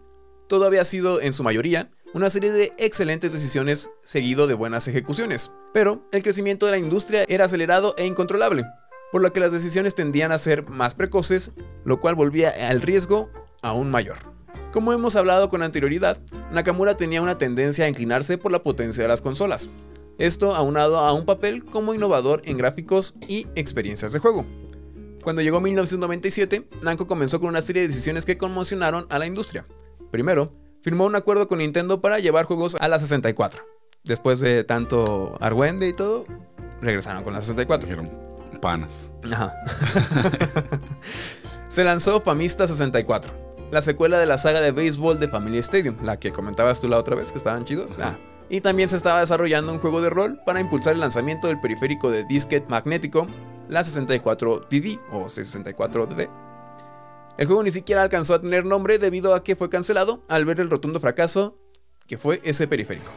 todo 0.48 0.64
había 0.64 0.84
sido, 0.84 1.20
en 1.20 1.32
su 1.32 1.42
mayoría, 1.42 1.90
una 2.14 2.30
serie 2.30 2.52
de 2.52 2.72
excelentes 2.78 3.32
decisiones 3.32 3.90
seguido 4.04 4.46
de 4.46 4.54
buenas 4.54 4.86
ejecuciones, 4.88 5.50
pero 5.74 6.08
el 6.12 6.22
crecimiento 6.22 6.66
de 6.66 6.72
la 6.72 6.78
industria 6.78 7.24
era 7.28 7.44
acelerado 7.44 7.94
e 7.98 8.06
incontrolable, 8.06 8.64
por 9.12 9.22
lo 9.22 9.32
que 9.32 9.40
las 9.40 9.52
decisiones 9.52 9.94
tendían 9.94 10.32
a 10.32 10.38
ser 10.38 10.68
más 10.68 10.94
precoces, 10.94 11.52
lo 11.84 12.00
cual 12.00 12.14
volvía 12.14 12.52
al 12.68 12.80
riesgo 12.80 13.30
aún 13.62 13.90
mayor. 13.90 14.18
Como 14.72 14.92
hemos 14.92 15.16
hablado 15.16 15.48
con 15.48 15.62
anterioridad, 15.62 16.20
Nakamura 16.52 16.96
tenía 16.96 17.22
una 17.22 17.38
tendencia 17.38 17.86
a 17.86 17.88
inclinarse 17.88 18.38
por 18.38 18.52
la 18.52 18.62
potencia 18.62 19.02
de 19.02 19.08
las 19.08 19.22
consolas, 19.22 19.70
esto 20.18 20.54
aunado 20.54 20.98
a 20.98 21.12
un 21.12 21.24
papel 21.24 21.64
como 21.64 21.94
innovador 21.94 22.42
en 22.44 22.58
gráficos 22.58 23.14
y 23.28 23.46
experiencias 23.54 24.12
de 24.12 24.18
juego. 24.18 24.44
Cuando 25.22 25.42
llegó 25.42 25.60
1997, 25.60 26.68
Namco 26.82 27.06
comenzó 27.06 27.40
con 27.40 27.50
una 27.50 27.60
serie 27.60 27.82
de 27.82 27.88
decisiones 27.88 28.26
que 28.26 28.38
conmocionaron 28.38 29.06
a 29.10 29.18
la 29.18 29.26
industria. 29.26 29.64
Primero, 30.10 30.52
firmó 30.82 31.06
un 31.06 31.16
acuerdo 31.16 31.48
con 31.48 31.58
Nintendo 31.58 32.00
para 32.00 32.18
llevar 32.18 32.46
juegos 32.46 32.76
a 32.80 32.88
la 32.88 32.98
64. 32.98 33.64
Después 34.04 34.40
de 34.40 34.64
tanto 34.64 35.34
argüende 35.40 35.88
y 35.88 35.92
todo, 35.92 36.24
regresaron 36.80 37.24
con 37.24 37.34
la 37.34 37.40
64. 37.40 38.27
Panas. 38.60 39.12
Ajá. 39.30 39.54
Se 41.68 41.84
lanzó 41.84 42.20
Famista 42.20 42.66
64, 42.66 43.32
la 43.70 43.82
secuela 43.82 44.18
de 44.18 44.26
la 44.26 44.38
saga 44.38 44.60
de 44.60 44.72
béisbol 44.72 45.20
de 45.20 45.28
Family 45.28 45.58
Stadium, 45.58 45.96
la 46.02 46.18
que 46.18 46.32
comentabas 46.32 46.80
tú 46.80 46.88
la 46.88 46.98
otra 46.98 47.14
vez 47.14 47.30
que 47.30 47.38
estaban 47.38 47.64
chidos. 47.64 47.92
Ah. 48.00 48.16
Y 48.48 48.62
también 48.62 48.88
se 48.88 48.96
estaba 48.96 49.20
desarrollando 49.20 49.72
un 49.72 49.78
juego 49.78 50.00
de 50.00 50.08
rol 50.08 50.40
para 50.46 50.60
impulsar 50.60 50.94
el 50.94 51.00
lanzamiento 51.00 51.48
del 51.48 51.60
periférico 51.60 52.10
de 52.10 52.24
disquete 52.24 52.66
magnético, 52.68 53.26
la 53.68 53.82
64DD 53.82 55.00
o 55.10 55.26
64DD. 55.26 56.30
El 57.36 57.46
juego 57.46 57.62
ni 57.62 57.70
siquiera 57.70 58.02
alcanzó 58.02 58.34
a 58.34 58.40
tener 58.40 58.64
nombre 58.64 58.98
debido 58.98 59.34
a 59.34 59.44
que 59.44 59.54
fue 59.54 59.68
cancelado 59.68 60.24
al 60.28 60.44
ver 60.46 60.60
el 60.60 60.70
rotundo 60.70 60.98
fracaso 60.98 61.58
que 62.06 62.16
fue 62.16 62.40
ese 62.42 62.66
periférico. 62.66 63.12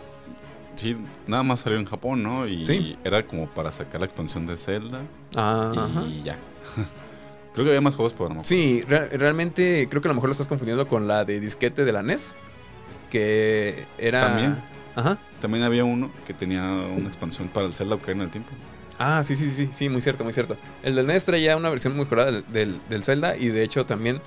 Sí, 0.82 0.98
nada 1.28 1.44
más 1.44 1.60
salió 1.62 1.78
en 1.80 1.86
Japón, 1.86 2.24
¿no? 2.24 2.48
Y 2.48 2.66
Sí. 2.66 2.98
era 3.04 3.26
como 3.26 3.48
para 3.48 3.72
sacar 3.72 4.00
la 4.02 4.06
expansión 4.06 4.46
de 4.48 4.58
Zelda. 4.58 5.02
Ah, 5.36 5.72
ajá. 5.76 6.04
Y 6.08 6.24
ya. 6.24 6.38
Creo 7.54 7.66
que 7.66 7.72
había 7.72 7.82
más 7.82 7.96
juegos, 7.96 8.14
pero 8.14 8.30
no. 8.30 8.36
me. 8.36 8.46
Sí, 8.46 8.82
re- 8.88 9.08
realmente 9.18 9.88
creo 9.90 10.02
que 10.02 10.08
a 10.08 10.12
lo 10.12 10.16
mejor 10.16 10.30
lo 10.30 10.32
estás 10.32 10.48
confundiendo 10.48 10.88
con 10.88 11.08
la 11.08 11.26
de 11.26 11.40
disquete 11.42 11.84
de 11.86 11.92
la 11.92 12.02
NES. 12.02 12.36
Que 13.10 13.86
era. 13.98 14.22
También. 14.28 14.58
Ajá. 14.96 15.18
También 15.40 15.64
había 15.64 15.84
uno 15.84 16.12
que 16.26 16.34
tenía 16.34 16.64
una 16.64 17.08
expansión 17.08 17.48
para 17.50 17.66
el 17.68 17.74
Zelda 17.74 17.96
Ocarina 17.96 18.24
del 18.24 18.32
Tiempo. 18.32 18.52
Ah, 19.00 19.24
sí, 19.24 19.36
sí, 19.36 19.50
sí, 19.50 19.70
sí, 19.74 19.90
muy 19.90 20.02
cierto, 20.02 20.24
muy 20.24 20.32
cierto. 20.34 20.58
El 20.84 20.96
del 20.96 21.08
NES 21.08 21.26
traía 21.26 21.58
una 21.58 21.70
versión 21.70 21.98
mejorada 21.98 22.32
del, 22.32 22.46
del, 22.52 22.80
del 22.90 23.04
Zelda 23.04 23.36
y 23.36 23.48
de 23.50 23.64
hecho 23.64 23.86
también 23.86 24.22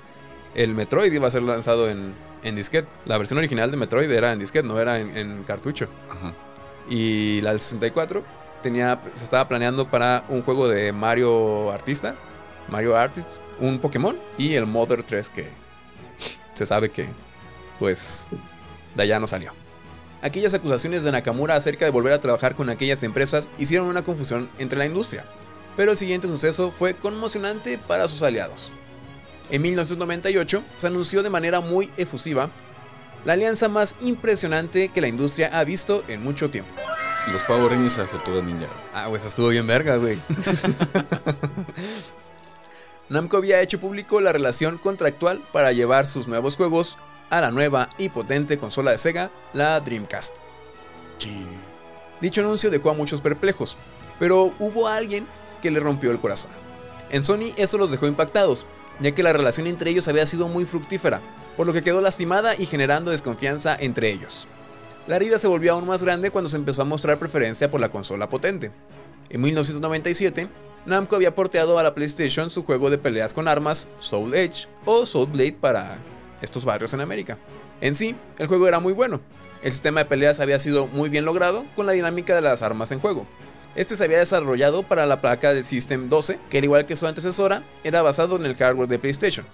el 0.53 0.73
Metroid 0.75 1.11
iba 1.13 1.27
a 1.27 1.31
ser 1.31 1.43
lanzado 1.43 1.89
en, 1.89 2.13
en 2.43 2.55
disquete. 2.55 2.87
La 3.05 3.17
versión 3.17 3.37
original 3.37 3.71
de 3.71 3.77
Metroid 3.77 4.11
era 4.11 4.33
en 4.33 4.39
disquete, 4.39 4.67
no 4.67 4.79
era 4.79 4.99
en, 4.99 5.15
en 5.17 5.43
cartucho. 5.43 5.87
Ajá. 6.09 6.33
Y 6.89 7.41
la 7.41 7.51
del 7.51 7.59
64 7.59 8.23
tenía, 8.61 9.01
se 9.15 9.23
estaba 9.23 9.47
planeando 9.47 9.89
para 9.89 10.23
un 10.29 10.43
juego 10.43 10.67
de 10.67 10.91
Mario 10.91 11.71
Artista, 11.71 12.15
Mario 12.69 12.95
Artist, 12.95 13.27
un 13.59 13.79
Pokémon 13.79 14.17
y 14.37 14.53
el 14.53 14.65
Mother 14.65 15.03
3 15.03 15.29
que 15.29 15.49
se 16.53 16.65
sabe 16.65 16.89
que 16.89 17.07
pues 17.79 18.27
de 18.95 19.03
allá 19.03 19.19
no 19.19 19.27
salió. 19.27 19.51
Aquellas 20.21 20.53
acusaciones 20.53 21.03
de 21.03 21.11
Nakamura 21.11 21.55
acerca 21.55 21.85
de 21.85 21.91
volver 21.91 22.13
a 22.13 22.21
trabajar 22.21 22.55
con 22.55 22.69
aquellas 22.69 23.03
empresas 23.03 23.49
hicieron 23.59 23.87
una 23.87 24.03
confusión 24.03 24.49
entre 24.57 24.79
la 24.79 24.85
industria, 24.85 25.25
pero 25.77 25.91
el 25.91 25.97
siguiente 25.97 26.27
suceso 26.27 26.73
fue 26.77 26.95
conmocionante 26.95 27.77
para 27.77 28.07
sus 28.07 28.23
aliados. 28.23 28.71
En 29.51 29.61
1998 29.61 30.63
se 30.77 30.87
anunció 30.87 31.21
de 31.21 31.29
manera 31.29 31.59
muy 31.59 31.91
efusiva 31.97 32.49
la 33.25 33.33
alianza 33.33 33.67
más 33.67 33.95
impresionante 34.01 34.89
que 34.89 35.01
la 35.01 35.07
industria 35.07 35.49
ha 35.51 35.63
visto 35.63 36.03
en 36.07 36.23
mucho 36.23 36.49
tiempo. 36.49 36.73
Los 37.31 37.43
Power 37.43 37.71
Rangers 37.71 37.97
las 37.97 38.11
Tortugas 38.11 38.43
Ninja. 38.43 38.67
Ah, 38.93 39.07
pues 39.09 39.25
estuvo 39.25 39.49
bien 39.49 39.65
verga, 39.65 39.97
güey. 39.97 40.19
Namco 43.09 43.37
había 43.37 43.61
hecho 43.61 43.79
público 43.79 44.21
la 44.21 44.31
relación 44.31 44.77
contractual 44.77 45.41
para 45.51 45.71
llevar 45.71 46.05
sus 46.05 46.27
nuevos 46.27 46.55
juegos 46.55 46.97
a 47.31 47.41
la 47.41 47.51
nueva 47.51 47.89
y 47.97 48.09
potente 48.09 48.59
consola 48.59 48.91
de 48.91 48.99
Sega, 48.99 49.31
la 49.53 49.79
Dreamcast. 49.79 50.35
Dicho 52.21 52.41
anuncio 52.41 52.69
dejó 52.69 52.91
a 52.91 52.93
muchos 52.93 53.21
perplejos, 53.21 53.77
pero 54.19 54.53
hubo 54.59 54.87
alguien 54.87 55.27
que 55.61 55.71
le 55.71 55.79
rompió 55.79 56.11
el 56.11 56.19
corazón. 56.19 56.51
En 57.09 57.25
Sony 57.25 57.53
esto 57.57 57.77
los 57.77 57.91
dejó 57.91 58.07
impactados, 58.07 58.65
ya 58.99 59.11
que 59.11 59.23
la 59.23 59.33
relación 59.33 59.67
entre 59.67 59.89
ellos 59.89 60.07
había 60.07 60.25
sido 60.25 60.47
muy 60.47 60.65
fructífera, 60.65 61.21
por 61.55 61.67
lo 61.67 61.73
que 61.73 61.81
quedó 61.81 62.01
lastimada 62.01 62.55
y 62.57 62.65
generando 62.65 63.11
desconfianza 63.11 63.75
entre 63.79 64.11
ellos. 64.11 64.47
La 65.07 65.17
herida 65.17 65.37
se 65.37 65.47
volvió 65.47 65.73
aún 65.73 65.85
más 65.85 66.03
grande 66.03 66.31
cuando 66.31 66.49
se 66.49 66.57
empezó 66.57 66.81
a 66.81 66.85
mostrar 66.85 67.19
preferencia 67.19 67.69
por 67.69 67.79
la 67.79 67.89
consola 67.89 68.27
potente. 68.27 68.71
En 69.29 69.41
1997, 69.41 70.49
Namco 70.85 71.15
había 71.15 71.35
porteado 71.35 71.79
a 71.79 71.83
la 71.83 71.95
PlayStation 71.95 72.49
su 72.49 72.63
juego 72.63 72.89
de 72.89 72.97
peleas 72.97 73.33
con 73.33 73.47
armas 73.47 73.87
Soul 73.99 74.33
Edge 74.33 74.67
o 74.85 75.05
Soul 75.05 75.31
Blade 75.31 75.57
para 75.59 75.97
estos 76.41 76.65
barrios 76.65 76.93
en 76.93 77.01
América. 77.01 77.37
En 77.81 77.95
sí, 77.95 78.15
el 78.37 78.47
juego 78.47 78.67
era 78.67 78.79
muy 78.79 78.93
bueno. 78.93 79.21
El 79.63 79.71
sistema 79.71 80.01
de 80.01 80.05
peleas 80.05 80.39
había 80.39 80.59
sido 80.59 80.87
muy 80.87 81.09
bien 81.09 81.25
logrado 81.25 81.65
con 81.75 81.85
la 81.85 81.93
dinámica 81.93 82.35
de 82.35 82.41
las 82.41 82.61
armas 82.61 82.91
en 82.91 82.99
juego. 82.99 83.25
Este 83.75 83.95
se 83.95 84.03
había 84.05 84.19
desarrollado 84.19 84.83
para 84.83 85.05
la 85.05 85.21
placa 85.21 85.53
de 85.53 85.63
System 85.63 86.07
12, 86.07 86.39
que 86.49 86.59
al 86.59 86.63
igual 86.63 86.85
que 86.85 86.95
su 86.95 87.07
antecesora, 87.07 87.63
era 87.83 88.01
basado 88.01 88.37
en 88.37 88.45
el 88.45 88.55
hardware 88.55 88.87
de 88.87 88.99
PlayStation. 88.99 89.45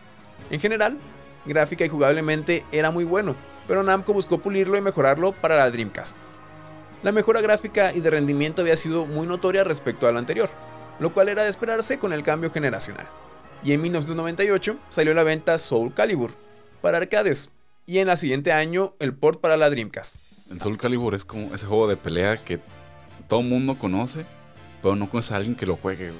En 0.51 0.59
general, 0.59 0.97
gráfica 1.45 1.85
y 1.85 1.89
jugablemente 1.89 2.65
era 2.71 2.91
muy 2.91 3.03
bueno, 3.03 3.35
pero 3.67 3.83
Namco 3.83 4.13
buscó 4.13 4.41
pulirlo 4.41 4.77
y 4.77 4.81
mejorarlo 4.81 5.31
para 5.31 5.55
la 5.55 5.71
Dreamcast. 5.71 6.17
La 7.03 7.11
mejora 7.11 7.41
gráfica 7.41 7.93
y 7.93 7.99
de 7.99 8.09
rendimiento 8.11 8.61
había 8.61 8.75
sido 8.75 9.05
muy 9.05 9.25
notoria 9.25 9.63
respecto 9.63 10.07
al 10.07 10.17
anterior, 10.17 10.49
lo 10.99 11.13
cual 11.13 11.29
era 11.29 11.43
de 11.43 11.49
esperarse 11.49 11.97
con 11.97 12.13
el 12.13 12.23
cambio 12.23 12.51
generacional. 12.51 13.07
Y 13.63 13.73
en 13.73 13.81
1998 13.81 14.77
salió 14.89 15.11
a 15.11 15.15
la 15.15 15.23
venta 15.23 15.57
Soul 15.57 15.93
Calibur 15.93 16.31
para 16.81 16.97
arcades, 16.97 17.49
y 17.85 17.97
en 17.97 18.09
el 18.09 18.17
siguiente 18.17 18.51
año 18.51 18.93
el 18.99 19.13
port 19.15 19.41
para 19.41 19.57
la 19.57 19.69
Dreamcast. 19.69 20.21
El 20.49 20.61
Soul 20.61 20.77
Calibur 20.77 21.15
es 21.15 21.25
como 21.25 21.53
ese 21.55 21.65
juego 21.65 21.87
de 21.87 21.97
pelea 21.97 22.37
que 22.37 22.59
todo 23.27 23.41
mundo 23.41 23.79
conoce, 23.79 24.25
pero 24.81 24.95
no 24.95 25.09
conoce 25.09 25.33
a 25.33 25.37
alguien 25.37 25.55
que 25.55 25.65
lo 25.65 25.77
juegue. 25.77 26.11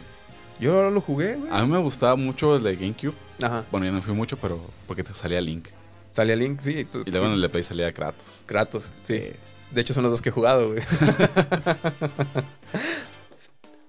Yo 0.61 0.89
lo 0.91 1.01
jugué, 1.01 1.35
güey. 1.35 1.51
A 1.51 1.61
mí 1.63 1.67
me 1.69 1.79
gustaba 1.79 2.15
mucho 2.15 2.55
el 2.55 2.63
de 2.63 2.75
GameCube. 2.75 3.13
Ajá. 3.41 3.65
Bueno, 3.71 3.87
yo 3.87 3.91
no 3.91 4.01
fui 4.01 4.13
mucho, 4.13 4.37
pero 4.37 4.61
porque 4.87 5.03
te 5.03 5.13
salía 5.13 5.41
Link. 5.41 5.67
Salía 6.11 6.35
Link, 6.35 6.59
sí. 6.61 6.85
tú- 6.85 7.03
Y 7.05 7.11
luego 7.11 7.25
en 7.25 7.33
el 7.33 7.41
de 7.41 7.49
Play 7.49 7.63
salía 7.63 7.91
Kratos. 7.91 8.43
Kratos, 8.45 8.91
sí. 9.03 9.15
Eh, 9.15 9.35
De 9.71 9.81
hecho, 9.81 9.93
son 9.93 10.03
los 10.03 10.11
dos 10.11 10.21
que 10.21 10.29
he 10.29 10.31
jugado, 10.31 10.67
güey. 10.67 10.81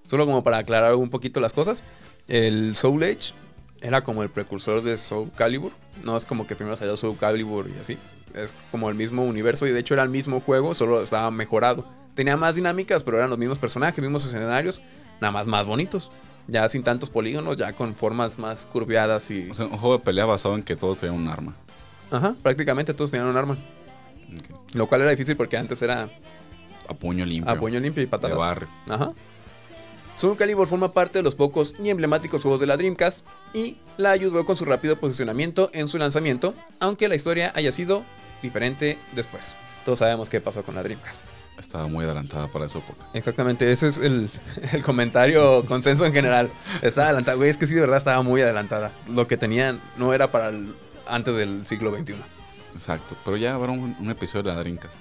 Solo 0.06 0.26
como 0.26 0.42
para 0.42 0.58
aclarar 0.58 0.94
un 0.94 1.10
poquito 1.10 1.40
las 1.40 1.52
cosas. 1.52 1.84
El 2.28 2.76
Soul 2.76 3.02
Edge 3.02 3.32
era 3.80 4.02
como 4.04 4.22
el 4.22 4.28
precursor 4.30 4.82
de 4.82 4.96
Soul 4.96 5.30
Calibur. 5.34 5.72
No 6.04 6.16
es 6.16 6.26
como 6.26 6.46
que 6.46 6.54
primero 6.54 6.76
salió 6.76 6.96
Soul 6.96 7.16
Calibur 7.18 7.68
y 7.74 7.78
así. 7.80 7.98
Es 8.34 8.52
como 8.70 8.88
el 8.88 8.94
mismo 8.94 9.24
universo 9.24 9.66
y 9.66 9.72
de 9.72 9.80
hecho 9.80 9.94
era 9.94 10.02
el 10.02 10.08
mismo 10.10 10.40
juego, 10.40 10.74
solo 10.74 11.02
estaba 11.02 11.30
mejorado. 11.30 11.84
Tenía 12.14 12.36
más 12.36 12.56
dinámicas, 12.56 13.02
pero 13.04 13.16
eran 13.18 13.30
los 13.30 13.38
mismos 13.38 13.58
personajes, 13.58 14.00
mismos 14.02 14.24
escenarios, 14.24 14.82
nada 15.20 15.32
más 15.32 15.46
más 15.46 15.66
bonitos. 15.66 16.10
Ya 16.48 16.68
sin 16.68 16.82
tantos 16.82 17.08
polígonos, 17.10 17.56
ya 17.56 17.72
con 17.72 17.94
formas 17.94 18.38
más 18.38 18.66
curveadas 18.66 19.30
y... 19.30 19.48
o 19.50 19.54
sea, 19.54 19.66
un 19.66 19.78
juego 19.78 19.98
de 19.98 20.04
pelea 20.04 20.24
basado 20.24 20.54
en 20.54 20.62
que 20.62 20.76
todos 20.76 20.98
tenían 20.98 21.20
un 21.20 21.28
arma. 21.28 21.54
Ajá, 22.10 22.34
prácticamente 22.42 22.92
todos 22.94 23.10
tenían 23.10 23.28
un 23.28 23.36
arma. 23.36 23.56
Lo 24.74 24.86
cual 24.88 25.02
era 25.02 25.10
difícil 25.10 25.36
porque 25.36 25.56
antes 25.56 25.80
era 25.82 26.08
A 26.88 26.94
puño 26.94 27.24
limpio. 27.24 27.52
a 27.52 27.56
puño 27.56 27.78
limpio 27.80 28.02
y 28.02 28.06
de 28.06 28.10
patadas. 28.10 28.38
barrio. 28.38 28.68
Ajá. 28.88 29.12
Soul 30.16 30.36
Calibur 30.36 30.66
forma 30.66 30.92
parte 30.92 31.18
de 31.18 31.22
los 31.22 31.34
pocos 31.34 31.74
y 31.82 31.88
emblemáticos 31.88 32.42
juegos 32.42 32.60
de 32.60 32.66
la 32.66 32.76
Dreamcast 32.76 33.24
y 33.54 33.76
la 33.96 34.10
ayudó 34.10 34.44
con 34.44 34.56
su 34.56 34.64
rápido 34.64 34.98
posicionamiento 34.98 35.70
en 35.72 35.88
su 35.88 35.96
lanzamiento, 35.96 36.54
aunque 36.80 37.08
la 37.08 37.14
historia 37.14 37.50
haya 37.54 37.72
sido 37.72 38.04
diferente 38.42 38.98
después. 39.14 39.56
Todos 39.84 40.00
sabemos 40.00 40.28
qué 40.28 40.40
pasó 40.40 40.62
con 40.62 40.74
la 40.74 40.82
Dreamcast. 40.82 41.24
Estaba 41.58 41.86
muy 41.86 42.04
adelantada 42.04 42.48
para 42.48 42.66
esa 42.66 42.78
época. 42.78 43.06
Exactamente, 43.14 43.70
ese 43.70 43.88
es 43.88 43.98
el, 43.98 44.28
el 44.72 44.82
comentario 44.82 45.64
consenso 45.66 46.04
en 46.06 46.12
general. 46.12 46.50
Estaba 46.82 47.08
adelantada, 47.08 47.36
güey, 47.36 47.50
es 47.50 47.56
que 47.58 47.66
sí, 47.66 47.74
de 47.74 47.80
verdad 47.82 47.98
estaba 47.98 48.22
muy 48.22 48.40
adelantada. 48.42 48.92
Lo 49.08 49.26
que 49.28 49.36
tenían 49.36 49.80
no 49.96 50.12
era 50.12 50.32
para 50.32 50.48
el- 50.48 50.74
antes 51.06 51.36
del 51.36 51.66
siglo 51.66 51.94
XXI. 51.96 52.14
Exacto. 52.72 53.16
Pero 53.24 53.36
ya 53.36 53.54
habrá 53.54 53.70
un, 53.72 53.96
un 54.00 54.10
episodio 54.10 54.42
de 54.44 54.48
la 54.54 54.60
Dreamcast. 54.60 55.00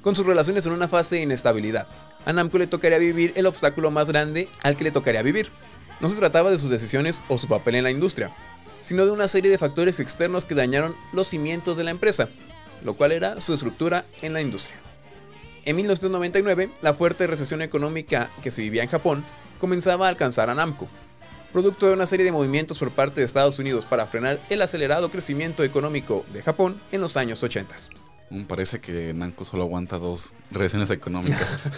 Con 0.00 0.14
sus 0.16 0.24
relaciones 0.24 0.64
en 0.66 0.72
una 0.72 0.88
fase 0.88 1.16
de 1.16 1.22
inestabilidad, 1.22 1.86
a 2.24 2.32
Namco 2.32 2.56
le 2.58 2.66
tocaría 2.66 2.96
vivir 2.98 3.32
el 3.36 3.46
obstáculo 3.46 3.90
más 3.90 4.08
grande 4.08 4.48
al 4.62 4.76
que 4.76 4.84
le 4.84 4.90
tocaría 4.92 5.22
vivir. 5.22 5.50
No 6.00 6.08
se 6.08 6.16
trataba 6.16 6.50
de 6.50 6.56
sus 6.58 6.70
decisiones 6.70 7.20
o 7.28 7.36
su 7.36 7.48
papel 7.48 7.74
en 7.74 7.84
la 7.84 7.90
industria, 7.90 8.30
sino 8.80 9.04
de 9.04 9.10
una 9.12 9.28
serie 9.28 9.50
de 9.50 9.58
factores 9.58 10.00
externos 10.00 10.46
que 10.46 10.54
dañaron 10.54 10.94
los 11.12 11.28
cimientos 11.28 11.76
de 11.76 11.84
la 11.84 11.90
empresa, 11.90 12.30
lo 12.82 12.94
cual 12.94 13.12
era 13.12 13.40
su 13.40 13.54
estructura 13.54 14.04
en 14.22 14.32
la 14.32 14.40
industria. 14.40 14.76
En 15.64 15.76
1999, 15.76 16.70
la 16.82 16.94
fuerte 16.94 17.26
recesión 17.26 17.62
económica 17.62 18.30
que 18.42 18.50
se 18.50 18.62
vivía 18.62 18.82
en 18.82 18.88
Japón 18.88 19.24
comenzaba 19.58 20.06
a 20.06 20.08
alcanzar 20.08 20.48
a 20.50 20.54
Namco. 20.54 20.88
Producto 21.52 21.86
de 21.86 21.94
una 21.94 22.06
serie 22.06 22.24
de 22.24 22.32
movimientos 22.32 22.78
por 22.78 22.90
parte 22.90 23.20
de 23.20 23.24
Estados 23.26 23.58
Unidos 23.58 23.84
para 23.84 24.06
frenar 24.06 24.40
el 24.48 24.62
acelerado 24.62 25.10
crecimiento 25.10 25.64
económico 25.64 26.24
de 26.32 26.42
Japón 26.42 26.80
en 26.92 27.00
los 27.00 27.16
años 27.16 27.42
80. 27.42 27.74
Mm, 28.30 28.44
Parece 28.44 28.80
que 28.80 29.12
Namco 29.12 29.44
solo 29.44 29.64
aguanta 29.64 29.98
dos 29.98 30.32
recesiones 30.50 30.90
económicas. 30.90 31.58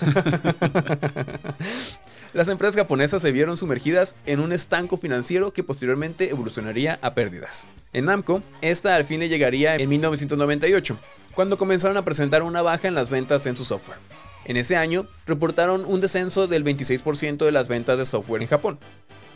Las 2.32 2.48
empresas 2.48 2.76
japonesas 2.76 3.20
se 3.20 3.30
vieron 3.30 3.58
sumergidas 3.58 4.14
en 4.24 4.40
un 4.40 4.52
estanco 4.52 4.96
financiero 4.96 5.52
que 5.52 5.62
posteriormente 5.62 6.30
evolucionaría 6.30 6.98
a 7.02 7.12
pérdidas. 7.12 7.66
En 7.92 8.06
Namco, 8.06 8.42
esta 8.62 8.96
al 8.96 9.04
fin 9.04 9.20
le 9.20 9.28
llegaría 9.28 9.76
en 9.76 9.86
1998, 9.90 10.98
cuando 11.34 11.58
comenzaron 11.58 11.98
a 11.98 12.06
presentar 12.06 12.42
una 12.42 12.62
baja 12.62 12.88
en 12.88 12.94
las 12.94 13.10
ventas 13.10 13.44
en 13.44 13.54
su 13.54 13.64
software. 13.64 13.98
En 14.46 14.56
ese 14.56 14.76
año, 14.76 15.06
reportaron 15.26 15.84
un 15.84 16.00
descenso 16.00 16.46
del 16.46 16.64
26% 16.64 17.44
de 17.44 17.52
las 17.52 17.68
ventas 17.68 17.98
de 17.98 18.06
software 18.06 18.40
en 18.40 18.48
Japón. 18.48 18.78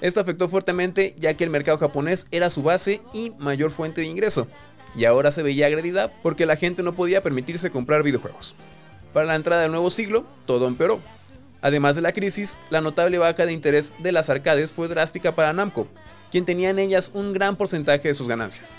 Esto 0.01 0.21
afectó 0.21 0.49
fuertemente 0.49 1.15
ya 1.19 1.35
que 1.35 1.45
el 1.45 1.51
mercado 1.51 1.77
japonés 1.77 2.27
era 2.31 2.49
su 2.49 2.63
base 2.63 3.03
y 3.13 3.33
mayor 3.39 3.71
fuente 3.71 4.01
de 4.01 4.07
ingreso, 4.07 4.49
y 4.97 5.05
ahora 5.05 5.31
se 5.31 5.43
veía 5.43 5.67
agredida 5.67 6.11
porque 6.23 6.47
la 6.47 6.57
gente 6.57 6.83
no 6.83 6.95
podía 6.95 7.23
permitirse 7.23 7.69
comprar 7.69 8.03
videojuegos. 8.03 8.55
Para 9.13 9.27
la 9.27 9.35
entrada 9.35 9.63
del 9.63 9.71
nuevo 9.71 9.91
siglo, 9.91 10.25
todo 10.47 10.67
empeoró. 10.67 10.99
Además 11.67 11.97
de 11.97 12.03
la 12.03 12.13
crisis, 12.13 12.61
la 12.71 12.81
notable 12.81 13.19
baja 13.19 13.45
de 13.45 13.53
interés 13.53 13.93
de 13.99 14.13
las 14.13 14.31
arcades 14.31 14.73
fue 14.73 14.87
drástica 14.87 15.35
para 15.35 15.53
Namco, 15.53 15.89
quien 16.31 16.45
tenía 16.45 16.71
en 16.71 16.79
ellas 16.79 17.11
un 17.13 17.33
gran 17.33 17.57
porcentaje 17.57 18.07
de 18.07 18.15
sus 18.15 18.29
ganancias. 18.29 18.77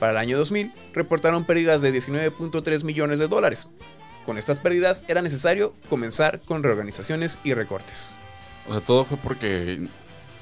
Para 0.00 0.10
el 0.10 0.18
año 0.18 0.36
2000, 0.36 0.72
reportaron 0.94 1.44
pérdidas 1.44 1.80
de 1.80 1.94
19.3 1.94 2.82
millones 2.82 3.20
de 3.20 3.28
dólares. 3.28 3.68
Con 4.26 4.36
estas 4.36 4.58
pérdidas 4.58 5.04
era 5.06 5.22
necesario 5.22 5.74
comenzar 5.88 6.40
con 6.40 6.64
reorganizaciones 6.64 7.38
y 7.44 7.54
recortes. 7.54 8.16
o 8.66 8.72
sea, 8.72 8.80
todo 8.80 9.04
fue 9.04 9.16
porque 9.16 9.86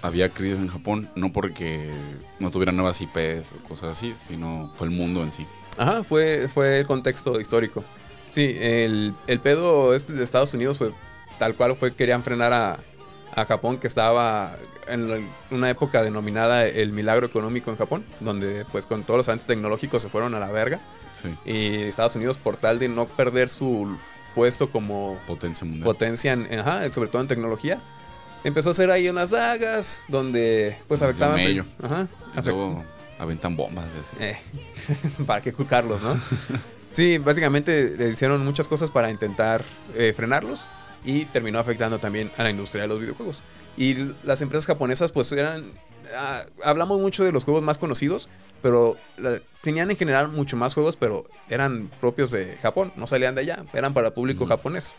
había 0.00 0.30
crisis 0.30 0.56
en 0.56 0.68
Japón, 0.68 1.10
no 1.14 1.30
porque 1.30 1.90
no 2.38 2.50
tuvieran 2.50 2.74
nuevas 2.74 3.02
IPs 3.02 3.52
o 3.52 3.68
cosas 3.68 3.98
así, 3.98 4.14
sino 4.14 4.72
fue 4.78 4.86
el 4.86 4.94
mundo 4.94 5.22
en 5.22 5.30
sí. 5.30 5.46
Ajá, 5.76 6.02
fue, 6.04 6.48
fue 6.48 6.78
el 6.78 6.86
contexto 6.86 7.38
histórico. 7.38 7.84
Sí, 8.30 8.56
el, 8.58 9.14
el 9.26 9.40
pedo 9.40 9.94
este 9.94 10.14
de 10.14 10.24
Estados 10.24 10.54
Unidos 10.54 10.78
fue 10.78 10.94
tal 11.42 11.56
cual 11.56 11.74
fue, 11.74 11.92
querían 11.92 12.22
frenar 12.22 12.52
a, 12.52 12.78
a 13.34 13.44
Japón, 13.46 13.78
que 13.78 13.88
estaba 13.88 14.54
en 14.86 15.08
la- 15.08 15.18
una 15.50 15.70
época 15.70 16.00
denominada 16.00 16.64
el 16.64 16.92
milagro 16.92 17.26
económico 17.26 17.68
en 17.72 17.76
Japón, 17.76 18.04
donde 18.20 18.64
pues 18.70 18.86
con 18.86 19.02
todos 19.02 19.18
los 19.18 19.28
avances 19.28 19.44
tecnológicos 19.48 20.02
se 20.02 20.08
fueron 20.08 20.36
a 20.36 20.38
la 20.38 20.52
verga. 20.52 20.78
Sí, 21.10 21.34
Y 21.44 21.82
Estados 21.82 22.14
Unidos, 22.14 22.38
por 22.38 22.56
tal 22.56 22.78
de 22.78 22.88
no 22.88 23.06
perder 23.08 23.48
su 23.48 23.96
puesto 24.36 24.70
como 24.70 25.18
potencia 25.26 25.64
mundial. 25.66 25.84
potencia, 25.84 26.32
en, 26.32 26.46
en- 26.48 26.60
ajá, 26.60 26.92
sobre 26.92 27.08
todo 27.08 27.22
en 27.22 27.26
tecnología, 27.28 27.80
empezó 28.44 28.68
a 28.68 28.72
hacer 28.72 28.88
ahí 28.92 29.08
unas 29.08 29.30
dagas 29.30 30.04
donde 30.08 30.78
pues 30.86 31.00
Desde 31.00 31.10
afectaban... 31.10 31.66
Ajá, 31.82 32.06
afect- 32.36 32.44
Luego 32.44 32.84
aventan 33.18 33.56
bombas. 33.56 33.86
así. 34.00 34.16
eh, 34.20 34.36
para 35.26 35.40
qué 35.42 35.52
culcarlos, 35.52 36.00
¿no? 36.02 36.16
Sí, 36.92 37.16
básicamente 37.16 37.94
le 37.96 38.10
hicieron 38.10 38.44
muchas 38.44 38.68
cosas 38.68 38.90
para 38.90 39.10
intentar 39.10 39.62
eh, 39.96 40.12
frenarlos 40.14 40.68
y 41.04 41.24
terminó 41.26 41.58
afectando 41.58 41.98
también 41.98 42.30
a 42.36 42.44
la 42.44 42.50
industria 42.50 42.82
de 42.82 42.88
los 42.88 43.00
videojuegos. 43.00 43.42
Y 43.76 43.94
las 44.24 44.42
empresas 44.42 44.66
japonesas 44.66 45.12
pues 45.12 45.32
eran... 45.32 45.64
ah, 46.16 46.42
hablamos 46.64 47.00
mucho 47.00 47.24
de 47.24 47.32
los 47.32 47.44
juegos 47.44 47.62
más 47.62 47.78
conocidos, 47.78 48.28
pero 48.60 48.96
la- 49.16 49.40
tenían 49.62 49.90
en 49.90 49.96
general 49.96 50.28
mucho 50.28 50.56
más 50.56 50.74
juegos, 50.74 50.96
pero 50.96 51.24
eran 51.48 51.90
propios 52.00 52.30
de 52.30 52.56
Japón, 52.58 52.92
no 52.96 53.06
salían 53.06 53.34
de 53.34 53.40
allá, 53.42 53.64
eran 53.72 53.94
para 53.94 54.12
público 54.14 54.46
japonés. 54.46 54.96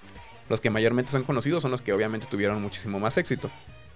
Los 0.49 0.59
que 0.59 0.69
mayormente 0.69 1.11
son 1.11 1.23
conocidos 1.23 1.61
son 1.61 1.71
los 1.71 1.81
que 1.81 1.93
obviamente 1.93 2.27
tuvieron 2.29 2.61
muchísimo 2.61 2.99
más 2.99 3.17
éxito. 3.17 3.49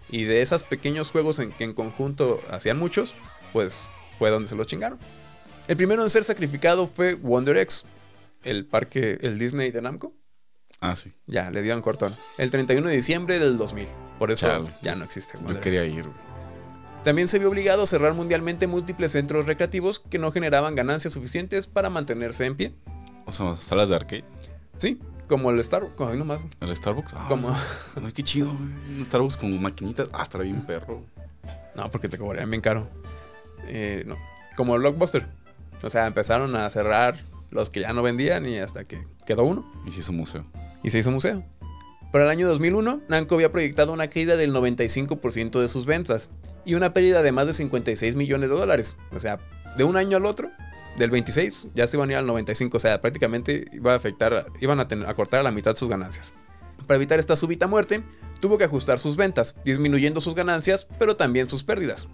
Y 0.09 0.23
de 0.23 0.41
esos 0.41 0.63
pequeños 0.63 1.11
juegos 1.11 1.39
en 1.39 1.51
que 1.51 1.65
en 1.65 1.73
conjunto 1.73 2.39
hacían 2.49 2.79
muchos, 2.79 3.15
pues 3.51 3.89
fue 4.17 4.29
donde 4.29 4.47
se 4.47 4.55
los 4.55 4.65
chingaron. 4.67 4.97
El 5.67 5.75
primero 5.75 6.01
en 6.03 6.09
ser 6.09 6.23
sacrificado 6.23 6.87
fue 6.87 7.15
Wonder 7.15 7.57
X, 7.57 7.83
el 8.43 8.65
parque, 8.65 9.17
el 9.21 9.37
Disney 9.37 9.71
de 9.71 9.81
Namco. 9.81 10.13
Ah, 10.79 10.95
sí. 10.95 11.13
Ya, 11.25 11.49
le 11.51 11.61
dieron 11.61 11.81
cortón. 11.81 12.13
El 12.37 12.51
31 12.51 12.87
de 12.87 12.95
diciembre 12.95 13.39
del 13.39 13.57
2000. 13.57 13.87
Por 14.19 14.31
eso 14.31 14.47
Chale. 14.47 14.69
ya 14.81 14.95
no 14.95 15.03
existe 15.05 15.33
Yo 15.37 15.43
Wonder 15.43 15.61
quería 15.61 15.83
ir. 15.85 16.03
güey. 16.03 16.27
También 17.03 17.27
se 17.27 17.39
vio 17.39 17.49
obligado 17.49 17.83
a 17.83 17.85
cerrar 17.85 18.13
mundialmente 18.13 18.67
múltiples 18.67 19.11
centros 19.11 19.45
recreativos 19.45 19.99
que 19.99 20.19
no 20.19 20.31
generaban 20.31 20.75
ganancias 20.75 21.13
suficientes 21.13 21.65
para 21.67 21.89
mantenerse 21.89 22.45
en 22.45 22.55
pie. 22.55 22.73
O 23.25 23.31
sea, 23.31 23.55
salas 23.55 23.89
de 23.89 23.95
arcade. 23.95 24.25
Sí, 24.75 24.99
como 25.27 25.49
el 25.51 25.59
Star 25.59 25.87
como 25.95 26.09
ahí 26.09 26.17
nomás. 26.17 26.45
El 26.59 26.75
Starbucks. 26.75 27.13
Ah, 27.15 27.25
Como, 27.27 27.49
Ay, 28.03 28.11
qué 28.13 28.23
chido, 28.23 28.47
güey. 28.53 28.97
Un 28.99 29.05
Starbucks 29.05 29.37
con 29.37 29.61
maquinitas. 29.61 30.09
Ah, 30.13 30.23
estará 30.23 30.43
bien 30.43 30.61
perro. 30.65 31.03
no, 31.75 31.89
porque 31.89 32.09
te 32.09 32.17
cobrarían 32.17 32.49
bien 32.49 32.61
caro. 32.61 32.87
Eh, 33.67 34.03
no, 34.05 34.15
como 34.55 34.75
el 34.75 34.81
Blockbuster. 34.81 35.25
O 35.83 35.89
sea, 35.89 36.07
empezaron 36.07 36.55
a 36.55 36.69
cerrar 36.69 37.17
los 37.51 37.69
que 37.69 37.81
ya 37.81 37.93
no 37.93 38.01
vendían 38.03 38.47
y 38.47 38.57
hasta 38.57 38.83
que 38.83 39.05
quedó 39.25 39.43
uno. 39.43 39.71
Y 39.85 39.91
sí, 39.91 40.01
su 40.03 40.11
museo. 40.13 40.45
Y 40.83 40.89
se 40.89 40.99
hizo 40.99 41.11
museo. 41.11 41.43
Para 42.11 42.23
el 42.23 42.29
año 42.29 42.47
2001, 42.47 43.01
Namco 43.09 43.35
había 43.35 43.51
proyectado 43.51 43.91
una 43.91 44.07
caída 44.07 44.37
del 44.37 44.53
95% 44.53 45.59
de 45.59 45.67
sus 45.67 45.85
ventas 45.85 46.29
y 46.65 46.75
una 46.75 46.93
pérdida 46.93 47.21
de 47.21 47.31
más 47.31 47.47
de 47.47 47.53
56 47.53 48.15
millones 48.15 48.49
de 48.49 48.55
dólares. 48.55 48.95
O 49.11 49.19
sea, 49.19 49.39
de 49.77 49.83
un 49.83 49.97
año 49.97 50.17
al 50.17 50.25
otro, 50.25 50.49
del 50.97 51.11
26 51.11 51.67
ya 51.75 51.85
se 51.85 51.97
iban 51.97 52.09
a 52.09 52.13
ir 52.13 52.17
al 52.19 52.25
95, 52.25 52.77
o 52.77 52.79
sea, 52.79 53.01
prácticamente 53.01 53.65
iba 53.73 53.93
a 53.93 53.95
afectar, 53.95 54.47
iban 54.61 54.79
a, 54.79 55.13
cortar 55.15 55.41
a 55.41 55.43
la 55.43 55.51
mitad 55.51 55.75
sus 55.75 55.89
ganancias. 55.89 56.33
Para 56.87 56.95
evitar 56.95 57.19
esta 57.19 57.35
súbita 57.35 57.67
muerte, 57.67 58.01
tuvo 58.39 58.57
que 58.57 58.63
ajustar 58.63 58.97
sus 58.99 59.17
ventas, 59.17 59.55
disminuyendo 59.65 60.21
sus 60.21 60.33
ganancias, 60.33 60.87
pero 60.97 61.17
también 61.17 61.49
sus 61.49 61.63
pérdidas. 61.63 62.07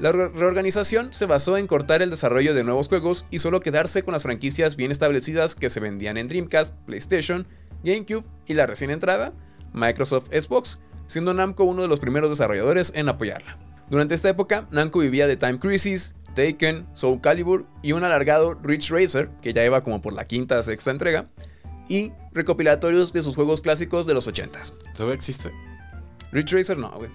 La 0.00 0.12
re- 0.12 0.28
reorganización 0.28 1.14
se 1.14 1.24
basó 1.26 1.56
en 1.56 1.66
cortar 1.66 2.02
el 2.02 2.10
desarrollo 2.10 2.52
de 2.52 2.64
nuevos 2.64 2.88
juegos 2.88 3.24
y 3.30 3.38
solo 3.38 3.60
quedarse 3.60 4.02
con 4.02 4.12
las 4.12 4.24
franquicias 4.24 4.76
bien 4.76 4.90
establecidas 4.90 5.54
que 5.54 5.70
se 5.70 5.80
vendían 5.80 6.16
en 6.18 6.28
Dreamcast, 6.28 6.74
PlayStation, 6.84 7.46
GameCube 7.84 8.24
y 8.46 8.54
la 8.54 8.66
recién 8.66 8.90
entrada, 8.90 9.32
Microsoft 9.72 10.28
Xbox, 10.28 10.80
siendo 11.06 11.34
Namco 11.34 11.64
uno 11.64 11.82
de 11.82 11.88
los 11.88 12.00
primeros 12.00 12.30
desarrolladores 12.30 12.92
en 12.94 13.08
apoyarla. 13.08 13.58
Durante 13.90 14.14
esta 14.14 14.30
época, 14.30 14.66
Namco 14.70 15.00
vivía 15.00 15.28
de 15.28 15.36
Time 15.36 15.58
Crisis, 15.58 16.16
Taken, 16.34 16.86
Soul 16.94 17.20
Calibur 17.20 17.66
y 17.82 17.92
un 17.92 18.02
alargado 18.04 18.54
Ridge 18.54 18.90
Racer, 18.90 19.30
que 19.42 19.52
ya 19.52 19.64
iba 19.64 19.82
como 19.82 20.00
por 20.00 20.14
la 20.14 20.26
quinta 20.26 20.62
sexta 20.62 20.90
entrega, 20.90 21.28
y 21.88 22.12
recopilatorios 22.32 23.12
de 23.12 23.22
sus 23.22 23.34
juegos 23.34 23.60
clásicos 23.60 24.06
de 24.06 24.14
los 24.14 24.26
80s. 24.26 24.72
Todavía 24.94 25.14
existe, 25.14 25.52
Ridge 26.32 26.52
Racer 26.52 26.78
no, 26.78 26.90
güey. 26.90 27.10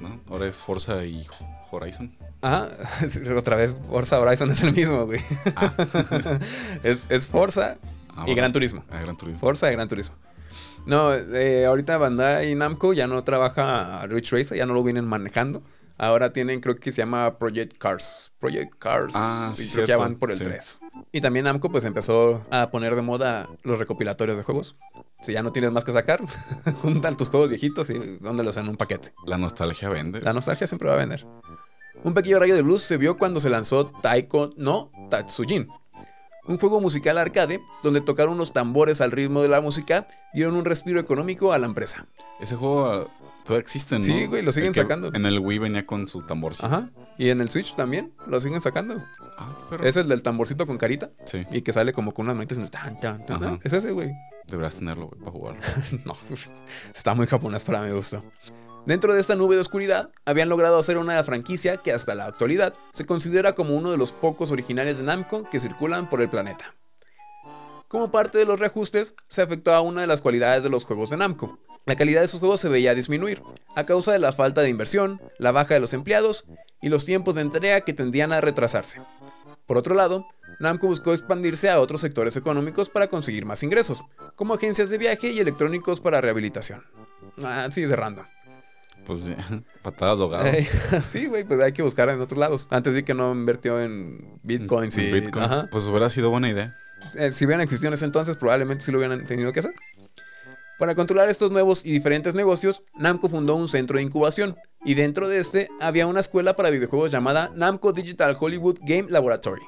¿no? 0.00 0.20
Ahora 0.28 0.46
es 0.46 0.58
Forza 0.58 1.04
y 1.04 1.26
Horizon. 1.70 2.12
Ajá, 2.42 2.68
otra 3.36 3.56
vez 3.56 3.76
Forza 3.88 4.18
Horizon 4.18 4.50
es 4.50 4.62
el 4.62 4.72
mismo, 4.72 5.06
güey. 5.06 5.20
es, 6.82 7.06
es 7.08 7.26
Forza 7.26 7.76
Ah, 8.20 8.24
y 8.24 8.26
bueno. 8.26 8.36
Gran 8.36 8.52
Turismo. 8.52 8.84
Ah, 8.90 9.00
Gran 9.00 9.16
Turismo. 9.16 9.40
Forza 9.40 9.70
y 9.70 9.74
Gran 9.74 9.88
Turismo. 9.88 10.16
No, 10.86 11.14
eh, 11.14 11.66
ahorita 11.66 11.98
Bandai 11.98 12.54
Namco 12.54 12.92
ya 12.92 13.06
no 13.06 13.22
trabaja 13.22 14.00
a 14.00 14.06
Ridge 14.06 14.32
Racer, 14.32 14.56
ya 14.56 14.66
no 14.66 14.74
lo 14.74 14.82
vienen 14.82 15.04
manejando. 15.04 15.62
Ahora 15.98 16.32
tienen, 16.32 16.60
creo 16.60 16.76
que 16.76 16.92
se 16.92 17.02
llama 17.02 17.38
Project 17.38 17.76
Cars. 17.76 18.32
Project 18.40 18.74
Cars. 18.78 19.12
Ah, 19.14 19.50
y 19.52 19.56
sí, 19.56 19.68
creo 19.72 19.84
que 19.84 19.90
ya 19.90 19.96
van 19.98 20.16
por 20.16 20.30
el 20.30 20.38
sí. 20.38 20.44
3. 20.44 20.80
Y 21.12 21.20
también 21.20 21.44
Namco 21.44 21.70
pues 21.70 21.84
empezó 21.84 22.42
a 22.50 22.70
poner 22.70 22.94
de 22.94 23.02
moda 23.02 23.50
los 23.64 23.78
recopilatorios 23.78 24.38
de 24.38 24.42
juegos. 24.42 24.76
Si 25.22 25.32
ya 25.32 25.42
no 25.42 25.52
tienes 25.52 25.70
más 25.72 25.84
que 25.84 25.92
sacar, 25.92 26.22
juntan 26.82 27.16
tus 27.16 27.28
juegos 27.28 27.50
viejitos 27.50 27.90
y 27.90 28.18
dóndelos 28.20 28.56
en 28.56 28.68
un 28.68 28.76
paquete. 28.76 29.12
La 29.26 29.36
nostalgia 29.36 29.90
vende. 29.90 30.22
La 30.22 30.32
nostalgia 30.32 30.66
siempre 30.66 30.88
va 30.88 30.94
a 30.94 30.98
vender. 30.98 31.26
Un 32.02 32.14
pequeño 32.14 32.38
rayo 32.38 32.54
de 32.54 32.62
luz 32.62 32.80
se 32.80 32.96
vio 32.96 33.18
cuando 33.18 33.38
se 33.38 33.50
lanzó 33.50 33.86
Taiko 34.00 34.54
no 34.56 34.90
Tatsujin, 35.10 35.68
un 36.46 36.58
juego 36.58 36.80
musical 36.80 37.18
arcade 37.18 37.60
donde 37.82 38.00
tocar 38.00 38.28
unos 38.28 38.52
tambores 38.52 39.00
al 39.00 39.10
ritmo 39.12 39.42
de 39.42 39.48
la 39.48 39.60
música 39.60 40.06
dieron 40.32 40.56
un 40.56 40.64
respiro 40.64 41.00
económico 41.00 41.52
a 41.52 41.58
la 41.58 41.66
empresa. 41.66 42.06
Ese 42.40 42.56
juego 42.56 43.10
todavía 43.44 43.62
existe, 43.62 43.96
¿no? 43.96 44.02
Sí, 44.04 44.26
güey, 44.26 44.42
lo 44.42 44.52
siguen 44.52 44.68
El 44.68 44.74
sacando. 44.74 45.10
En 45.12 45.26
el 45.26 45.38
Wii 45.38 45.58
venía 45.58 45.84
con 45.84 46.08
su 46.08 46.22
tamborcito. 46.22 46.66
Ajá. 46.66 46.88
Y 47.18 47.28
en 47.30 47.40
el 47.40 47.50
Switch 47.50 47.74
también 47.74 48.12
lo 48.26 48.40
siguen 48.40 48.62
sacando. 48.62 49.02
Ah, 49.38 49.54
qué 49.58 49.64
perro. 49.68 49.84
Es 49.86 49.96
el 49.96 50.08
del 50.08 50.22
tamborcito 50.22 50.66
con 50.66 50.78
carita 50.78 51.10
Sí, 51.26 51.46
y 51.50 51.60
que 51.62 51.72
sale 51.72 51.92
como 51.92 52.12
con 52.14 52.26
unas 52.26 52.36
manitas 52.36 52.58
en 52.58 52.64
el 52.64 52.70
tan, 52.70 52.98
tan, 52.98 53.26
tan. 53.26 53.44
Ajá. 53.44 53.58
Es 53.62 53.72
ese, 53.72 53.92
güey. 53.92 54.10
deberás 54.46 54.76
tenerlo, 54.76 55.08
güey, 55.08 55.20
para 55.20 55.32
jugarlo. 55.32 55.60
no, 56.04 56.16
está 56.94 57.14
muy 57.14 57.26
japonés 57.26 57.64
para 57.64 57.82
mi 57.82 57.90
gusto. 57.90 58.24
Dentro 58.90 59.14
de 59.14 59.20
esta 59.20 59.36
nube 59.36 59.54
de 59.54 59.60
oscuridad, 59.60 60.10
habían 60.24 60.48
logrado 60.48 60.76
hacer 60.76 60.98
una 60.98 61.22
franquicia 61.22 61.76
que 61.76 61.92
hasta 61.92 62.16
la 62.16 62.24
actualidad 62.24 62.74
se 62.92 63.06
considera 63.06 63.52
como 63.52 63.76
uno 63.76 63.92
de 63.92 63.96
los 63.96 64.10
pocos 64.10 64.50
originales 64.50 64.98
de 64.98 65.04
Namco 65.04 65.48
que 65.48 65.60
circulan 65.60 66.08
por 66.08 66.20
el 66.20 66.28
planeta. 66.28 66.74
Como 67.86 68.10
parte 68.10 68.38
de 68.38 68.46
los 68.46 68.58
reajustes, 68.58 69.14
se 69.28 69.42
afectó 69.42 69.72
a 69.74 69.80
una 69.80 70.00
de 70.00 70.08
las 70.08 70.20
cualidades 70.20 70.64
de 70.64 70.70
los 70.70 70.84
juegos 70.84 71.10
de 71.10 71.18
Namco. 71.18 71.60
La 71.86 71.94
calidad 71.94 72.20
de 72.20 72.26
sus 72.26 72.40
juegos 72.40 72.58
se 72.58 72.68
veía 72.68 72.96
disminuir, 72.96 73.44
a 73.76 73.86
causa 73.86 74.10
de 74.10 74.18
la 74.18 74.32
falta 74.32 74.60
de 74.60 74.70
inversión, 74.70 75.20
la 75.38 75.52
baja 75.52 75.74
de 75.74 75.80
los 75.80 75.94
empleados 75.94 76.46
y 76.82 76.88
los 76.88 77.04
tiempos 77.04 77.36
de 77.36 77.42
entrega 77.42 77.82
que 77.82 77.94
tendían 77.94 78.32
a 78.32 78.40
retrasarse. 78.40 79.00
Por 79.66 79.78
otro 79.78 79.94
lado, 79.94 80.26
Namco 80.58 80.88
buscó 80.88 81.12
expandirse 81.12 81.70
a 81.70 81.78
otros 81.78 82.00
sectores 82.00 82.36
económicos 82.36 82.90
para 82.90 83.06
conseguir 83.06 83.46
más 83.46 83.62
ingresos, 83.62 84.02
como 84.34 84.54
agencias 84.54 84.90
de 84.90 84.98
viaje 84.98 85.30
y 85.30 85.38
electrónicos 85.38 86.00
para 86.00 86.20
rehabilitación. 86.20 86.82
Así 87.40 87.82
de 87.82 87.94
random. 87.94 88.26
Pues 89.10 89.32
patadas. 89.82 90.20
Ey, 90.54 90.68
sí, 91.04 91.26
güey, 91.26 91.42
pues 91.42 91.60
hay 91.60 91.72
que 91.72 91.82
buscar 91.82 92.08
en 92.10 92.20
otros 92.20 92.38
lados. 92.38 92.68
Antes 92.70 92.94
de 92.94 93.04
que 93.04 93.12
no 93.12 93.32
invirtió 93.32 93.80
en 93.82 94.38
bitcoins 94.44 94.96
y... 94.98 95.06
En 95.06 95.14
Bitcoins. 95.14 95.50
ajá. 95.50 95.68
Pues 95.68 95.84
hubiera 95.86 96.08
sido 96.10 96.30
buena 96.30 96.48
idea. 96.48 96.76
Eh, 97.16 97.32
si 97.32 97.44
hubieran 97.44 97.60
existido 97.60 97.88
en 97.88 97.94
ese 97.94 98.04
entonces, 98.04 98.36
probablemente 98.36 98.84
sí 98.84 98.92
lo 98.92 98.98
hubieran 98.98 99.26
tenido 99.26 99.52
que 99.52 99.60
hacer. 99.60 99.74
Para 100.78 100.94
controlar 100.94 101.28
estos 101.28 101.50
nuevos 101.50 101.84
y 101.84 101.90
diferentes 101.90 102.36
negocios, 102.36 102.84
Namco 102.94 103.28
fundó 103.28 103.56
un 103.56 103.68
centro 103.68 103.96
de 103.96 104.04
incubación, 104.04 104.56
y 104.84 104.94
dentro 104.94 105.28
de 105.28 105.40
este 105.40 105.68
había 105.80 106.06
una 106.06 106.20
escuela 106.20 106.54
para 106.54 106.70
videojuegos 106.70 107.10
llamada 107.10 107.50
Namco 107.56 107.92
Digital 107.92 108.36
Hollywood 108.38 108.78
Game 108.82 109.10
Laboratory. 109.10 109.62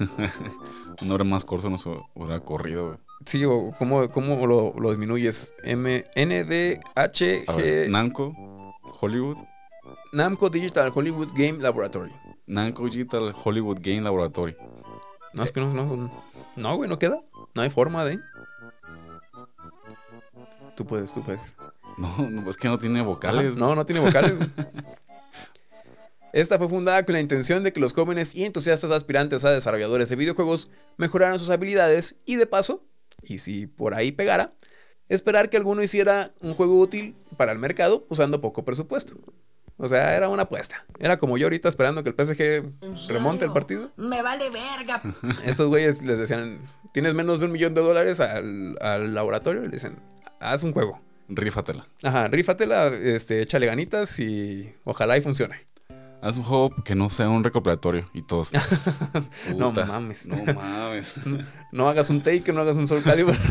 Un 1.00 1.08
nombre 1.08 1.24
más 1.24 1.44
corto 1.44 1.70
nos 1.70 1.86
hubiera 1.86 2.40
corrido, 2.40 2.88
güey. 2.88 2.98
Sí, 3.24 3.44
o 3.44 3.72
cómo, 3.78 4.08
cómo 4.10 4.46
lo, 4.46 4.72
lo 4.78 4.90
disminuyes. 4.90 5.52
M 5.62 6.04
N 6.14 6.44
D 6.44 6.80
H 6.94 7.44
ver, 7.56 7.88
G 7.88 7.90
Namco, 7.90 8.34
Hollywood, 9.00 9.36
Namco 10.12 10.48
Digital 10.48 10.90
Hollywood 10.94 11.28
Game 11.34 11.58
Laboratory. 11.58 12.12
Namco 12.46 12.84
Digital 12.84 13.34
Hollywood 13.44 13.78
Game 13.80 14.00
Laboratory. 14.00 14.56
No, 15.34 15.42
es 15.42 15.52
que 15.52 15.60
no, 15.60 15.70
no, 15.70 16.10
no, 16.56 16.76
güey, 16.76 16.88
no 16.88 16.98
queda. 16.98 17.20
No 17.54 17.62
hay 17.62 17.70
forma 17.70 18.04
de. 18.04 18.18
Tú 20.76 20.86
puedes, 20.86 21.12
tú 21.12 21.22
puedes. 21.22 21.40
No, 21.98 22.28
no, 22.28 22.48
es 22.48 22.56
que 22.56 22.68
no 22.68 22.78
tiene 22.78 23.02
vocales. 23.02 23.52
Ajá, 23.52 23.60
No, 23.60 23.74
no 23.74 23.84
tiene 23.84 24.00
vocales. 24.00 24.32
Esta 26.32 26.58
fue 26.58 26.68
fundada 26.68 27.04
con 27.04 27.12
la 27.14 27.20
intención 27.20 27.62
de 27.62 27.72
que 27.72 27.80
los 27.80 27.92
jóvenes 27.92 28.34
y 28.34 28.44
entusiastas 28.44 28.90
aspirantes 28.92 29.44
a 29.44 29.50
desarrolladores 29.50 30.08
de 30.08 30.16
videojuegos 30.16 30.70
mejoraran 30.96 31.38
sus 31.38 31.50
habilidades 31.50 32.16
y 32.24 32.36
de 32.36 32.46
paso, 32.46 32.84
y 33.22 33.38
si 33.38 33.66
por 33.66 33.94
ahí 33.94 34.12
pegara, 34.12 34.54
esperar 35.08 35.50
que 35.50 35.56
alguno 35.56 35.82
hiciera 35.82 36.32
un 36.40 36.54
juego 36.54 36.78
útil 36.78 37.16
para 37.36 37.52
el 37.52 37.58
mercado 37.58 38.06
usando 38.08 38.40
poco 38.40 38.64
presupuesto. 38.64 39.16
O 39.82 39.88
sea, 39.88 40.14
era 40.14 40.28
una 40.28 40.42
apuesta. 40.42 40.84
Era 40.98 41.16
como 41.16 41.38
yo 41.38 41.46
ahorita 41.46 41.68
esperando 41.68 42.04
que 42.04 42.10
el 42.10 42.14
PSG 42.14 43.08
remonte 43.08 43.46
el 43.46 43.52
partido. 43.52 43.90
Me 43.96 44.20
vale 44.20 44.50
verga. 44.50 45.00
Estos 45.44 45.68
güeyes 45.68 46.02
les 46.02 46.18
decían, 46.18 46.60
tienes 46.92 47.14
menos 47.14 47.40
de 47.40 47.46
un 47.46 47.52
millón 47.52 47.72
de 47.72 47.80
dólares 47.80 48.20
al, 48.20 48.76
al 48.82 49.14
laboratorio 49.14 49.64
y 49.64 49.68
le 49.68 49.76
dicen, 49.76 49.98
haz 50.38 50.64
un 50.64 50.72
juego. 50.72 51.00
Rífatela. 51.28 51.86
Ajá, 52.02 52.28
rífatela, 52.28 52.88
este, 52.88 53.40
échale 53.40 53.66
ganitas 53.66 54.18
y 54.18 54.74
ojalá 54.84 55.16
y 55.16 55.22
funcione. 55.22 55.64
Haz 56.22 56.36
un 56.36 56.44
juego 56.44 56.70
que 56.84 56.94
no 56.94 57.08
sea 57.08 57.28
un 57.30 57.42
recopilatorio 57.42 58.08
y 58.12 58.22
todos. 58.22 58.52
No 59.56 59.72
mames. 59.72 60.26
No 60.26 60.36
mames. 60.54 61.14
No 61.72 61.88
hagas 61.88 62.10
un 62.10 62.22
take, 62.22 62.52
no 62.52 62.60
hagas 62.60 62.76
un 62.76 62.86
Soul 62.86 63.02
Calibur. 63.02 63.34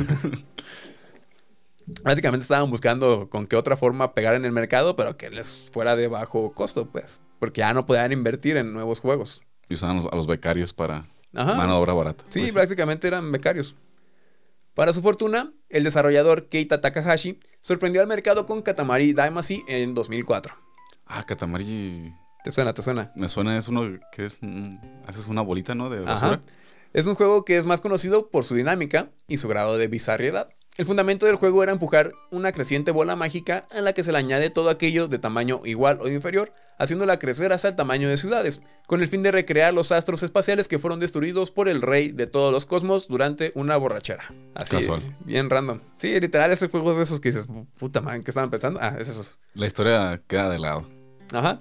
Básicamente 2.04 2.44
estaban 2.44 2.70
buscando 2.70 3.30
con 3.30 3.48
qué 3.48 3.56
otra 3.56 3.76
forma 3.76 4.14
pegar 4.14 4.36
en 4.36 4.46
el 4.46 4.52
mercado, 4.52 4.96
pero 4.96 5.18
que 5.18 5.30
les 5.32 5.70
fuera 5.72 5.96
de 5.96 6.08
bajo 6.08 6.52
costo, 6.54 6.88
pues. 6.88 7.22
Porque 7.40 7.60
ya 7.60 7.74
no 7.74 7.86
podían 7.88 8.12
invertir 8.12 8.58
en 8.58 8.74
nuevos 8.74 9.00
juegos. 9.00 9.42
Y 9.70 9.74
usaban 9.74 9.98
a 9.98 10.02
los, 10.04 10.14
a 10.14 10.16
los 10.16 10.28
becarios 10.28 10.72
para 10.74 11.08
Ajá. 11.36 11.56
mano 11.56 11.74
de 11.74 11.80
obra 11.80 11.94
barata. 11.94 12.24
Sí, 12.30 12.42
Pues 12.42 12.54
prácticamente 12.54 13.08
eran 13.08 13.32
becarios. 13.32 13.76
Para 14.76 14.94
su 14.94 15.02
fortuna, 15.02 15.52
el 15.70 15.84
desarrollador 15.84 16.48
Keita 16.48 16.80
Takahashi 16.80 17.40
sorprendió 17.62 18.02
al 18.02 18.08
mercado 18.08 18.46
con 18.46 18.62
Katamari 18.62 19.14
Damacy 19.14 19.64
en 19.68 19.96
2004. 19.96 20.54
Ah, 21.08 21.26
Katamari. 21.26 22.14
¿Te 22.44 22.52
suena? 22.52 22.74
¿Te 22.74 22.82
suena? 22.82 23.12
Me 23.16 23.28
suena, 23.28 23.58
es 23.58 23.68
uno 23.68 24.00
que 24.12 24.26
es. 24.26 24.40
mm, 24.42 24.78
haces 25.08 25.28
una 25.28 25.42
bolita, 25.42 25.76
¿no? 25.76 25.90
De 25.90 26.10
Ajá. 26.10 26.40
Es 26.94 27.06
un 27.08 27.16
juego 27.16 27.46
que 27.46 27.58
es 27.58 27.66
más 27.66 27.82
conocido 27.82 28.30
por 28.30 28.46
su 28.46 28.56
dinámica 28.56 29.10
y 29.28 29.38
su 29.38 29.48
grado 29.48 29.78
de 29.78 29.88
bizarriedad. 29.88 30.50
El 30.78 30.86
fundamento 30.86 31.26
del 31.26 31.36
juego 31.36 31.62
era 31.62 31.74
empujar 31.74 32.14
una 32.32 32.54
creciente 32.54 32.92
bola 32.92 33.18
mágica 33.18 33.68
a 33.72 33.82
la 33.82 33.92
que 33.92 34.02
se 34.04 34.14
le 34.14 34.18
añade 34.18 34.50
todo 34.50 34.70
aquello 34.70 35.10
de 35.10 35.20
tamaño 35.20 35.60
igual 35.66 36.00
o 36.02 36.08
inferior, 36.08 36.54
haciéndola 36.78 37.20
crecer 37.20 37.52
hasta 37.52 37.68
el 37.68 37.76
tamaño 37.76 38.08
de 38.08 38.16
ciudades, 38.16 38.62
con 38.88 39.02
el 39.02 39.10
fin 39.10 39.22
de 39.22 39.32
recrear 39.34 39.74
los 39.74 39.92
astros 39.92 40.24
espaciales 40.24 40.70
que 40.70 40.80
fueron 40.80 41.02
destruidos 41.02 41.52
por 41.52 41.68
el 41.68 41.82
rey 41.82 42.14
de 42.14 42.28
todos 42.28 42.54
los 42.54 42.66
cosmos 42.66 43.10
durante 43.10 43.52
una 43.56 43.76
borrachera. 43.76 44.24
Así, 44.56 44.78
Casual. 44.78 45.02
bien 45.26 45.50
random. 45.50 45.82
Sí, 45.98 46.18
literal, 46.18 46.50
ese 46.54 46.70
juego 46.70 46.92
es 46.94 46.98
de 46.98 47.04
esos 47.04 47.20
que 47.20 47.30
dices, 47.30 47.46
puta 47.78 48.00
madre, 48.00 48.22
¿qué 48.22 48.32
estaban 48.32 48.50
pensando? 48.50 48.80
Ah, 48.82 48.96
es 48.98 49.10
eso. 49.10 49.30
La 49.56 49.68
historia 49.68 50.22
queda 50.28 50.50
de 50.50 50.60
lado. 50.60 50.90
Ajá. 51.34 51.60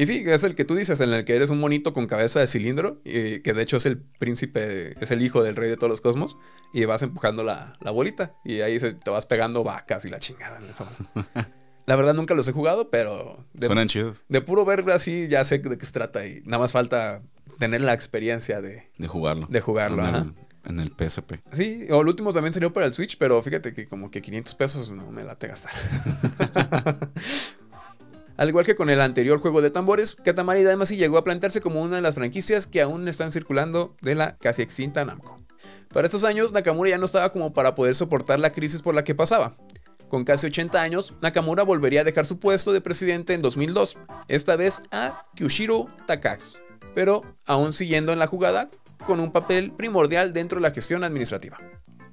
Y 0.00 0.06
sí, 0.06 0.22
es 0.26 0.44
el 0.44 0.54
que 0.54 0.64
tú 0.64 0.76
dices, 0.76 1.00
en 1.00 1.12
el 1.12 1.24
que 1.24 1.34
eres 1.34 1.50
un 1.50 1.58
monito 1.58 1.92
con 1.92 2.06
cabeza 2.06 2.38
de 2.38 2.46
cilindro, 2.46 3.00
y 3.04 3.40
que 3.40 3.52
de 3.52 3.62
hecho 3.62 3.78
es 3.78 3.84
el 3.86 3.98
príncipe, 3.98 4.94
es 5.02 5.10
el 5.10 5.20
hijo 5.22 5.42
del 5.42 5.56
rey 5.56 5.68
de 5.68 5.76
todos 5.76 5.90
los 5.90 6.00
cosmos, 6.00 6.36
y 6.72 6.84
vas 6.84 7.02
empujando 7.02 7.42
la, 7.42 7.72
la 7.80 7.90
bolita, 7.90 8.34
y 8.44 8.60
ahí 8.60 8.78
se- 8.78 8.94
te 8.94 9.10
vas 9.10 9.26
pegando 9.26 9.64
vacas 9.64 10.04
y 10.04 10.08
la 10.08 10.20
chingada. 10.20 10.60
la 11.86 11.96
verdad 11.96 12.14
nunca 12.14 12.34
los 12.34 12.46
he 12.46 12.52
jugado, 12.52 12.90
pero 12.90 13.44
de, 13.54 13.66
Suenan 13.66 13.88
chidos 13.88 14.24
de 14.28 14.40
puro 14.40 14.64
ver 14.64 14.88
así 14.90 15.26
ya 15.28 15.42
sé 15.42 15.58
de 15.58 15.76
qué 15.76 15.84
se 15.84 15.92
trata, 15.92 16.24
y 16.24 16.42
nada 16.44 16.58
más 16.60 16.70
falta 16.70 17.22
tener 17.58 17.80
la 17.80 17.92
experiencia 17.92 18.60
de... 18.60 18.88
de 18.98 19.08
jugarlo. 19.08 19.48
De 19.50 19.60
jugarlo, 19.60 20.02
en 20.06 20.14
ajá. 20.14 20.18
el, 20.64 20.70
en 20.70 20.80
el 20.80 20.92
PSP. 20.96 21.40
Sí, 21.52 21.88
o 21.90 22.02
el 22.02 22.06
último 22.08 22.32
también 22.32 22.52
salió 22.52 22.72
para 22.72 22.86
el 22.86 22.92
Switch, 22.92 23.18
pero 23.18 23.42
fíjate 23.42 23.74
que 23.74 23.88
como 23.88 24.10
que 24.12 24.22
500 24.22 24.54
pesos 24.54 24.92
no 24.92 25.10
me 25.10 25.24
late 25.24 25.48
gastar. 25.48 25.72
Al 28.38 28.48
igual 28.48 28.64
que 28.64 28.74
con 28.76 28.88
el 28.88 29.00
anterior 29.00 29.40
juego 29.40 29.60
de 29.60 29.70
tambores, 29.70 30.14
Katamari 30.14 30.62
Damacy 30.62 30.96
llegó 30.96 31.18
a 31.18 31.24
plantearse 31.24 31.60
como 31.60 31.82
una 31.82 31.96
de 31.96 32.02
las 32.02 32.14
franquicias 32.14 32.66
que 32.66 32.80
aún 32.80 33.06
están 33.08 33.32
circulando 33.32 33.94
de 34.00 34.14
la 34.14 34.36
casi 34.38 34.62
extinta 34.62 35.04
Namco. 35.04 35.36
Para 35.92 36.06
estos 36.06 36.22
años, 36.24 36.52
Nakamura 36.52 36.90
ya 36.90 36.98
no 36.98 37.04
estaba 37.04 37.32
como 37.32 37.52
para 37.52 37.74
poder 37.74 37.94
soportar 37.94 38.38
la 38.38 38.52
crisis 38.52 38.80
por 38.80 38.94
la 38.94 39.02
que 39.04 39.14
pasaba. 39.14 39.56
Con 40.08 40.24
casi 40.24 40.46
80 40.46 40.80
años, 40.80 41.14
Nakamura 41.20 41.64
volvería 41.64 42.02
a 42.02 42.04
dejar 42.04 42.24
su 42.26 42.38
puesto 42.38 42.72
de 42.72 42.80
presidente 42.80 43.34
en 43.34 43.42
2002, 43.42 43.98
esta 44.28 44.54
vez 44.56 44.80
a 44.92 45.26
Kyushiro 45.34 45.88
Takagi, 46.06 46.58
pero 46.94 47.22
aún 47.44 47.72
siguiendo 47.72 48.12
en 48.12 48.18
la 48.18 48.26
jugada 48.26 48.70
con 49.04 49.20
un 49.20 49.32
papel 49.32 49.72
primordial 49.72 50.32
dentro 50.32 50.60
de 50.60 50.62
la 50.62 50.74
gestión 50.74 51.02
administrativa. 51.04 51.58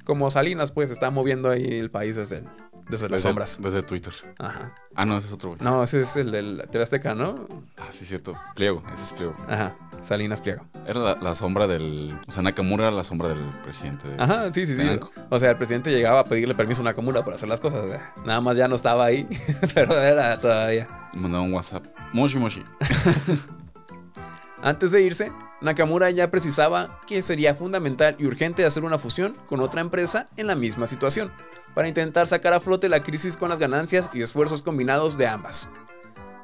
Como 0.04 0.30
Salinas, 0.32 0.72
pues 0.72 0.90
está 0.92 1.12
moviendo 1.12 1.50
ahí 1.50 1.66
el 1.80 1.90
país 1.92 2.16
desde, 2.16 2.38
el- 2.38 2.50
desde 2.90 3.10
las 3.10 3.22
sombras. 3.24 3.60
Desde 3.62 3.82
Twitter. 3.84 4.14
Ajá. 4.40 4.74
Ah, 4.96 5.06
no, 5.06 5.18
ese 5.18 5.28
es 5.28 5.34
otro, 5.34 5.50
güey. 5.50 5.62
No, 5.62 5.84
ese 5.84 6.02
es 6.02 6.16
el 6.16 6.32
del 6.32 6.64
TV 6.72 6.84
Azteca, 6.84 7.14
¿no? 7.16 7.48
Ah, 7.78 7.88
sí, 7.90 8.06
cierto. 8.06 8.36
Pliego, 8.56 8.82
ese 8.94 9.04
es 9.04 9.14
Pliego. 9.14 9.36
Ajá. 9.50 9.76
Salinas 10.04 10.40
Pliego. 10.42 10.64
Era 10.86 11.00
la, 11.00 11.16
la 11.16 11.34
sombra 11.34 11.68
del. 11.68 12.18
O 12.28 12.32
sea, 12.32 12.44
Nakamura 12.44 12.88
era 12.88 12.96
la 12.96 13.04
sombra 13.04 13.30
del 13.30 13.40
presidente. 13.64 14.08
de- 14.08 14.22
Ajá, 14.22 14.54
sí, 14.54 14.66
sí, 14.66 14.76
sí. 14.76 15.00
O 15.30 15.40
sea, 15.40 15.50
el 15.52 15.58
presidente 15.58 15.90
llegaba 15.92 16.20
a 16.22 16.24
pedirle 16.26 16.54
permiso 16.56 16.82
a 16.82 16.86
Nakamura 16.86 17.24
para 17.24 17.36
hacer 17.36 17.50
las 17.50 17.60
cosas. 17.60 17.86
o 17.86 17.90
sea, 17.90 18.14
Nada 18.26 18.40
más 18.42 18.56
ya 18.56 18.68
no 18.68 18.76
estaba 18.76 19.06
ahí, 19.06 19.28
pero 19.74 19.94
era 20.00 20.40
todavía. 20.40 20.88
Mandaba 21.14 21.44
un 21.44 21.54
WhatsApp. 21.54 21.86
Moshi 22.14 22.38
Moshi. 22.38 22.64
Antes 24.62 24.92
de 24.92 25.02
irse, 25.02 25.32
Nakamura 25.62 26.10
ya 26.10 26.32
precisaba 26.32 27.00
que 27.08 27.22
sería 27.22 27.56
fundamental 27.56 28.16
y 28.20 28.26
urgente 28.26 28.66
hacer 28.66 28.84
una 28.84 28.98
fusión 28.98 29.36
con 29.48 29.60
otra 29.60 29.82
empresa 29.82 30.26
en 30.38 30.48
la 30.48 30.56
misma 30.56 30.88
situación, 30.88 31.32
para 31.76 31.88
intentar 31.88 32.26
sacar 32.26 32.54
a 32.54 32.60
flote 32.60 32.90
la 32.90 33.04
crisis 33.04 33.38
con 33.38 33.50
las 33.50 33.60
ganancias 33.60 34.10
y 34.14 34.24
esfuerzos 34.24 34.64
combinados 34.64 35.18
de 35.18 35.28
ambas. 35.28 35.70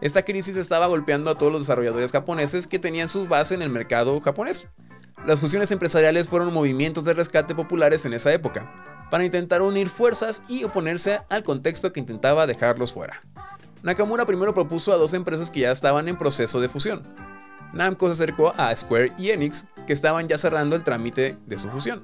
Esta 0.01 0.23
crisis 0.23 0.57
estaba 0.57 0.85
golpeando 0.85 1.31
a 1.31 1.37
todos 1.37 1.51
los 1.51 1.63
desarrolladores 1.63 2.11
japoneses 2.11 2.67
que 2.67 2.77
tenían 2.77 3.09
su 3.09 3.27
base 3.27 3.55
en 3.55 3.63
el 3.63 3.69
mercado 3.69 4.19
japonés. 4.21 4.67
Las 5.25 5.39
fusiones 5.39 5.71
empresariales 5.71 6.27
fueron 6.27 6.53
movimientos 6.53 7.05
de 7.05 7.13
rescate 7.13 7.55
populares 7.55 8.05
en 8.05 8.13
esa 8.13 8.31
época, 8.31 9.07
para 9.09 9.25
intentar 9.25 9.61
unir 9.63 9.89
fuerzas 9.89 10.43
y 10.47 10.63
oponerse 10.63 11.19
al 11.29 11.43
contexto 11.43 11.91
que 11.91 11.99
intentaba 11.99 12.45
dejarlos 12.45 12.93
fuera. 12.93 13.23
Nakamura 13.81 14.25
primero 14.25 14.53
propuso 14.53 14.93
a 14.93 14.97
dos 14.97 15.13
empresas 15.13 15.49
que 15.49 15.61
ya 15.61 15.71
estaban 15.71 16.07
en 16.07 16.17
proceso 16.17 16.61
de 16.61 16.69
fusión, 16.69 17.03
Namco 17.73 18.07
se 18.07 18.13
acercó 18.13 18.53
a 18.55 18.75
Square 18.75 19.13
y 19.17 19.29
Enix, 19.29 19.65
que 19.87 19.93
estaban 19.93 20.27
ya 20.27 20.37
cerrando 20.37 20.75
el 20.75 20.83
trámite 20.83 21.37
de 21.45 21.57
su 21.57 21.69
fusión. 21.69 22.03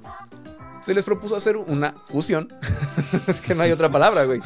Se 0.82 0.94
les 0.94 1.06
propuso 1.06 1.36
hacer 1.36 1.58
una 1.58 1.94
fusión, 2.06 2.48
es 3.28 3.42
que 3.42 3.56
no 3.56 3.64
hay 3.64 3.72
otra 3.72 3.90
palabra, 3.92 4.26
güey. 4.26 4.42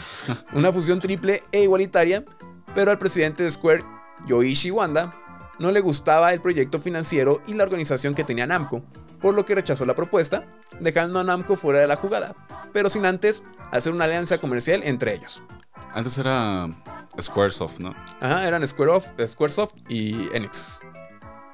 Una 0.54 0.72
fusión 0.72 1.00
triple 1.00 1.44
e 1.52 1.64
igualitaria, 1.64 2.24
pero 2.76 2.92
al 2.92 2.98
presidente 2.98 3.44
de 3.44 3.52
Square, 3.52 3.84
Yoichi 4.28 4.72
Wanda, 4.72 5.14
no 5.60 5.72
le 5.72 5.80
gustaba 5.80 6.34
el 6.34 6.42
proyecto 6.42 6.80
financiero 6.80 7.42
y 7.48 7.54
la 7.54 7.64
organización 7.64 8.16
que 8.16 8.24
tenía 8.24 8.48
Namco, 8.48 8.84
por 9.20 9.36
lo 9.36 9.46
que 9.46 9.56
rechazó 9.56 9.86
la 9.86 9.96
propuesta, 9.96 10.46
dejando 10.80 11.20
a 11.20 11.24
Namco 11.24 11.56
fuera 11.58 11.80
de 11.80 11.88
la 11.88 11.96
jugada, 11.96 12.34
pero 12.74 12.90
sin 12.90 13.06
antes 13.06 13.44
hacer 13.72 13.94
una 13.94 14.06
alianza 14.06 14.38
comercial 14.40 14.82
entre 14.84 15.14
ellos. 15.14 15.44
Antes 15.94 16.18
era 16.18 16.68
Squaresoft, 17.22 17.80
¿no? 17.80 17.94
Ajá, 18.22 18.48
eran 18.48 18.64
Squareoff- 18.64 19.14
Squaresoft 19.28 19.74
y 19.90 20.30
Enix. 20.34 20.80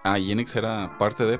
Ah, 0.04 0.20
y 0.20 0.32
Enix 0.32 0.56
era 0.56 0.96
parte 0.98 1.26
de. 1.26 1.40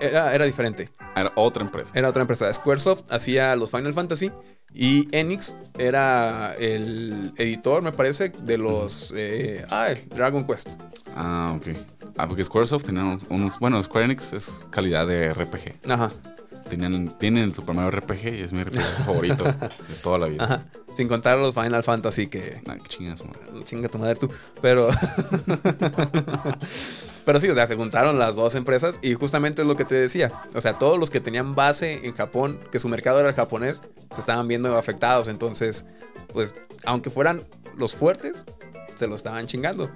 Era, 0.00 0.34
era 0.34 0.44
diferente. 0.44 0.90
Era 1.14 1.32
otra 1.36 1.62
empresa. 1.62 1.92
Era 1.94 2.08
otra 2.08 2.22
empresa. 2.22 2.52
Squaresoft 2.52 3.10
hacía 3.12 3.54
los 3.56 3.70
Final 3.70 3.94
Fantasy 3.94 4.32
y 4.74 5.08
Enix 5.16 5.56
era 5.78 6.54
el 6.58 7.32
editor, 7.36 7.82
me 7.82 7.92
parece, 7.92 8.30
de 8.30 8.58
los 8.58 9.12
eh, 9.16 9.64
ah, 9.70 9.88
Dragon 10.14 10.46
Quest. 10.46 10.78
Ah, 11.16 11.54
ok. 11.56 11.68
Ah, 12.16 12.28
porque 12.28 12.44
Squaresoft 12.44 12.84
tenía 12.84 13.02
unos, 13.02 13.26
unos- 13.28 13.58
Bueno, 13.58 13.82
Square 13.82 14.04
Enix 14.06 14.32
es 14.32 14.66
calidad 14.70 15.06
de 15.06 15.32
RPG. 15.34 15.90
Ajá, 15.90 16.10
Tenían, 16.68 17.18
tienen 17.18 17.44
el 17.44 17.54
Super 17.54 17.74
Mario 17.74 17.90
RPG 17.90 18.38
y 18.38 18.42
es 18.42 18.52
mi 18.52 18.62
RPG 18.62 18.80
favorito 19.06 19.44
de 19.44 19.94
toda 20.02 20.18
la 20.18 20.26
vida. 20.26 20.44
ajá. 20.44 20.64
Sin 20.94 21.08
contar 21.08 21.38
los 21.38 21.54
Final 21.54 21.82
Fantasy 21.82 22.26
que... 22.26 22.60
Nah, 22.66 22.74
qué 22.76 22.88
chingas, 22.88 23.24
madre. 23.24 23.40
Chinga 23.64 23.88
tu 23.88 23.98
madre 23.98 24.14
tú. 24.16 24.28
Pero... 24.60 24.90
Pero 27.24 27.38
sí, 27.40 27.48
o 27.48 27.54
sea, 27.54 27.66
se 27.66 27.76
juntaron 27.76 28.18
las 28.18 28.34
dos 28.36 28.54
empresas 28.54 28.98
y 29.02 29.14
justamente 29.14 29.62
es 29.62 29.68
lo 29.68 29.76
que 29.76 29.84
te 29.84 29.94
decía. 29.94 30.32
O 30.54 30.60
sea, 30.60 30.78
todos 30.78 30.98
los 30.98 31.10
que 31.10 31.20
tenían 31.20 31.54
base 31.54 32.04
en 32.06 32.14
Japón, 32.14 32.58
que 32.72 32.78
su 32.78 32.88
mercado 32.88 33.20
era 33.20 33.28
el 33.28 33.34
japonés, 33.34 33.82
se 34.10 34.20
estaban 34.20 34.48
viendo 34.48 34.76
afectados. 34.76 35.28
Entonces, 35.28 35.84
pues, 36.32 36.54
aunque 36.84 37.10
fueran 37.10 37.42
los 37.76 37.94
fuertes, 37.94 38.44
se 38.94 39.06
lo 39.06 39.14
estaban 39.14 39.46
chingando. 39.46 39.90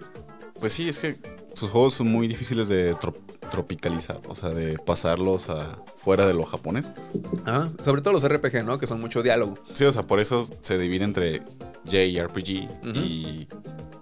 Pues 0.61 0.73
sí, 0.73 0.89
es 0.89 0.99
que 1.01 1.17
sus 1.53 1.71
juegos 1.71 1.95
son 1.95 2.09
muy 2.09 2.29
difíciles 2.29 2.69
de 2.69 2.95
tro- 2.97 3.17
tropicalizar, 3.51 4.21
o 4.29 4.35
sea, 4.35 4.51
de 4.51 4.79
pasarlos 4.79 5.49
a 5.51 5.79
fuera 5.97 6.27
de 6.27 6.35
lo 6.35 6.45
japonés. 6.45 6.91
pues. 6.91 7.13
Ajá. 7.45 7.71
Sobre 7.83 8.03
todo 8.03 8.13
los 8.15 8.27
RPG, 8.27 8.65
¿no? 8.65 8.79
Que 8.79 8.87
son 8.87 9.01
mucho 9.01 9.23
diálogo. 9.23 9.59
Sí, 9.73 9.85
o 9.85 9.93
sea, 9.93 10.03
por 10.03 10.21
eso 10.21 10.47
se 10.61 10.79
divide 10.79 11.05
entre 11.05 11.43
JRPG 11.85 12.69
y 12.95 13.49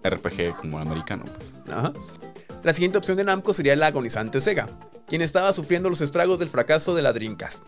RPG 0.05 0.57
como 0.57 0.79
el 0.81 0.87
americano, 0.87 1.25
pues. 1.35 1.55
Ajá. 1.75 1.93
La 2.65 2.73
siguiente 2.73 2.97
opción 2.97 3.19
de 3.19 3.25
Namco 3.25 3.53
sería 3.53 3.77
la 3.77 3.89
agonizante 3.89 4.41
Sega, 4.41 4.71
quien 5.07 5.21
estaba 5.21 5.53
sufriendo 5.53 5.91
los 5.91 6.01
estragos 6.01 6.39
del 6.39 6.49
fracaso 6.49 6.95
de 6.95 7.03
la 7.03 7.13
Dreamcast. 7.13 7.63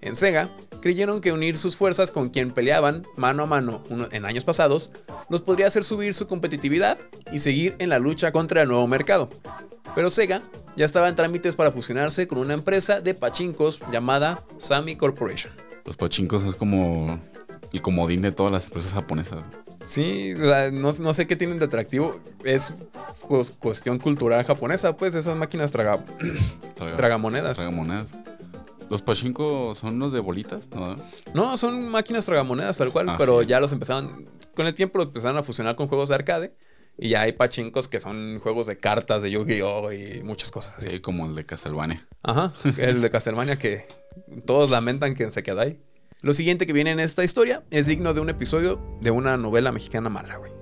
En 0.00 0.16
Sega, 0.16 0.48
creyeron 0.80 1.20
que 1.20 1.32
unir 1.32 1.54
sus 1.54 1.76
fuerzas 1.76 2.10
con 2.10 2.30
quien 2.30 2.50
peleaban 2.50 3.06
mano 3.18 3.42
a 3.42 3.46
mano 3.46 3.84
en 4.10 4.24
años 4.24 4.44
pasados 4.44 4.88
los 5.28 5.42
podría 5.42 5.66
hacer 5.66 5.84
subir 5.84 6.14
su 6.14 6.26
competitividad 6.26 6.98
y 7.30 7.40
seguir 7.40 7.76
en 7.78 7.90
la 7.90 7.98
lucha 7.98 8.32
contra 8.32 8.62
el 8.62 8.68
nuevo 8.68 8.86
mercado. 8.86 9.28
Pero 9.94 10.08
Sega 10.08 10.42
ya 10.76 10.86
estaba 10.86 11.10
en 11.10 11.14
trámites 11.14 11.54
para 11.54 11.70
fusionarse 11.70 12.26
con 12.26 12.38
una 12.38 12.54
empresa 12.54 13.02
de 13.02 13.12
pachincos 13.12 13.80
llamada 13.92 14.44
Sammy 14.56 14.96
Corporation. 14.96 15.52
Los 15.84 15.98
pachincos 15.98 16.42
es 16.44 16.56
como 16.56 17.20
el 17.70 17.82
comodín 17.82 18.22
de 18.22 18.32
todas 18.32 18.50
las 18.50 18.64
empresas 18.64 18.94
japonesas. 18.94 19.44
Sí, 19.84 20.32
no, 20.72 20.92
no 20.92 21.14
sé 21.14 21.26
qué 21.26 21.36
tienen 21.36 21.58
de 21.58 21.64
atractivo. 21.66 22.20
Es 22.44 22.74
cuestión 23.58 23.98
cultural 23.98 24.44
japonesa, 24.44 24.96
pues 24.96 25.14
esas 25.14 25.36
máquinas 25.36 25.70
traga, 25.70 26.04
Traga- 26.76 26.96
tragamonedas. 26.96 27.56
tragamonedas. 27.56 28.12
Los 28.90 29.00
pachincos 29.02 29.78
son 29.78 29.98
los 29.98 30.12
de 30.12 30.20
bolitas, 30.20 30.68
¿no? 30.70 30.96
No, 31.34 31.56
son 31.56 31.88
máquinas 31.88 32.26
tragamonedas 32.26 32.76
tal 32.76 32.92
cual, 32.92 33.08
Ah, 33.08 33.16
pero 33.18 33.40
sí. 33.40 33.46
ya 33.46 33.58
los 33.58 33.72
empezaron, 33.72 34.28
con 34.54 34.66
el 34.66 34.74
tiempo 34.74 34.98
los 34.98 35.06
empezaron 35.08 35.38
a 35.38 35.42
fusionar 35.42 35.76
con 35.76 35.88
juegos 35.88 36.10
de 36.10 36.14
arcade. 36.16 36.54
Y 36.98 37.08
ya 37.08 37.22
hay 37.22 37.32
pachincos 37.32 37.88
que 37.88 37.98
son 38.00 38.38
juegos 38.38 38.66
de 38.66 38.76
cartas 38.76 39.22
de 39.22 39.30
Yu-Gi-Oh! 39.30 39.90
y 39.92 40.22
muchas 40.24 40.50
cosas 40.52 40.74
así. 40.76 40.88
Sí, 40.90 40.98
como 41.00 41.24
el 41.24 41.34
de 41.34 41.46
Castlevania. 41.46 42.06
Ajá, 42.22 42.52
el 42.76 43.00
de 43.00 43.10
Castlevania 43.10 43.56
que 43.58 43.86
todos 44.44 44.70
lamentan 44.70 45.14
que 45.14 45.30
se 45.30 45.42
queda 45.42 45.62
ahí. 45.62 45.80
Lo 46.22 46.32
siguiente 46.34 46.68
que 46.68 46.72
viene 46.72 46.92
en 46.92 47.00
esta 47.00 47.24
historia 47.24 47.64
es 47.72 47.88
digno 47.88 48.14
de 48.14 48.20
un 48.20 48.30
episodio 48.30 48.80
de 49.00 49.10
una 49.10 49.36
novela 49.36 49.72
mexicana 49.72 50.08
mala, 50.08 50.36
güey. 50.36 50.52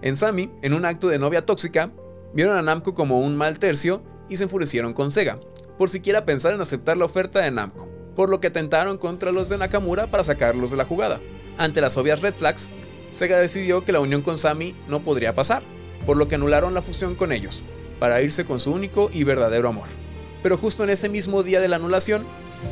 En 0.00 0.16
Sammy, 0.16 0.50
en 0.62 0.72
un 0.72 0.86
acto 0.86 1.08
de 1.08 1.18
novia 1.18 1.44
tóxica, 1.44 1.92
vieron 2.32 2.56
a 2.56 2.62
Namco 2.62 2.94
como 2.94 3.20
un 3.20 3.36
mal 3.36 3.58
tercio 3.58 4.02
y 4.30 4.38
se 4.38 4.44
enfurecieron 4.44 4.94
con 4.94 5.10
Sega, 5.10 5.38
por 5.76 5.90
siquiera 5.90 6.24
pensar 6.24 6.54
en 6.54 6.62
aceptar 6.62 6.96
la 6.96 7.04
oferta 7.04 7.40
de 7.40 7.50
Namco, 7.50 7.86
por 8.14 8.30
lo 8.30 8.40
que 8.40 8.46
atentaron 8.46 8.96
contra 8.96 9.30
los 9.30 9.50
de 9.50 9.58
Nakamura 9.58 10.10
para 10.10 10.24
sacarlos 10.24 10.70
de 10.70 10.78
la 10.78 10.86
jugada. 10.86 11.20
Ante 11.58 11.82
las 11.82 11.98
obvias 11.98 12.22
red 12.22 12.34
flags, 12.34 12.70
Sega 13.12 13.36
decidió 13.36 13.84
que 13.84 13.92
la 13.92 14.00
unión 14.00 14.22
con 14.22 14.38
Sammy 14.38 14.74
no 14.88 15.02
podría 15.02 15.34
pasar, 15.34 15.62
por 16.06 16.16
lo 16.16 16.28
que 16.28 16.36
anularon 16.36 16.72
la 16.72 16.80
fusión 16.80 17.14
con 17.14 17.30
ellos, 17.30 17.62
para 17.98 18.22
irse 18.22 18.46
con 18.46 18.58
su 18.58 18.72
único 18.72 19.10
y 19.12 19.22
verdadero 19.24 19.68
amor. 19.68 19.88
Pero 20.42 20.56
justo 20.56 20.82
en 20.82 20.88
ese 20.88 21.10
mismo 21.10 21.42
día 21.42 21.60
de 21.60 21.68
la 21.68 21.76
anulación, 21.76 22.24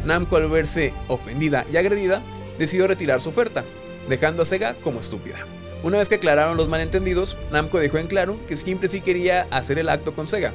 Namco 0.04 0.36
al 0.36 0.48
verse 0.48 0.92
ofendida 1.08 1.64
y 1.72 1.76
agredida, 1.76 2.22
decidió 2.58 2.86
retirar 2.86 3.20
su 3.20 3.30
oferta, 3.30 3.64
dejando 4.08 4.42
a 4.42 4.44
Sega 4.44 4.74
como 4.82 5.00
estúpida. 5.00 5.36
Una 5.82 5.98
vez 5.98 6.08
que 6.08 6.14
aclararon 6.14 6.56
los 6.56 6.68
malentendidos, 6.68 7.36
Namco 7.52 7.78
dejó 7.78 7.98
en 7.98 8.06
claro 8.06 8.38
que 8.46 8.56
siempre 8.56 8.88
sí 8.88 9.00
quería 9.00 9.42
hacer 9.50 9.78
el 9.78 9.88
acto 9.88 10.14
con 10.14 10.26
Sega, 10.26 10.52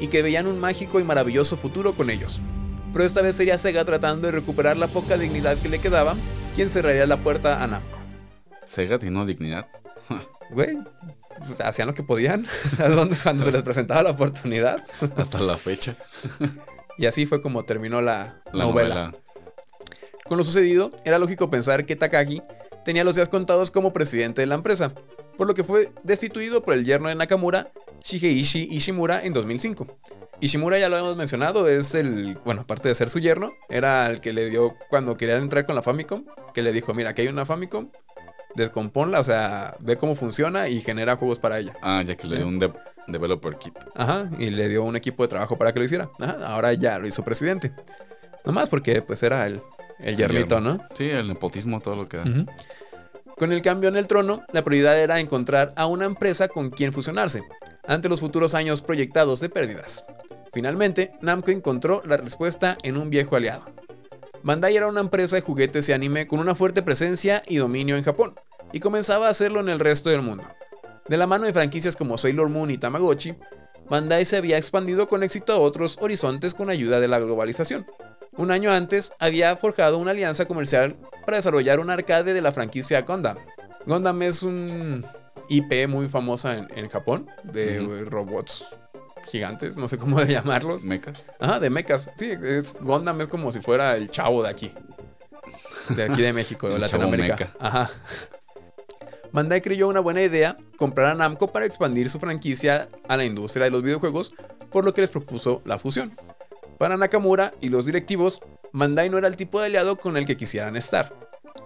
y 0.00 0.08
que 0.08 0.22
veían 0.22 0.46
un 0.46 0.58
mágico 0.58 1.00
y 1.00 1.04
maravilloso 1.04 1.56
futuro 1.56 1.92
con 1.92 2.10
ellos. 2.10 2.40
Pero 2.92 3.04
esta 3.04 3.22
vez 3.22 3.36
sería 3.36 3.58
Sega 3.58 3.84
tratando 3.84 4.26
de 4.26 4.32
recuperar 4.32 4.76
la 4.76 4.88
poca 4.88 5.16
dignidad 5.16 5.56
que 5.58 5.68
le 5.68 5.78
quedaba, 5.78 6.16
quien 6.54 6.68
cerraría 6.68 7.06
la 7.06 7.18
puerta 7.18 7.62
a 7.62 7.66
Namco. 7.66 7.98
Sega 8.64 8.98
tiene 8.98 9.24
dignidad. 9.26 9.66
Güey, 10.52 10.78
hacían 11.64 11.86
lo 11.86 11.94
que 11.94 12.02
podían, 12.02 12.44
cuando 13.22 13.44
se 13.44 13.52
les 13.52 13.62
presentaba 13.62 14.02
la 14.02 14.10
oportunidad. 14.10 14.84
Hasta 15.16 15.38
la 15.38 15.56
fecha. 15.56 15.94
Y 17.00 17.06
así 17.06 17.24
fue 17.24 17.40
como 17.40 17.64
terminó 17.64 18.02
la, 18.02 18.42
La 18.52 18.64
novela. 18.64 18.94
novela. 18.94 19.14
Con 20.26 20.36
lo 20.36 20.44
sucedido, 20.44 20.90
era 21.06 21.18
lógico 21.18 21.50
pensar 21.50 21.86
que 21.86 21.96
Takagi 21.96 22.42
tenía 22.84 23.04
los 23.04 23.14
días 23.16 23.30
contados 23.30 23.70
como 23.70 23.94
presidente 23.94 24.42
de 24.42 24.46
la 24.46 24.54
empresa, 24.54 24.92
por 25.38 25.46
lo 25.46 25.54
que 25.54 25.64
fue 25.64 25.88
destituido 26.02 26.62
por 26.62 26.74
el 26.74 26.84
yerno 26.84 27.08
de 27.08 27.14
Nakamura, 27.14 27.72
Shigeishi 28.04 28.68
Ishimura, 28.70 29.24
en 29.24 29.32
2005. 29.32 29.86
Ishimura 30.40 30.78
ya 30.78 30.90
lo 30.90 30.98
hemos 30.98 31.16
mencionado, 31.16 31.68
es 31.68 31.94
el, 31.94 32.38
bueno, 32.44 32.60
aparte 32.62 32.88
de 32.90 32.94
ser 32.94 33.08
su 33.08 33.18
yerno, 33.18 33.54
era 33.70 34.06
el 34.08 34.20
que 34.20 34.34
le 34.34 34.50
dio 34.50 34.74
cuando 34.90 35.16
querían 35.16 35.40
entrar 35.42 35.64
con 35.64 35.74
la 35.76 35.82
Famicom, 35.82 36.26
que 36.52 36.60
le 36.62 36.70
dijo, 36.72 36.92
mira, 36.92 37.10
aquí 37.10 37.22
hay 37.22 37.28
una 37.28 37.46
Famicom, 37.46 37.88
descomponla, 38.56 39.20
o 39.20 39.24
sea, 39.24 39.74
ve 39.80 39.96
cómo 39.96 40.14
funciona 40.14 40.68
y 40.68 40.80
genera 40.82 41.16
juegos 41.16 41.38
para 41.38 41.58
ella. 41.58 41.74
Ah, 41.82 42.02
ya 42.04 42.14
que 42.16 42.26
le 42.26 42.36
dio 42.36 42.46
un 42.48 42.58
de- 42.58 42.72
developer 43.06 43.56
kit. 43.56 43.78
Ajá, 43.94 44.28
y 44.38 44.50
le 44.50 44.68
dio 44.68 44.84
un 44.84 44.96
equipo 44.96 45.22
de 45.22 45.28
trabajo 45.28 45.56
para 45.56 45.72
que 45.72 45.78
lo 45.78 45.84
hiciera. 45.84 46.10
Ajá, 46.18 46.38
ahora 46.46 46.72
ya 46.72 46.98
lo 46.98 47.06
hizo 47.06 47.24
presidente. 47.24 47.72
Nomás 48.44 48.68
porque 48.68 49.02
pues 49.02 49.22
era 49.22 49.46
el, 49.46 49.60
el 49.98 50.16
yernito, 50.16 50.56
yerno. 50.56 50.74
¿no? 50.74 50.88
Sí, 50.94 51.10
el 51.10 51.28
nepotismo, 51.28 51.80
todo 51.80 51.96
lo 51.96 52.08
que 52.08 52.18
da. 52.18 52.24
Con 53.36 53.52
el 53.52 53.62
cambio 53.62 53.88
en 53.88 53.96
el 53.96 54.06
trono, 54.06 54.42
la 54.52 54.62
prioridad 54.64 55.00
era 55.00 55.18
encontrar 55.18 55.72
a 55.76 55.86
una 55.86 56.04
empresa 56.04 56.48
con 56.48 56.70
quien 56.70 56.92
fusionarse, 56.92 57.42
ante 57.86 58.08
los 58.08 58.20
futuros 58.20 58.54
años 58.54 58.82
proyectados 58.82 59.40
de 59.40 59.48
pérdidas. 59.48 60.04
Finalmente, 60.52 61.12
Namco 61.22 61.50
encontró 61.50 62.02
la 62.04 62.18
respuesta 62.18 62.76
en 62.82 62.96
un 62.96 63.08
viejo 63.08 63.36
aliado. 63.36 63.64
Bandai 64.42 64.76
era 64.76 64.88
una 64.88 65.00
empresa 65.00 65.36
de 65.36 65.42
juguetes 65.42 65.88
y 65.88 65.92
anime 65.92 66.26
con 66.26 66.40
una 66.40 66.54
fuerte 66.54 66.82
presencia 66.82 67.42
y 67.46 67.56
dominio 67.56 67.96
en 67.96 68.04
Japón, 68.04 68.34
y 68.72 68.80
comenzaba 68.80 69.28
a 69.28 69.30
hacerlo 69.30 69.60
en 69.60 69.68
el 69.68 69.80
resto 69.80 70.10
del 70.10 70.22
mundo. 70.22 70.44
De 71.08 71.16
la 71.16 71.26
mano 71.26 71.46
de 71.46 71.52
franquicias 71.52 71.96
como 71.96 72.18
Sailor 72.18 72.48
Moon 72.48 72.70
y 72.70 72.78
Tamagotchi, 72.78 73.34
Bandai 73.88 74.24
se 74.24 74.36
había 74.36 74.56
expandido 74.56 75.08
con 75.08 75.22
éxito 75.22 75.52
a 75.52 75.58
otros 75.58 75.98
horizontes 76.00 76.54
con 76.54 76.70
ayuda 76.70 77.00
de 77.00 77.08
la 77.08 77.18
globalización. 77.18 77.86
Un 78.36 78.52
año 78.52 78.70
antes 78.72 79.12
había 79.18 79.56
forjado 79.56 79.98
una 79.98 80.12
alianza 80.12 80.44
comercial 80.46 80.96
para 81.24 81.38
desarrollar 81.38 81.80
un 81.80 81.90
arcade 81.90 82.32
de 82.32 82.40
la 82.40 82.52
franquicia 82.52 83.02
Gundam. 83.02 83.36
Gundam 83.86 84.22
es 84.22 84.42
un 84.42 85.04
IP 85.48 85.88
muy 85.88 86.08
famosa 86.08 86.56
en, 86.56 86.68
en 86.76 86.88
Japón 86.88 87.28
de 87.42 88.04
robots 88.04 88.64
gigantes, 89.26 89.76
no 89.76 89.88
sé 89.88 89.98
cómo 89.98 90.20
de 90.20 90.32
llamarlos. 90.32 90.84
Mecas. 90.84 91.26
Ajá, 91.38 91.60
de 91.60 91.70
mechas. 91.70 92.10
Sí, 92.16 92.32
es, 92.42 92.76
Gundam 92.80 93.20
es 93.20 93.28
como 93.28 93.50
si 93.52 93.60
fuera 93.60 93.96
el 93.96 94.10
chavo 94.10 94.42
de 94.42 94.50
aquí. 94.50 94.72
De 95.90 96.04
aquí 96.04 96.22
de 96.22 96.32
México, 96.32 96.68
de 96.68 96.78
Latinoamérica. 96.78 97.34
meca. 97.34 97.50
Ajá. 97.58 97.90
Bandai 99.32 99.60
creyó 99.60 99.88
una 99.88 100.00
buena 100.00 100.22
idea 100.22 100.56
comprar 100.76 101.06
a 101.06 101.14
Namco 101.14 101.52
para 101.52 101.66
expandir 101.66 102.08
su 102.08 102.18
franquicia 102.18 102.88
a 103.08 103.16
la 103.16 103.24
industria 103.24 103.64
de 103.64 103.70
los 103.70 103.82
videojuegos, 103.82 104.32
por 104.72 104.84
lo 104.84 104.92
que 104.92 105.02
les 105.02 105.10
propuso 105.10 105.62
la 105.64 105.78
fusión. 105.78 106.16
Para 106.78 106.96
Nakamura 106.96 107.52
y 107.60 107.68
los 107.68 107.86
directivos, 107.86 108.40
Bandai 108.72 109.08
no 109.08 109.18
era 109.18 109.28
el 109.28 109.36
tipo 109.36 109.60
de 109.60 109.66
aliado 109.66 109.96
con 109.96 110.16
el 110.16 110.26
que 110.26 110.36
quisieran 110.36 110.76
estar. 110.76 111.14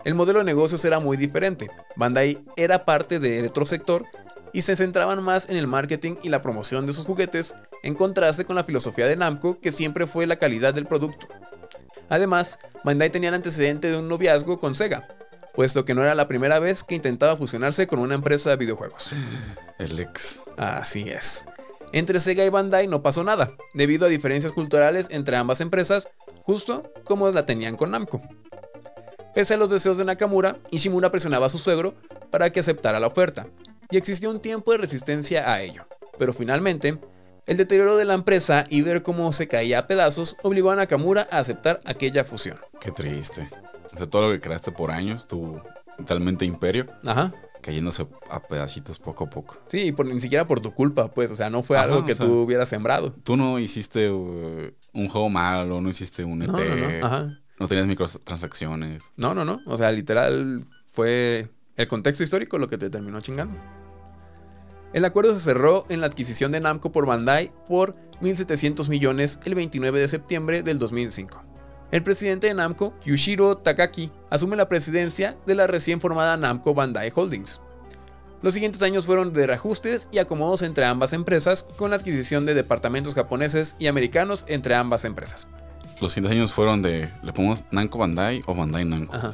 El 0.05 0.15
modelo 0.15 0.41
de 0.41 0.45
negocios 0.45 0.85
era 0.85 1.01
muy 1.01 1.17
diferente. 1.17 1.71
Bandai 1.97 2.45
era 2.57 2.85
parte 2.85 3.19
de 3.19 3.47
otro 3.47 3.65
sector 3.65 4.05
y 4.53 4.63
se 4.63 4.77
centraban 4.77 5.23
más 5.23 5.49
en 5.49 5.57
el 5.57 5.67
marketing 5.67 6.17
y 6.23 6.29
la 6.29 6.43
promoción 6.43 6.87
de 6.87 6.93
sus 6.93 7.07
juguetes, 7.07 7.55
en 7.83 7.95
contraste 7.95 8.45
con 8.45 8.57
la 8.57 8.65
filosofía 8.65 9.07
de 9.07 9.17
Namco, 9.17 9.59
que 9.59 9.73
siempre 9.73 10.07
fue 10.07 10.27
la 10.27 10.37
calidad 10.37 10.75
del 10.75 10.87
producto. 10.87 11.29
Además, 12.11 12.59
Bandai 12.85 13.11
tenía 13.11 13.31
el 13.31 13.35
antecedente 13.35 13.91
de 13.91 13.99
un 13.99 14.09
noviazgo 14.09 14.61
con 14.61 14.75
Sega, 14.75 15.09
puesto 15.55 15.85
que 15.85 15.95
no 15.95 16.03
era 16.03 16.15
la 16.15 16.29
primera 16.29 16.59
vez 16.59 16.83
que 16.85 16.95
intentaba 16.95 17.37
fusionarse 17.37 17.87
con 17.87 17.99
una 17.99 18.15
empresa 18.15 18.51
de 18.51 18.57
videojuegos. 18.57 19.13
El 19.79 19.99
ex. 19.99 20.43
Así 20.57 21.09
es. 21.09 21.47
Entre 21.93 22.19
Sega 22.19 22.45
y 22.45 22.49
Bandai 22.49 22.89
no 22.89 23.03
pasó 23.03 23.23
nada, 23.23 23.53
debido 23.73 24.07
a 24.07 24.09
diferencias 24.09 24.53
culturales 24.53 25.07
entre 25.11 25.37
ambas 25.37 25.61
empresas, 25.61 26.09
justo 26.43 26.93
como 27.05 27.31
la 27.31 27.47
tenían 27.47 27.77
con 27.77 27.93
Namco. 27.93 28.21
Pese 29.35 29.55
a 29.55 29.57
los 29.57 29.71
deseos 29.71 29.99
de 29.99 30.05
Nakamura, 30.05 30.59
Ishimura 30.71 31.11
presionaba 31.11 31.47
a 31.47 31.49
su 31.49 31.59
suegro 31.59 31.95
para 32.31 32.51
que 32.51 32.61
aceptara 32.61 33.01
la 33.01 33.07
oferta, 33.07 33.47
y 33.91 33.97
existió 33.97 34.31
un 34.31 34.41
tiempo 34.41 34.73
de 34.73 34.79
resistencia 34.79 35.53
a 35.53 35.63
ello. 35.63 35.87
Pero 36.19 36.33
finalmente, 36.33 36.99
el 37.47 37.57
deterioro 37.57 37.97
de 37.97 38.05
la 38.05 38.15
empresa 38.15 38.67
y 38.69 38.83
ver 38.83 39.03
cómo 39.03 39.33
se 39.33 39.49
caía 39.49 39.81
a 39.81 39.87
pedazos 39.87 40.37
obligó 40.43 40.71
a 40.71 40.77
Nakamura 40.77 41.29
a 41.31 41.39
aceptar 41.39 41.81
aquella 41.85 42.25
fusión. 42.25 42.59
Qué 42.81 42.91
triste. 42.91 43.49
O 43.95 43.97
sea, 43.99 44.07
todo 44.07 44.23
lo 44.23 44.33
que 44.33 44.41
creaste 44.41 44.73
por 44.73 44.91
años, 44.91 45.27
tu 45.27 45.61
totalmente 45.97 46.45
imperio, 46.45 46.87
Ajá. 47.07 47.33
cayéndose 47.63 48.07
a 48.29 48.43
pedacitos 48.43 48.99
poco 48.99 49.25
a 49.25 49.31
poco. 49.31 49.59
Sí, 49.67 49.81
y 49.83 49.93
por, 49.93 50.07
ni 50.07 50.21
siquiera 50.21 50.47
por 50.47 50.61
tu 50.61 50.73
culpa, 50.73 51.09
pues. 51.13 51.31
O 51.31 51.37
sea, 51.37 51.51
no 51.51 51.63
fue 51.63 51.77
Ajá, 51.79 51.87
algo 51.87 52.05
que 52.05 52.13
o 52.13 52.15
sea, 52.17 52.27
tú 52.27 52.41
hubieras 52.43 52.69
sembrado. 52.69 53.13
Tú 53.23 53.37
no 53.37 53.59
hiciste 53.59 54.11
uh, 54.11 54.73
un 54.93 55.09
juego 55.09 55.29
malo, 55.29 55.81
no 55.81 55.89
hiciste 55.89 56.25
un 56.25 56.43
ET, 56.43 56.49
No, 56.49 56.59
no, 56.59 56.77
no. 56.77 57.07
Ajá. 57.07 57.39
no 57.59 57.69
tenías 57.69 57.87
microtransacciones. 57.87 59.13
No, 59.17 59.35
no, 59.35 59.45
no. 59.45 59.61
O 59.67 59.77
sea, 59.77 59.93
literal 59.93 60.65
fue 60.87 61.49
el 61.77 61.89
contexto 61.89 62.23
histórico 62.25 62.59
lo 62.59 62.69
que 62.69 62.79
te 62.79 62.91
terminó 62.91 63.21
chingando. 63.21 63.57
El 64.93 65.05
acuerdo 65.05 65.35
se 65.35 65.41
cerró 65.41 65.87
en 65.89 66.01
la 66.01 66.07
adquisición 66.07 66.53
de 66.53 66.61
Namco 66.61 66.93
por 66.93 67.05
Bandai 67.05 67.53
por 67.67 67.97
1.700 68.21 68.89
millones 68.89 69.41
el 69.45 69.57
29 69.57 69.99
de 69.99 70.07
septiembre 70.07 70.63
del 70.63 70.79
2005. 70.79 71.43
El 71.95 72.03
presidente 72.03 72.49
de 72.49 72.55
Namco, 72.55 72.93
Kyushiro 72.99 73.57
Takaki, 73.57 74.11
asume 74.29 74.57
la 74.57 74.69
presidencia 74.69 75.37
de 75.47 75.55
la 75.55 75.69
recién 75.69 76.01
formada 76.01 76.37
Namco 76.37 76.75
Bandai 76.75 77.13
Holdings. 77.15 77.61
Los 78.43 78.55
siguientes 78.55 78.83
años 78.83 79.07
fueron 79.07 79.33
de 79.33 79.47
reajustes 79.47 80.09
y 80.11 80.19
acomodos 80.19 80.63
entre 80.63 80.87
ambas 80.87 81.13
empresas, 81.13 81.65
con 81.77 81.91
la 81.91 81.97
adquisición 81.97 82.47
de 82.47 82.55
departamentos 82.55 83.15
japoneses 83.15 83.77
y 83.79 83.87
americanos 83.87 84.45
entre 84.49 84.75
ambas 84.75 85.05
empresas. 85.05 85.47
Los 86.01 86.13
siguientes 86.13 86.37
años 86.37 86.53
fueron 86.53 86.83
de, 86.83 87.13
¿le 87.23 87.33
ponemos 87.33 87.65
Namco 87.71 87.97
Bandai 87.99 88.43
o 88.47 88.57
Bandai 88.57 88.85
Namco? 88.85 89.15
Ajá. 89.15 89.33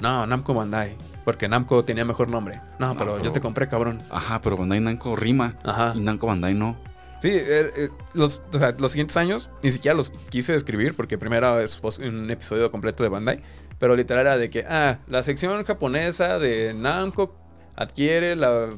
No, 0.00 0.26
Namco 0.26 0.52
Bandai, 0.52 0.96
porque 1.24 1.48
Namco 1.48 1.84
tenía 1.84 2.04
mejor 2.04 2.28
nombre. 2.28 2.60
No, 2.80 2.96
pero, 2.96 3.18
yo 3.18 3.22
pero- 3.22 3.32
te 3.34 3.40
compré, 3.40 3.68
cabrón. 3.68 4.02
Ajá, 4.10 4.42
pero 4.42 4.56
Bandai 4.56 4.80
Namco 4.80 5.14
rima. 5.14 5.54
Ajá. 5.62 5.92
Y 5.94 6.00
Namco 6.00 6.26
Bandai 6.26 6.54
no. 6.54 6.76
Sí, 7.20 7.28
eh, 7.32 7.70
eh, 7.76 7.88
los, 8.14 8.40
o 8.52 8.58
sea, 8.58 8.74
los 8.78 8.92
siguientes 8.92 9.16
años 9.18 9.50
ni 9.62 9.70
siquiera 9.70 9.94
los 9.94 10.10
quise 10.30 10.54
describir 10.54 10.94
porque 10.94 11.18
primero 11.18 11.60
es 11.60 11.80
un 11.98 12.30
episodio 12.30 12.70
completo 12.70 13.02
de 13.02 13.10
Bandai, 13.10 13.42
pero 13.78 13.94
literal 13.94 14.26
era 14.26 14.38
de 14.38 14.48
que, 14.48 14.64
ah, 14.68 14.98
la 15.06 15.22
sección 15.22 15.62
japonesa 15.64 16.38
de 16.38 16.72
Namco 16.74 17.34
adquiere 17.76 18.36
la 18.36 18.70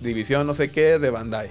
división 0.00 0.46
no 0.46 0.54
sé 0.54 0.70
qué 0.70 0.98
de 0.98 1.10
Bandai. 1.10 1.50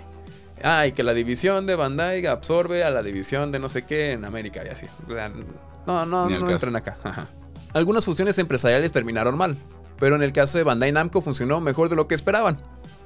Ah, 0.63 0.87
y 0.87 0.91
que 0.93 1.03
la 1.03 1.13
división 1.13 1.67
de 1.67 1.75
Bandai 1.75 2.25
absorbe 2.25 2.83
a 2.83 2.89
la 2.89 3.03
división 3.03 3.51
de 3.51 3.59
no 3.59 3.67
sé 3.67 3.83
qué 3.83 4.11
en 4.11 4.25
América 4.25 4.63
y 4.65 4.69
así. 4.69 4.85
O 5.07 5.13
sea, 5.13 5.29
no, 5.29 6.05
no, 6.05 6.29
no 6.29 6.39
caso. 6.39 6.51
entran 6.51 6.75
acá. 6.75 6.97
Ajá. 7.03 7.27
Algunas 7.73 8.05
fusiones 8.05 8.37
empresariales 8.39 8.91
terminaron 8.91 9.37
mal, 9.37 9.57
pero 9.99 10.15
en 10.15 10.23
el 10.23 10.31
caso 10.31 10.57
de 10.57 10.63
Bandai 10.63 10.91
Namco 10.91 11.21
funcionó 11.21 11.59
mejor 11.59 11.89
de 11.89 11.95
lo 11.95 12.07
que 12.07 12.15
esperaban. 12.15 12.61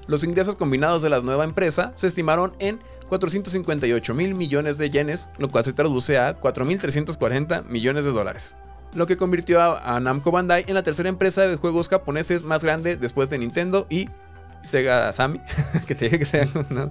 Los 0.08 0.24
ingresos 0.24 0.56
combinados 0.56 1.02
de 1.02 1.10
la 1.10 1.20
nueva 1.22 1.44
empresa 1.44 1.92
se 1.96 2.08
estimaron 2.08 2.54
en 2.60 2.80
458 3.10 4.14
mil 4.14 4.36
millones 4.36 4.78
de 4.78 4.90
yenes, 4.90 5.30
lo 5.38 5.50
cual 5.50 5.66
se 5.66 5.74
traduce 5.74 6.18
a 6.18 6.40
4.340 6.40 7.66
millones 7.66 8.06
de 8.06 8.12
dólares. 8.12 8.56
Lo 8.94 9.06
que 9.06 9.18
convirtió 9.18 9.62
a, 9.62 10.00
Namco 10.00 10.32
Bandai 10.32 10.66
en 10.68 10.76
la 10.76 10.84
tercera 10.84 11.10
empresa 11.10 11.46
de 11.46 11.58
juegos 11.58 11.90
japoneses 11.90 12.44
más 12.44 12.64
grande 12.64 12.96
después 12.96 13.30
de 13.30 13.38
Nintendo 13.38 13.86
y 13.90 14.10
Sega 14.64 15.12
Sammy, 15.14 15.42
que 15.88 15.96
te 15.96 16.06
dije 16.06 16.20
que 16.20 16.26
sea. 16.26 16.48
¿no? 16.70 16.90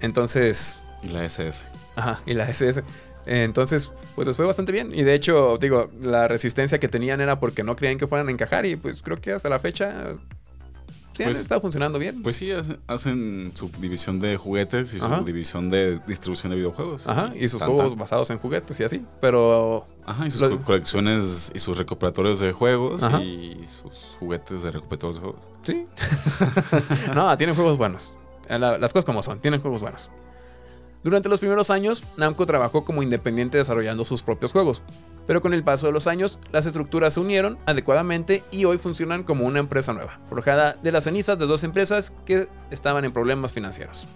Entonces, 0.00 0.82
Y 1.02 1.08
la 1.08 1.24
SS. 1.24 1.66
Ajá, 1.96 2.20
y 2.26 2.34
la 2.34 2.48
SS. 2.48 2.84
Entonces, 3.26 3.92
pues 4.14 4.26
les 4.26 4.36
fue 4.36 4.46
bastante 4.46 4.72
bien. 4.72 4.92
Y 4.94 5.02
de 5.02 5.14
hecho, 5.14 5.58
digo, 5.58 5.90
la 6.00 6.28
resistencia 6.28 6.78
que 6.78 6.88
tenían 6.88 7.20
era 7.20 7.38
porque 7.38 7.62
no 7.62 7.76
creían 7.76 7.98
que 7.98 8.06
fueran 8.06 8.28
a 8.28 8.30
encajar. 8.30 8.66
Y 8.66 8.76
pues 8.76 9.02
creo 9.02 9.20
que 9.20 9.32
hasta 9.32 9.48
la 9.48 9.58
fecha 9.58 10.14
sí 11.20 11.24
han 11.24 11.30
Pues- 11.32 11.40
estado 11.42 11.60
funcionando 11.60 11.98
bien. 11.98 12.22
Pues 12.22 12.36
sí, 12.36 12.50
hace- 12.50 12.78
hacen 12.86 13.50
su 13.54 13.68
división 13.78 14.20
de 14.20 14.36
juguetes 14.36 14.94
y 14.94 15.00
Ajá. 15.00 15.18
su 15.18 15.24
división 15.24 15.68
de 15.68 16.00
distribución 16.06 16.50
de 16.50 16.56
videojuegos. 16.56 17.06
Ajá, 17.08 17.32
y 17.38 17.46
sus 17.48 17.62
juegos 17.62 17.96
basados 17.96 18.30
en 18.30 18.38
juguetes 18.38 18.78
y 18.80 18.84
así. 18.84 19.04
Pero 19.20 19.86
Ajá, 20.06 20.26
y 20.26 20.30
sus 20.30 20.40
Lo- 20.40 20.62
colecciones 20.62 21.52
y 21.54 21.58
sus 21.58 21.76
recuperatorios 21.78 22.40
de 22.40 22.52
juegos 22.52 23.02
Ajá. 23.02 23.22
y 23.22 23.60
sus 23.66 24.16
juguetes 24.18 24.62
de 24.62 24.70
recuperatorios 24.70 25.16
de 25.16 25.20
juegos. 25.22 25.44
sí. 25.62 25.86
no, 27.14 27.36
tienen 27.36 27.54
juegos 27.54 27.78
buenos. 27.78 28.12
Eh, 28.48 28.58
la- 28.58 28.78
las 28.78 28.92
cosas 28.92 29.04
como 29.04 29.22
son, 29.22 29.40
tienen 29.40 29.60
juegos 29.60 29.80
buenos. 29.80 30.10
Durante 31.02 31.28
los 31.28 31.40
primeros 31.40 31.70
años, 31.70 32.02
Namco 32.16 32.44
trabajó 32.44 32.84
como 32.84 33.02
independiente 33.02 33.56
desarrollando 33.58 34.04
sus 34.04 34.22
propios 34.22 34.52
juegos. 34.52 34.82
Pero 35.30 35.40
con 35.40 35.54
el 35.54 35.62
paso 35.62 35.86
de 35.86 35.92
los 35.92 36.08
años, 36.08 36.40
las 36.50 36.66
estructuras 36.66 37.14
se 37.14 37.20
unieron 37.20 37.56
adecuadamente 37.64 38.42
y 38.50 38.64
hoy 38.64 38.78
funcionan 38.78 39.22
como 39.22 39.44
una 39.44 39.60
empresa 39.60 39.92
nueva, 39.92 40.18
forjada 40.28 40.76
de 40.82 40.90
las 40.90 41.04
cenizas 41.04 41.38
de 41.38 41.46
dos 41.46 41.62
empresas 41.62 42.12
que 42.26 42.48
estaban 42.72 43.04
en 43.04 43.12
problemas 43.12 43.52
financieros. 43.52 44.08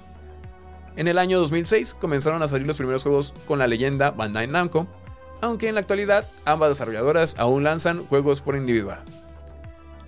En 0.96 1.06
el 1.06 1.18
año 1.18 1.38
2006 1.38 1.94
comenzaron 1.94 2.42
a 2.42 2.48
salir 2.48 2.66
los 2.66 2.78
primeros 2.78 3.04
juegos 3.04 3.32
con 3.46 3.60
la 3.60 3.68
leyenda 3.68 4.10
Bandai 4.10 4.48
Namco, 4.48 4.88
aunque 5.40 5.68
en 5.68 5.76
la 5.76 5.82
actualidad 5.82 6.26
ambas 6.46 6.70
desarrolladoras 6.70 7.36
aún 7.38 7.62
lanzan 7.62 8.04
juegos 8.06 8.40
por 8.40 8.56
individual. 8.56 9.00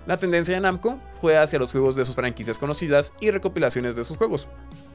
La 0.07 0.17
tendencia 0.17 0.55
de 0.55 0.59
Namco 0.59 0.99
fue 1.21 1.37
hacia 1.37 1.57
los 1.57 1.71
juegos 1.71 1.95
de 1.95 2.03
sus 2.03 2.15
franquicias 2.15 2.59
conocidas 2.59 3.13
y 3.21 3.31
recopilaciones 3.31 3.95
de 3.95 4.03
sus 4.03 4.17
juegos, 4.17 4.49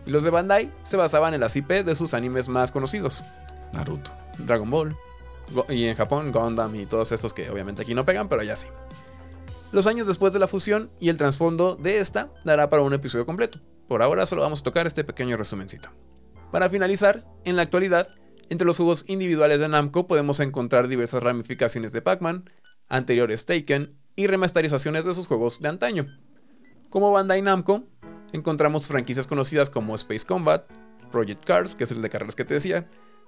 y 0.05 0.11
los 0.11 0.25
de 0.25 0.29
Bandai 0.29 0.71
se 0.83 0.99
basaban 0.99 1.33
en 1.33 1.41
las 1.41 1.57
IP 1.57 1.71
de 1.71 1.95
sus 1.95 2.13
animes 2.13 2.51
más 2.51 2.71
conocidos, 2.71 3.25
Naruto. 3.73 4.11
Dragon 4.37 4.69
Ball, 4.69 4.95
y 5.69 5.85
en 5.85 5.97
Japón 5.97 6.33
Gundam 6.33 6.75
y 6.75 6.87
todos 6.87 7.13
estos 7.13 7.35
que 7.35 7.51
obviamente 7.51 7.83
aquí 7.83 7.95
no 7.95 8.05
pegan, 8.05 8.29
pero 8.29 8.43
ya 8.43 8.57
sí. 8.57 8.69
Los 9.73 9.87
años 9.87 10.07
después 10.07 10.33
de 10.33 10.39
la 10.39 10.49
fusión 10.49 10.91
y 11.01 11.09
el 11.09 11.17
trasfondo 11.17 11.77
de 11.77 11.99
esta 11.99 12.31
dará 12.45 12.69
para 12.69 12.83
un 12.83 12.93
episodio 12.93 13.25
completo. 13.25 13.59
Por 13.89 14.03
ahora 14.03 14.27
solo 14.27 14.43
vamos 14.43 14.61
a 14.61 14.65
tocar 14.65 14.87
este 14.87 15.05
pequeño 15.05 15.37
resumencito. 15.37 15.91
Para 16.51 16.69
finalizar, 16.69 17.25
en 17.45 17.57
la 17.57 17.63
actualidad, 17.63 18.09
entre 18.51 18.67
los 18.67 18.77
juegos 18.77 19.05
individuales 19.09 19.61
de 19.61 19.69
Namco 19.69 20.07
podemos 20.07 20.41
encontrar 20.41 20.89
diversas 20.89 21.23
ramificaciones 21.23 21.93
de 21.93 22.03
Pac-Man, 22.03 22.51
anteriores 22.89 23.47
Taken 23.47 23.97
y 24.15 24.27
remasterizaciones 24.27 25.07
de 25.07 25.15
sus 25.15 25.27
juegos 25.27 25.61
de 25.61 25.69
antaño. 25.69 26.07
Como 26.91 27.11
Bandai 27.11 27.41
Namco, 27.41 27.85
encontramos 28.33 28.89
franquicias 28.89 29.27
conocidas 29.27 29.71
como 29.71 29.95
Space 29.95 30.27
Combat, 30.27 30.71
Project 31.11 31.45
Cars, 31.45 31.75
que 31.75 31.85
es 31.85 31.91
el 31.91 32.03
de 32.03 32.11
carreras 32.11 32.35
que 32.35 32.45
te 32.45 32.53
decía, 32.53 32.87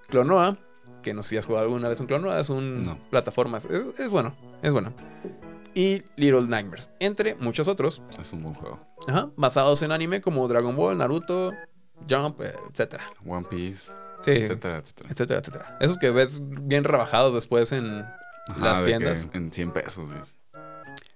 Clonoa, 0.09 0.59
que 1.05 1.13
no 1.13 1.23
sé 1.23 1.29
si 1.29 1.37
has 1.37 1.45
jugado 1.45 1.63
alguna 1.65 1.87
vez 1.87 1.99
un 2.01 2.07
Clonoa, 2.07 2.39
es 2.39 2.49
un 2.49 2.83
No. 2.83 2.97
plataformas, 3.11 3.63
es, 3.65 3.97
es 3.99 4.09
bueno, 4.09 4.35
es 4.61 4.73
bueno. 4.73 4.91
Y 5.73 6.01
Little 6.15 6.47
Nightmares, 6.47 6.89
entre 6.99 7.35
muchos 7.35 7.67
otros, 7.67 8.01
Es 8.19 8.33
un 8.33 8.41
buen 8.43 8.55
juego. 8.55 8.79
ajá, 9.07 9.29
basados 9.37 9.81
en 9.83 9.91
anime 9.91 10.19
como 10.21 10.47
Dragon 10.47 10.75
Ball, 10.75 10.97
Naruto, 10.97 11.53
Jump, 12.09 12.41
eh, 12.41 12.53
etc. 12.73 12.95
One 13.25 13.45
Piece, 13.49 13.91
Sí, 14.21 14.31
etcétera, 14.31 14.77
etcétera. 14.77 15.09
etcétera, 15.11 15.39
etcétera. 15.39 15.77
Esos 15.79 15.97
que 15.97 16.09
ves 16.09 16.41
bien 16.43 16.83
rebajados 16.83 17.33
después 17.33 17.71
en 17.71 18.01
Ajá, 18.01 18.59
las 18.59 18.83
tiendas. 18.85 19.27
En 19.33 19.51
100 19.51 19.71
pesos. 19.71 20.09
¿ves? 20.09 20.37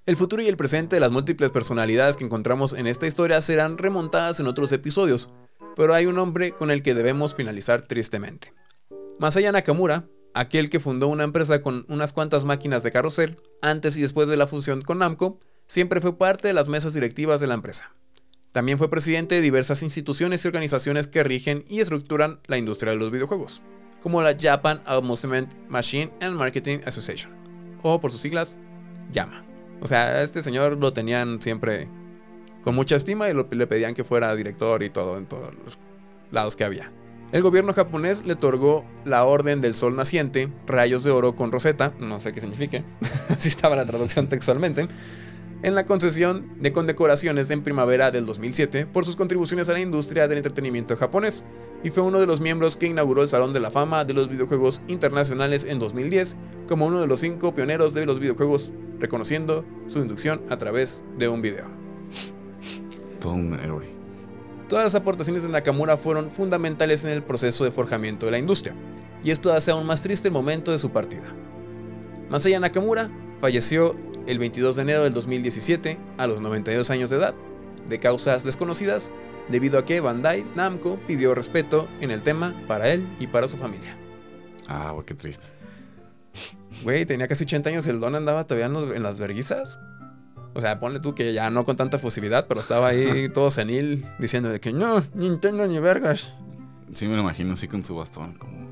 El 0.06 0.16
futuro 0.18 0.42
y 0.42 0.48
el 0.48 0.58
presente 0.58 0.96
de 0.96 1.00
las 1.00 1.12
múltiples 1.12 1.52
personalidades 1.52 2.18
que 2.18 2.26
encontramos 2.26 2.74
en 2.74 2.86
esta 2.88 3.08
historia 3.08 3.42
serán 3.42 3.78
remontadas 3.78 4.40
en 4.40 4.48
otros 4.48 4.72
episodios, 4.72 5.30
pero 5.76 5.94
hay 5.94 6.06
un 6.06 6.18
hombre 6.20 6.52
con 6.52 6.70
el 6.72 6.84
que 6.84 6.94
debemos 6.94 7.34
finalizar 7.34 7.82
tristemente. 7.82 8.54
Masaya 9.20 9.52
Nakamura, 9.52 10.08
aquel 10.34 10.70
que 10.70 10.80
fundó 10.80 11.10
una 11.10 11.26
empresa 11.26 11.62
con 11.62 11.86
unas 11.90 12.14
cuantas 12.14 12.46
máquinas 12.46 12.84
de 12.84 12.92
carrusel, 12.92 13.38
antes 13.62 13.98
y 13.98 14.02
después 14.02 14.30
de 14.30 14.38
la 14.38 14.48
fusión 14.48 14.82
con 14.82 15.00
Namco, 15.00 15.40
siempre 15.68 16.00
fue 16.00 16.18
parte 16.18 16.48
de 16.48 16.54
las 16.54 16.70
mesas 16.70 16.94
directivas 16.94 17.42
de 17.42 17.48
la 17.48 17.56
empresa. 17.56 17.94
También 18.54 18.78
fue 18.78 18.90
presidente 18.90 19.36
de 19.36 19.42
diversas 19.42 19.84
instituciones 19.84 20.44
y 20.44 20.48
organizaciones 20.48 21.08
que 21.08 21.26
rigen 21.26 21.66
y 21.68 21.82
estructuran 21.82 22.40
la 22.48 22.58
industria 22.58 22.94
de 22.94 22.98
los 22.98 23.12
videojuegos, 23.12 23.62
como 24.02 24.22
la 24.22 24.38
Japan 24.40 24.80
Amusement 24.86 25.54
Machine 25.68 26.14
and 26.22 26.38
Marketing 26.38 26.80
Association, 26.86 27.34
o 27.84 28.00
por 28.00 28.12
sus 28.12 28.22
siglas, 28.22 28.58
YAMA. 29.12 29.46
O 29.82 29.88
sea, 29.88 30.24
este 30.24 30.42
señor 30.42 30.78
lo 30.78 30.94
tenían 30.94 31.42
siempre 31.42 31.90
con 32.64 32.74
mucha 32.74 32.96
estima 32.96 33.30
y 33.30 33.34
le 33.34 33.68
pedían 33.68 33.94
que 33.94 34.06
fuera 34.06 34.34
director 34.34 34.82
y 34.82 34.90
todo 34.90 35.18
en 35.18 35.26
todos 35.26 35.54
los 35.66 35.78
lados 36.32 36.56
que 36.56 36.64
había. 36.64 36.94
El 37.32 37.44
gobierno 37.44 37.74
japonés 37.74 38.26
le 38.26 38.34
otorgó 38.34 38.86
la 39.06 39.24
Orden 39.24 39.62
del 39.62 39.76
Sol 39.76 39.96
Naciente, 39.96 40.50
rayos 40.66 41.04
de 41.04 41.12
oro 41.12 41.36
con 41.36 41.52
roseta, 41.52 41.94
no 42.00 42.20
sé 42.20 42.34
qué 42.34 42.42
signifique, 42.42 42.84
así 43.30 43.50
estaba 43.50 43.76
la 43.76 43.86
traducción 43.86 44.28
textualmente, 44.28 44.88
en 45.62 45.76
la 45.76 45.86
concesión 45.86 46.50
de 46.60 46.74
condecoraciones 46.74 47.52
en 47.52 47.62
primavera 47.62 48.10
del 48.10 48.26
2007 48.26 48.88
por 48.88 49.06
sus 49.06 49.16
contribuciones 49.16 49.70
a 49.70 49.74
la 49.74 49.80
industria 49.80 50.28
del 50.28 50.40
entretenimiento 50.40 50.98
japonés, 50.98 51.44
y 51.84 51.92
fue 51.92 52.02
uno 52.02 52.20
de 52.20 52.26
los 52.26 52.42
miembros 52.42 52.78
que 52.78 52.88
inauguró 52.88 53.22
el 53.22 53.30
Salón 53.30 53.54
de 53.54 53.60
la 53.60 53.70
Fama 53.70 54.06
de 54.06 54.16
los 54.16 54.28
Videojuegos 54.28 54.82
Internacionales 54.88 55.66
en 55.66 55.78
2010 55.78 56.36
como 56.68 56.88
uno 56.88 57.00
de 57.00 57.08
los 57.08 57.20
cinco 57.20 57.54
pioneros 57.54 57.94
de 57.94 58.08
los 58.08 58.20
videojuegos, 58.20 58.72
reconociendo 59.00 59.64
su 59.86 60.00
inducción 60.00 60.42
a 60.50 60.58
través 60.58 61.04
de 61.20 61.28
un 61.28 61.44
video. 61.44 61.68
Todo 63.20 63.34
un 63.34 63.54
héroe. 63.54 63.99
Todas 64.70 64.86
las 64.86 64.96
aportaciones 64.96 65.44
de 65.44 65.50
Nakamura 65.50 65.98
fueron 65.98 66.30
fundamentales 66.32 67.04
en 67.04 67.10
el 67.12 67.24
proceso 67.24 67.64
de 67.66 67.72
forjamiento 67.72 68.26
de 68.28 68.32
la 68.34 68.38
industria, 68.38 68.76
y 69.24 69.32
esto 69.32 69.52
hace 69.52 69.72
aún 69.72 69.86
más 69.86 70.02
triste 70.02 70.28
el 70.28 70.34
momento 70.34 70.72
de 70.72 70.78
su 70.78 70.92
partida. 70.92 71.24
Masaya 72.30 72.60
Nakamura 72.60 73.10
falleció 73.42 73.96
el 74.28 74.38
22 74.38 74.76
de 74.76 74.82
enero 74.84 75.04
del 75.04 75.14
2017 75.14 75.98
a 76.18 76.28
los 76.28 76.40
92 76.42 76.90
años 76.92 77.10
de 77.10 77.16
edad, 77.18 77.34
de 77.90 78.00
causas 78.00 78.44
desconocidas, 78.44 79.12
debido 79.50 79.80
a 79.80 79.86
que 79.86 80.00
Bandai 80.00 80.46
Namco 80.56 81.00
pidió 81.08 81.34
respeto 81.34 81.88
en 82.02 82.12
el 82.12 82.22
tema 82.22 82.54
para 82.68 82.90
él 82.90 83.08
y 83.20 83.26
para 83.26 83.48
su 83.48 83.58
familia. 83.58 83.98
Ah, 84.68 84.92
güey, 84.92 85.04
qué 85.04 85.16
triste. 85.16 85.48
Güey, 86.84 87.08
tenía 87.08 87.28
casi 87.28 87.46
80 87.46 87.72
años, 87.72 87.88
el 87.88 88.00
don 88.00 88.14
andaba 88.14 88.46
todavía 88.46 88.68
en, 88.68 88.74
los- 88.74 88.96
en 88.96 89.02
las 89.02 89.20
verguizas. 89.20 89.80
O 90.54 90.62
sea, 90.62 90.80
ponle 90.80 91.00
tú 91.00 91.14
que 91.14 91.34
ya 91.34 91.50
no 91.50 91.66
con 91.66 91.76
tanta 91.76 92.00
fusividad, 92.00 92.48
pero 92.48 92.60
estaba 92.60 92.88
ahí 92.88 93.30
todo 93.30 93.50
senil 93.50 94.06
diciendo 94.18 94.50
de 94.50 94.60
que 94.60 94.74
no, 94.74 95.04
Nintendo 95.14 95.68
ni 95.68 95.80
vergas. 95.80 96.40
Sí, 96.94 97.08
me 97.08 97.16
lo 97.16 97.22
imagino 97.22 97.54
así 97.54 97.68
con 97.68 97.84
su 97.84 97.96
bastón, 97.96 98.34
como 98.34 98.70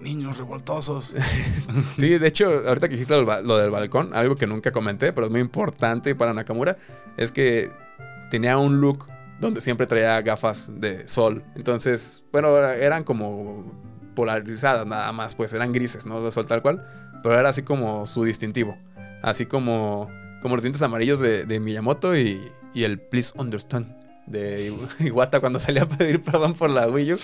niños 0.00 0.38
revoltosos. 0.38 1.14
Sí, 1.98 2.18
de 2.18 2.26
hecho, 2.28 2.62
ahorita 2.66 2.88
que 2.88 2.94
dijiste 2.94 3.20
lo, 3.20 3.42
lo 3.42 3.58
del 3.58 3.70
balcón, 3.70 4.14
algo 4.14 4.36
que 4.36 4.46
nunca 4.46 4.72
comenté, 4.72 5.12
pero 5.12 5.26
es 5.26 5.30
muy 5.30 5.40
importante 5.40 6.14
para 6.14 6.32
Nakamura, 6.32 6.78
es 7.16 7.30
que 7.32 7.70
tenía 8.30 8.56
un 8.56 8.80
look 8.80 9.06
donde 9.40 9.60
siempre 9.60 9.86
traía 9.86 10.20
gafas 10.22 10.70
de 10.74 11.06
sol. 11.08 11.44
Entonces, 11.54 12.24
bueno, 12.32 12.56
eran 12.58 13.04
como 13.04 13.72
polarizadas 14.14 14.86
nada 14.86 15.12
más, 15.12 15.34
pues 15.34 15.52
eran 15.52 15.72
grises, 15.72 16.06
¿no? 16.06 16.22
De 16.22 16.30
sol 16.30 16.46
tal 16.46 16.62
cual, 16.62 16.84
pero 17.22 17.38
era 17.38 17.48
así 17.48 17.62
como 17.62 18.06
su 18.06 18.24
distintivo. 18.24 18.76
Así 19.22 19.46
como, 19.46 20.10
como 20.42 20.56
los 20.56 20.62
dientes 20.62 20.82
amarillos 20.82 21.20
de, 21.20 21.44
de 21.46 21.60
Miyamoto 21.60 22.16
y, 22.16 22.40
y 22.74 22.84
el 22.84 23.00
Please 23.00 23.32
Understand 23.36 23.94
de 24.26 24.72
Iwata 25.00 25.40
cuando 25.40 25.58
salía 25.58 25.82
a 25.84 25.88
pedir 25.88 26.20
perdón 26.22 26.54
por 26.54 26.70
la 26.70 26.86
Wii 26.88 27.14
U. 27.14 27.18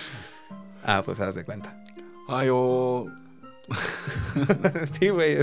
Ah, 0.85 1.03
pues 1.05 1.21
haz 1.21 1.35
de 1.35 1.45
cuenta. 1.45 1.83
Ay, 2.29 2.49
oh. 2.51 3.07
sí, 4.99 5.09
güey. 5.09 5.39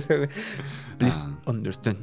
Please 0.97 1.19
Ah. 1.25 1.37
understand. 1.45 1.97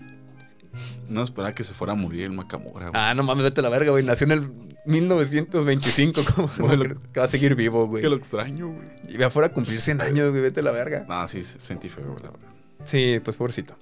No 1.09 1.23
esperaba 1.23 1.55
que 1.55 1.65
se 1.65 1.75
fuera 1.75 1.93
a 1.95 1.97
morir 1.97 2.25
el 2.25 2.33
Makamura. 2.33 2.91
güey. 2.91 2.93
Ah, 2.95 3.15
no 3.15 3.23
mames, 3.23 3.45
vete 3.45 3.61
a 3.61 3.63
la 3.63 3.69
verga, 3.69 3.91
güey. 3.91 4.05
Nació 4.05 4.27
en 4.27 4.33
el 4.33 4.53
1925. 4.87 6.21
¿Cómo 6.35 6.49
Bueno. 6.59 7.01
que 7.13 7.21
va 7.21 7.27
a 7.27 7.29
seguir 7.29 7.55
vivo, 7.55 7.85
es 7.85 7.91
güey? 7.91 8.03
que 8.03 8.09
lo 8.09 8.17
extraño, 8.17 8.69
güey. 8.69 8.85
Y 9.09 9.17
va 9.17 9.31
fuera 9.31 9.49
a 9.49 9.53
cumplir 9.53 9.81
100 9.81 10.01
años, 10.01 10.31
güey. 10.31 10.43
Vete 10.43 10.61
a 10.61 10.63
la 10.63 10.71
verga. 10.73 11.07
Ah, 11.09 11.27
sí, 11.27 11.43
sentí 11.43 11.89
feo, 11.89 12.05
güey, 12.13 12.23
la 12.23 12.31
verdad. 12.31 12.49
Sí, 12.85 13.21
pues 13.25 13.37
pobrecito. 13.37 13.77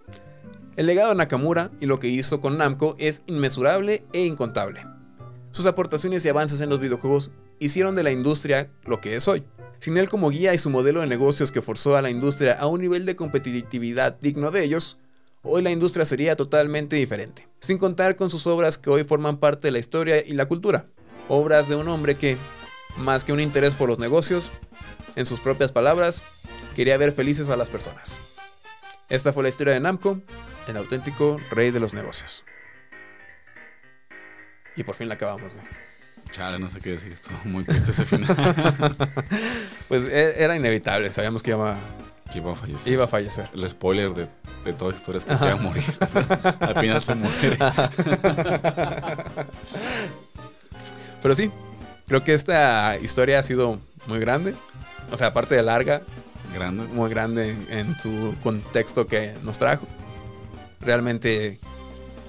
El 0.77 0.85
legado 0.85 1.09
de 1.09 1.15
Nakamura 1.15 1.71
y 1.81 1.87
lo 1.87 1.99
que 1.99 2.09
hizo 2.09 2.43
con 2.43 2.59
Namco 2.59 2.97
es 2.99 3.23
inmesurable 3.25 4.05
e 4.13 4.27
incontable. 4.27 4.85
Sus 5.51 5.65
aportaciones 5.65 6.23
y 6.25 6.29
avances 6.29 6.61
en 6.61 6.69
los 6.69 6.81
videojuegos 6.81 7.33
hicieron 7.59 7.95
de 7.95 8.03
la 8.03 8.11
industria 8.11 8.71
lo 8.85 9.01
que 9.01 9.17
es 9.17 9.27
hoy. 9.27 9.43
Sin 9.79 9.97
él 9.97 10.11
como 10.11 10.29
guía 10.29 10.53
y 10.53 10.59
su 10.59 10.69
modelo 10.69 11.01
de 11.01 11.07
negocios 11.07 11.51
que 11.51 11.63
forzó 11.63 11.97
a 11.97 12.03
la 12.03 12.11
industria 12.11 12.53
a 12.61 12.67
un 12.67 12.83
nivel 12.83 13.07
de 13.07 13.17
competitividad 13.17 14.19
digno 14.21 14.51
de 14.51 14.65
ellos, 14.65 14.99
hoy 15.43 15.63
la 15.63 15.71
industria 15.71 16.05
sería 16.05 16.37
totalmente 16.37 16.97
diferente. 16.97 17.49
Sin 17.61 17.79
contar 17.79 18.15
con 18.15 18.29
sus 18.29 18.47
obras 18.47 18.77
que 18.77 18.91
hoy 18.91 19.05
forman 19.05 19.39
parte 19.39 19.69
de 19.69 19.73
la 19.73 19.79
historia 19.79 20.23
y 20.27 20.35
la 20.35 20.45
cultura. 20.45 20.91
Obras 21.31 21.71
de 21.71 21.77
un 21.77 21.89
hombre 21.89 22.17
que, 22.17 22.37
más 22.99 23.25
que 23.25 23.33
un 23.33 23.41
interés 23.41 23.77
por 23.77 23.89
los 23.89 23.99
negocios, 23.99 24.53
en 25.15 25.25
sus 25.25 25.41
propias 25.41 25.73
palabras, 25.73 26.23
quería 26.75 26.99
ver 26.99 27.13
felices 27.13 27.49
a 27.49 27.57
las 27.57 27.71
personas. 27.71 28.21
Esta 29.09 29.33
fue 29.33 29.43
la 29.43 29.49
historia 29.49 29.73
de 29.73 29.81
Namco, 29.81 30.21
el 30.67 30.77
auténtico 30.77 31.41
rey 31.51 31.71
de 31.71 31.81
los 31.81 31.95
negocios. 31.95 32.45
Y 34.77 34.83
por 34.85 34.95
fin 34.95 35.09
la 35.09 35.15
acabamos, 35.15 35.53
güey. 35.55 35.65
Chale, 36.33 36.59
no 36.59 36.69
sé 36.69 36.81
qué 36.81 36.91
decir. 36.91 37.13
Estuvo 37.13 37.39
muy 37.45 37.65
triste 37.65 37.91
ese 37.93 38.05
final. 38.05 38.35
Pues 39.89 40.05
e- 40.05 40.43
era 40.43 40.57
inevitable, 40.57 41.13
sabíamos 41.13 41.45
que 41.45 41.53
iba, 41.53 41.77
que 42.33 42.39
iba 42.39 42.53
a 42.53 42.57
fallecer. 42.57 42.93
iba 42.93 43.05
a 43.05 43.09
fallecer. 43.09 43.49
El 43.55 43.71
spoiler 43.71 44.13
de, 44.13 44.27
de 44.65 44.73
toda 44.73 44.93
historia 44.93 45.19
es 45.19 45.25
que 45.25 45.37
se 45.37 45.45
iba 45.45 45.55
a 45.55 45.57
morir. 45.59 45.85
O 46.01 46.07
sea, 46.09 46.23
al 46.61 46.75
final 46.81 47.01
se 47.03 47.15
muere. 47.15 47.57
Pero 51.23 51.35
sí, 51.35 51.51
creo 52.09 52.25
que 52.25 52.35
esta 52.35 52.97
historia 53.01 53.39
ha 53.39 53.43
sido 53.43 53.79
muy 54.07 54.19
grande. 54.19 54.55
O 55.13 55.17
sea, 55.17 55.29
aparte 55.29 55.55
de 55.55 55.63
larga, 55.63 56.03
Grande. 56.53 56.85
muy 56.89 57.11
grande 57.11 57.57
en 57.71 57.97
su 57.99 58.35
contexto 58.43 59.07
que 59.07 59.35
nos 59.43 59.59
trajo. 59.59 59.87
Realmente 60.87 61.59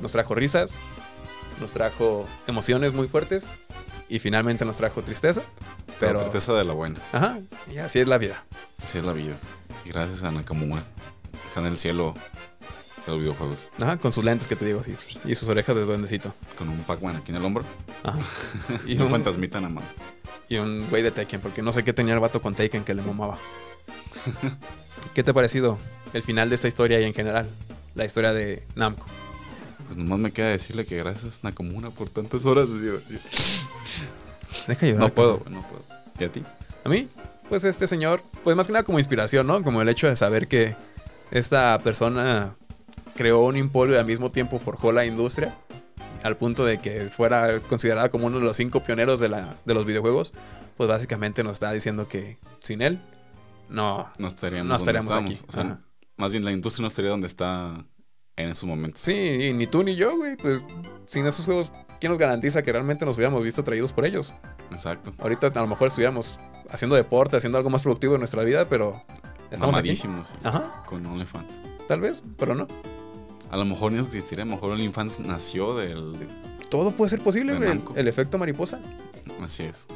nos 0.01 0.12
trajo 0.12 0.34
risas, 0.34 0.80
nos 1.62 1.72
trajo 1.74 2.28
emociones 2.47 2.91
muy 2.91 3.08
fuertes 3.08 3.53
y 4.10 4.18
finalmente 4.18 4.66
nos 4.66 4.78
trajo 4.78 5.03
tristeza. 5.03 5.43
Pero 5.99 6.14
Pero, 6.14 6.20
tristeza 6.22 6.53
de 6.53 6.64
la 6.64 6.74
buena. 6.74 6.99
ajá, 7.14 7.39
y 7.72 7.78
así 7.78 7.99
es 7.99 8.08
la 8.08 8.18
vida. 8.18 8.43
Así 8.84 8.97
es 8.97 9.05
la 9.05 9.14
vida. 9.14 9.36
Y 9.86 9.89
gracias 9.89 10.24
a 10.24 10.32
Nakamura. 10.32 10.84
Está 11.47 11.60
en 11.60 11.68
el 11.68 11.78
cielo 11.78 12.16
de 13.05 13.12
los 13.12 13.22
videojuegos. 13.22 13.68
Ajá, 13.80 13.97
con 13.97 14.12
sus 14.12 14.24
lentes 14.24 14.47
que 14.47 14.55
te 14.55 14.66
digo 14.66 14.80
así. 14.80 14.95
Y 15.24 15.36
sus 15.36 15.47
orejas 15.49 15.76
de 15.76 15.84
duendecito. 15.86 16.34
Con 16.58 16.70
un 16.70 16.80
Pac-Man 16.80 17.16
aquí 17.18 17.32
en 17.32 17.38
el 17.38 17.45
hombro. 17.45 17.64
Ajá. 18.03 18.20
Y 18.88 18.95
un 18.95 19.03
un, 19.03 19.10
fantasmita 19.12 19.60
en 19.60 19.64
la 19.66 19.70
mano. 19.70 19.88
y 20.49 20.58
un 20.58 20.88
güey 20.89 21.03
de 21.03 21.12
Tekken, 21.12 21.41
porque 21.41 21.62
no 21.62 21.72
sé 21.72 21.84
qué 21.84 21.93
tenía 21.93 22.16
el 22.16 22.20
vato 22.20 22.41
con 22.41 22.55
Taken 22.55 22.84
que 22.84 22.95
le 22.95 23.03
mamaba. 23.03 23.38
¿Qué 25.14 25.24
te 25.24 25.32
ha 25.32 25.34
parecido 25.34 25.78
el 26.14 26.24
final 26.24 26.49
de 26.49 26.55
esta 26.55 26.68
historia 26.68 26.99
y 26.99 27.03
en 27.05 27.14
general? 27.14 27.47
La 27.98 28.06
historia 28.06 28.32
de 28.32 28.64
Namco. 28.76 29.08
Pues 29.88 29.98
nomás 29.98 30.20
me 30.20 30.32
queda 30.32 30.50
decirle 30.50 30.86
que 30.86 30.98
gracias 30.98 31.43
Nakamura 31.43 31.89
por 31.89 32.10
tantas 32.10 32.45
horas 32.45 32.70
de 32.70 32.80
diversión. 32.80 33.20
Deja 34.68 34.86
llorar. 34.86 35.02
No 35.02 35.14
puedo, 35.16 35.43
no 35.50 35.68
puedo. 35.68 35.84
¿Y 36.20 36.24
a 36.24 36.32
ti? 36.32 36.43
A 36.84 36.89
mí, 36.89 37.10
pues 37.50 37.64
este 37.64 37.88
señor, 37.88 38.22
pues 38.43 38.56
más 38.56 38.68
que 38.68 38.74
nada 38.74 38.84
como 38.84 39.00
inspiración, 39.00 39.48
¿no? 39.48 39.64
Como 39.64 39.82
el 39.82 39.89
hecho 39.89 40.08
de 40.08 40.16
saber 40.16 40.48
que 40.48 40.76
esta 41.32 41.80
persona 41.80 42.56
creó 43.16 43.39
un 43.39 43.56
emporio 43.56 43.95
y 43.95 43.98
al 43.98 44.06
mismo 44.06 44.32
tiempo 44.32 44.60
forjó 44.60 44.91
la 44.91 45.04
industria, 45.04 45.56
al 46.22 46.38
punto 46.38 46.66
de 46.66 46.80
que 46.80 47.10
fuera 47.10 47.60
considerada 47.62 48.10
como 48.10 48.28
uno 48.28 48.38
de 48.38 48.45
los 48.45 48.58
cinco 48.58 48.84
pioneros 48.84 49.20
de, 49.20 49.30
la, 49.30 49.56
de 49.66 49.74
los 49.74 49.88
videojuegos, 49.88 50.36
pues 50.78 50.88
básicamente 50.88 51.43
nos 51.43 51.54
está 51.54 51.72
diciendo 51.72 52.08
que 52.08 52.38
sin 52.62 52.84
él, 52.84 53.00
no. 53.70 54.08
No 54.20 54.28
estaríamos, 54.28 54.68
No 54.68 54.76
estaríamos 54.76 55.14
aquí. 55.14 55.39
O 55.48 55.52
sea. 55.52 55.80
Más 56.18 56.32
bien 56.32 56.43
la 56.43 56.51
industria 56.51 56.82
no 56.84 56.88
estaría 56.88 57.11
donde 57.11 57.28
está 57.28 57.86
en 58.36 58.49
esos 58.49 58.65
momentos. 58.65 59.01
Sí, 59.01 59.13
y 59.13 59.53
ni 59.53 59.65
tú 59.68 59.84
ni 59.84 59.95
yo, 59.95 60.15
güey, 60.18 60.36
pues 60.38 60.63
sin 61.05 61.26
esos 61.26 61.45
juegos, 61.45 61.72
¿quién 61.99 62.11
nos 62.11 62.20
garantiza 62.20 62.61
que 62.61 62.72
realmente 62.72 63.05
nos 63.05 63.15
hubiéramos 63.18 63.43
visto 63.43 63.63
traídos 63.63 63.91
por 63.93 64.05
ellos? 64.05 64.34
Exacto. 64.72 65.13
Ahorita 65.20 65.47
a 65.47 65.61
lo 65.61 65.68
mejor 65.68 65.88
estuviéramos 65.88 66.39
haciendo 66.70 66.95
deporte, 66.95 67.38
haciendo 67.38 67.57
algo 67.57 67.70
más 67.70 67.82
productivo 67.82 68.13
en 68.15 68.20
nuestra 68.20 68.43
vida, 68.43 68.68
pero 68.70 69.01
estamos 69.51 69.76
aquí. 69.76 69.89
Mamadísimos. 69.89 70.28
sí, 70.30 70.36
Ajá, 70.43 70.84
Con 70.86 71.05
OnlyFans. 71.05 71.61
tal 71.88 72.01
vez, 72.01 72.22
pero 72.38 72.53
no. 72.53 72.68
A 73.49 73.57
lo 73.57 73.65
mejor 73.65 73.91
no 73.93 74.03
existiría. 74.03 74.43
A 74.43 74.45
lo 74.45 74.51
mejor 74.55 74.72
OnlyFans 74.74 75.20
nació 75.20 75.74
del. 75.76 76.28
Todo 76.70 76.91
puede 76.91 77.09
ser 77.09 77.22
posible, 77.22 77.55
güey. 77.55 77.82
El 77.95 78.07
efecto 78.07 78.38
mariposa. 78.38 78.80
Así 79.41 79.63
es. 79.63 79.88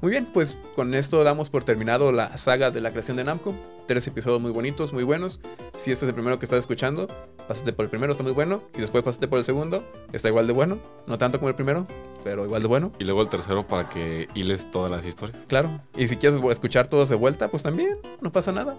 Muy 0.00 0.10
bien, 0.10 0.26
pues 0.32 0.58
con 0.74 0.94
esto 0.94 1.22
damos 1.22 1.50
por 1.50 1.62
terminado 1.64 2.10
la 2.12 2.36
saga 2.38 2.70
de 2.70 2.80
la 2.80 2.90
creación 2.90 3.16
de 3.18 3.24
Namco. 3.24 3.54
Tres 3.92 4.06
episodios 4.06 4.40
muy 4.40 4.52
bonitos, 4.52 4.94
muy 4.94 5.04
buenos. 5.04 5.38
Si 5.76 5.90
este 5.90 6.06
es 6.06 6.08
el 6.08 6.14
primero 6.14 6.38
que 6.38 6.46
estás 6.46 6.60
escuchando, 6.60 7.08
pásate 7.46 7.74
por 7.74 7.84
el 7.84 7.90
primero, 7.90 8.10
está 8.10 8.24
muy 8.24 8.32
bueno. 8.32 8.62
Y 8.74 8.80
después 8.80 9.04
pásate 9.04 9.28
por 9.28 9.36
el 9.36 9.44
segundo, 9.44 9.84
está 10.14 10.28
igual 10.28 10.46
de 10.46 10.54
bueno. 10.54 10.78
No 11.06 11.18
tanto 11.18 11.38
como 11.38 11.50
el 11.50 11.54
primero, 11.54 11.86
pero 12.24 12.46
igual 12.46 12.62
de 12.62 12.68
bueno. 12.68 12.90
Y 12.98 13.04
luego 13.04 13.20
el 13.20 13.28
tercero 13.28 13.68
para 13.68 13.90
que 13.90 14.30
hiles 14.32 14.70
todas 14.70 14.90
las 14.90 15.04
historias. 15.04 15.44
Claro. 15.46 15.78
Y 15.94 16.08
si 16.08 16.16
quieres 16.16 16.40
escuchar 16.42 16.86
todos 16.86 17.10
de 17.10 17.16
vuelta, 17.16 17.48
pues 17.48 17.64
también, 17.64 17.98
no 18.22 18.32
pasa 18.32 18.50
nada. 18.50 18.78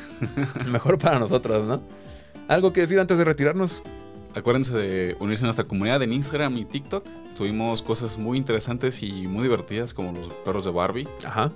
Mejor 0.66 0.96
para 0.96 1.18
nosotros, 1.18 1.66
¿no? 1.66 1.82
¿Algo 2.48 2.72
que 2.72 2.80
decir 2.80 2.98
antes 2.98 3.18
de 3.18 3.24
retirarnos? 3.24 3.82
Acuérdense 4.34 4.74
de 4.74 5.14
unirse 5.20 5.44
a 5.44 5.48
nuestra 5.48 5.66
comunidad 5.66 6.02
en 6.02 6.14
Instagram 6.14 6.56
y 6.56 6.64
TikTok. 6.64 7.04
Tuvimos 7.36 7.82
cosas 7.82 8.16
muy 8.16 8.38
interesantes 8.38 9.02
y 9.02 9.26
muy 9.26 9.42
divertidas 9.42 9.92
como 9.92 10.12
los 10.12 10.32
perros 10.42 10.64
de 10.64 10.70
Barbie. 10.70 11.06
Ajá. 11.26 11.52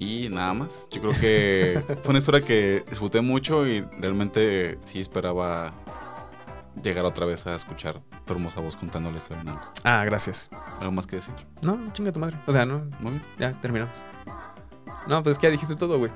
Y 0.00 0.30
nada 0.30 0.54
más. 0.54 0.88
Yo 0.90 1.02
creo 1.02 1.12
que 1.12 1.80
fue 2.02 2.10
una 2.10 2.18
historia 2.18 2.40
que 2.40 2.82
disfruté 2.88 3.20
mucho 3.20 3.66
y 3.66 3.82
realmente 3.98 4.78
sí 4.84 4.98
esperaba 4.98 5.72
llegar 6.82 7.04
otra 7.04 7.26
vez 7.26 7.46
a 7.46 7.54
escuchar 7.54 8.00
tu 8.24 8.32
hermosa 8.32 8.60
voz 8.60 8.76
contando 8.76 9.12
la 9.12 9.18
historia 9.18 9.44
de. 9.44 9.52
Ah, 9.84 10.02
gracias. 10.04 10.48
¿Algo 10.80 10.92
más 10.92 11.06
que 11.06 11.16
decir? 11.16 11.34
No, 11.62 11.92
chinga 11.92 12.12
tu 12.12 12.18
madre. 12.18 12.38
O 12.46 12.52
sea, 12.52 12.64
no, 12.64 12.88
Muy 12.98 13.12
bien. 13.12 13.22
Ya, 13.38 13.52
terminamos. 13.60 13.94
No, 15.06 15.22
pues 15.22 15.36
es 15.36 15.38
que 15.38 15.48
ya 15.48 15.50
dijiste 15.50 15.76
todo, 15.76 15.98
güey. 15.98 16.10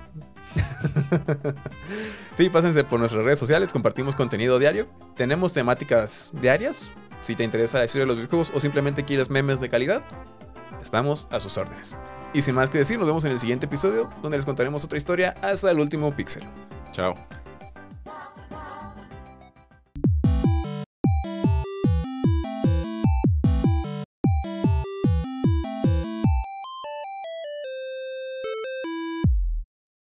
sí, 2.35 2.49
pásense 2.49 2.85
por 2.85 2.99
nuestras 2.99 3.22
redes 3.22 3.39
sociales, 3.39 3.70
compartimos 3.70 4.16
contenido 4.16 4.59
diario. 4.59 4.87
Tenemos 5.14 5.53
temáticas 5.53 6.32
diarias. 6.32 6.91
Si 7.20 7.35
te 7.35 7.45
interesa 7.45 7.78
la 7.78 7.85
historia 7.85 8.05
de 8.05 8.07
los 8.09 8.16
videojuegos 8.16 8.51
o 8.55 8.61
simplemente 8.61 9.05
quieres 9.05 9.28
memes 9.28 9.61
de 9.61 9.68
calidad, 9.68 10.05
estamos 10.85 11.26
a 11.32 11.41
sus 11.41 11.59
órdenes. 11.59 11.97
Y 12.32 12.43
sin 12.43 12.55
más 12.55 12.70
que 12.70 12.78
decir, 12.78 12.99
nos 12.99 13.07
vemos 13.07 13.24
en 13.24 13.32
el 13.32 13.41
siguiente 13.41 13.66
episodio, 13.66 14.09
donde 14.22 14.39
les 14.39 14.47
contaremos 14.47 14.85
otra 14.85 14.99
historia 14.99 15.35
hasta 15.43 15.70
el 15.70 15.80
último 15.80 16.12
píxel. 16.12 16.45
Chao. 16.93 17.14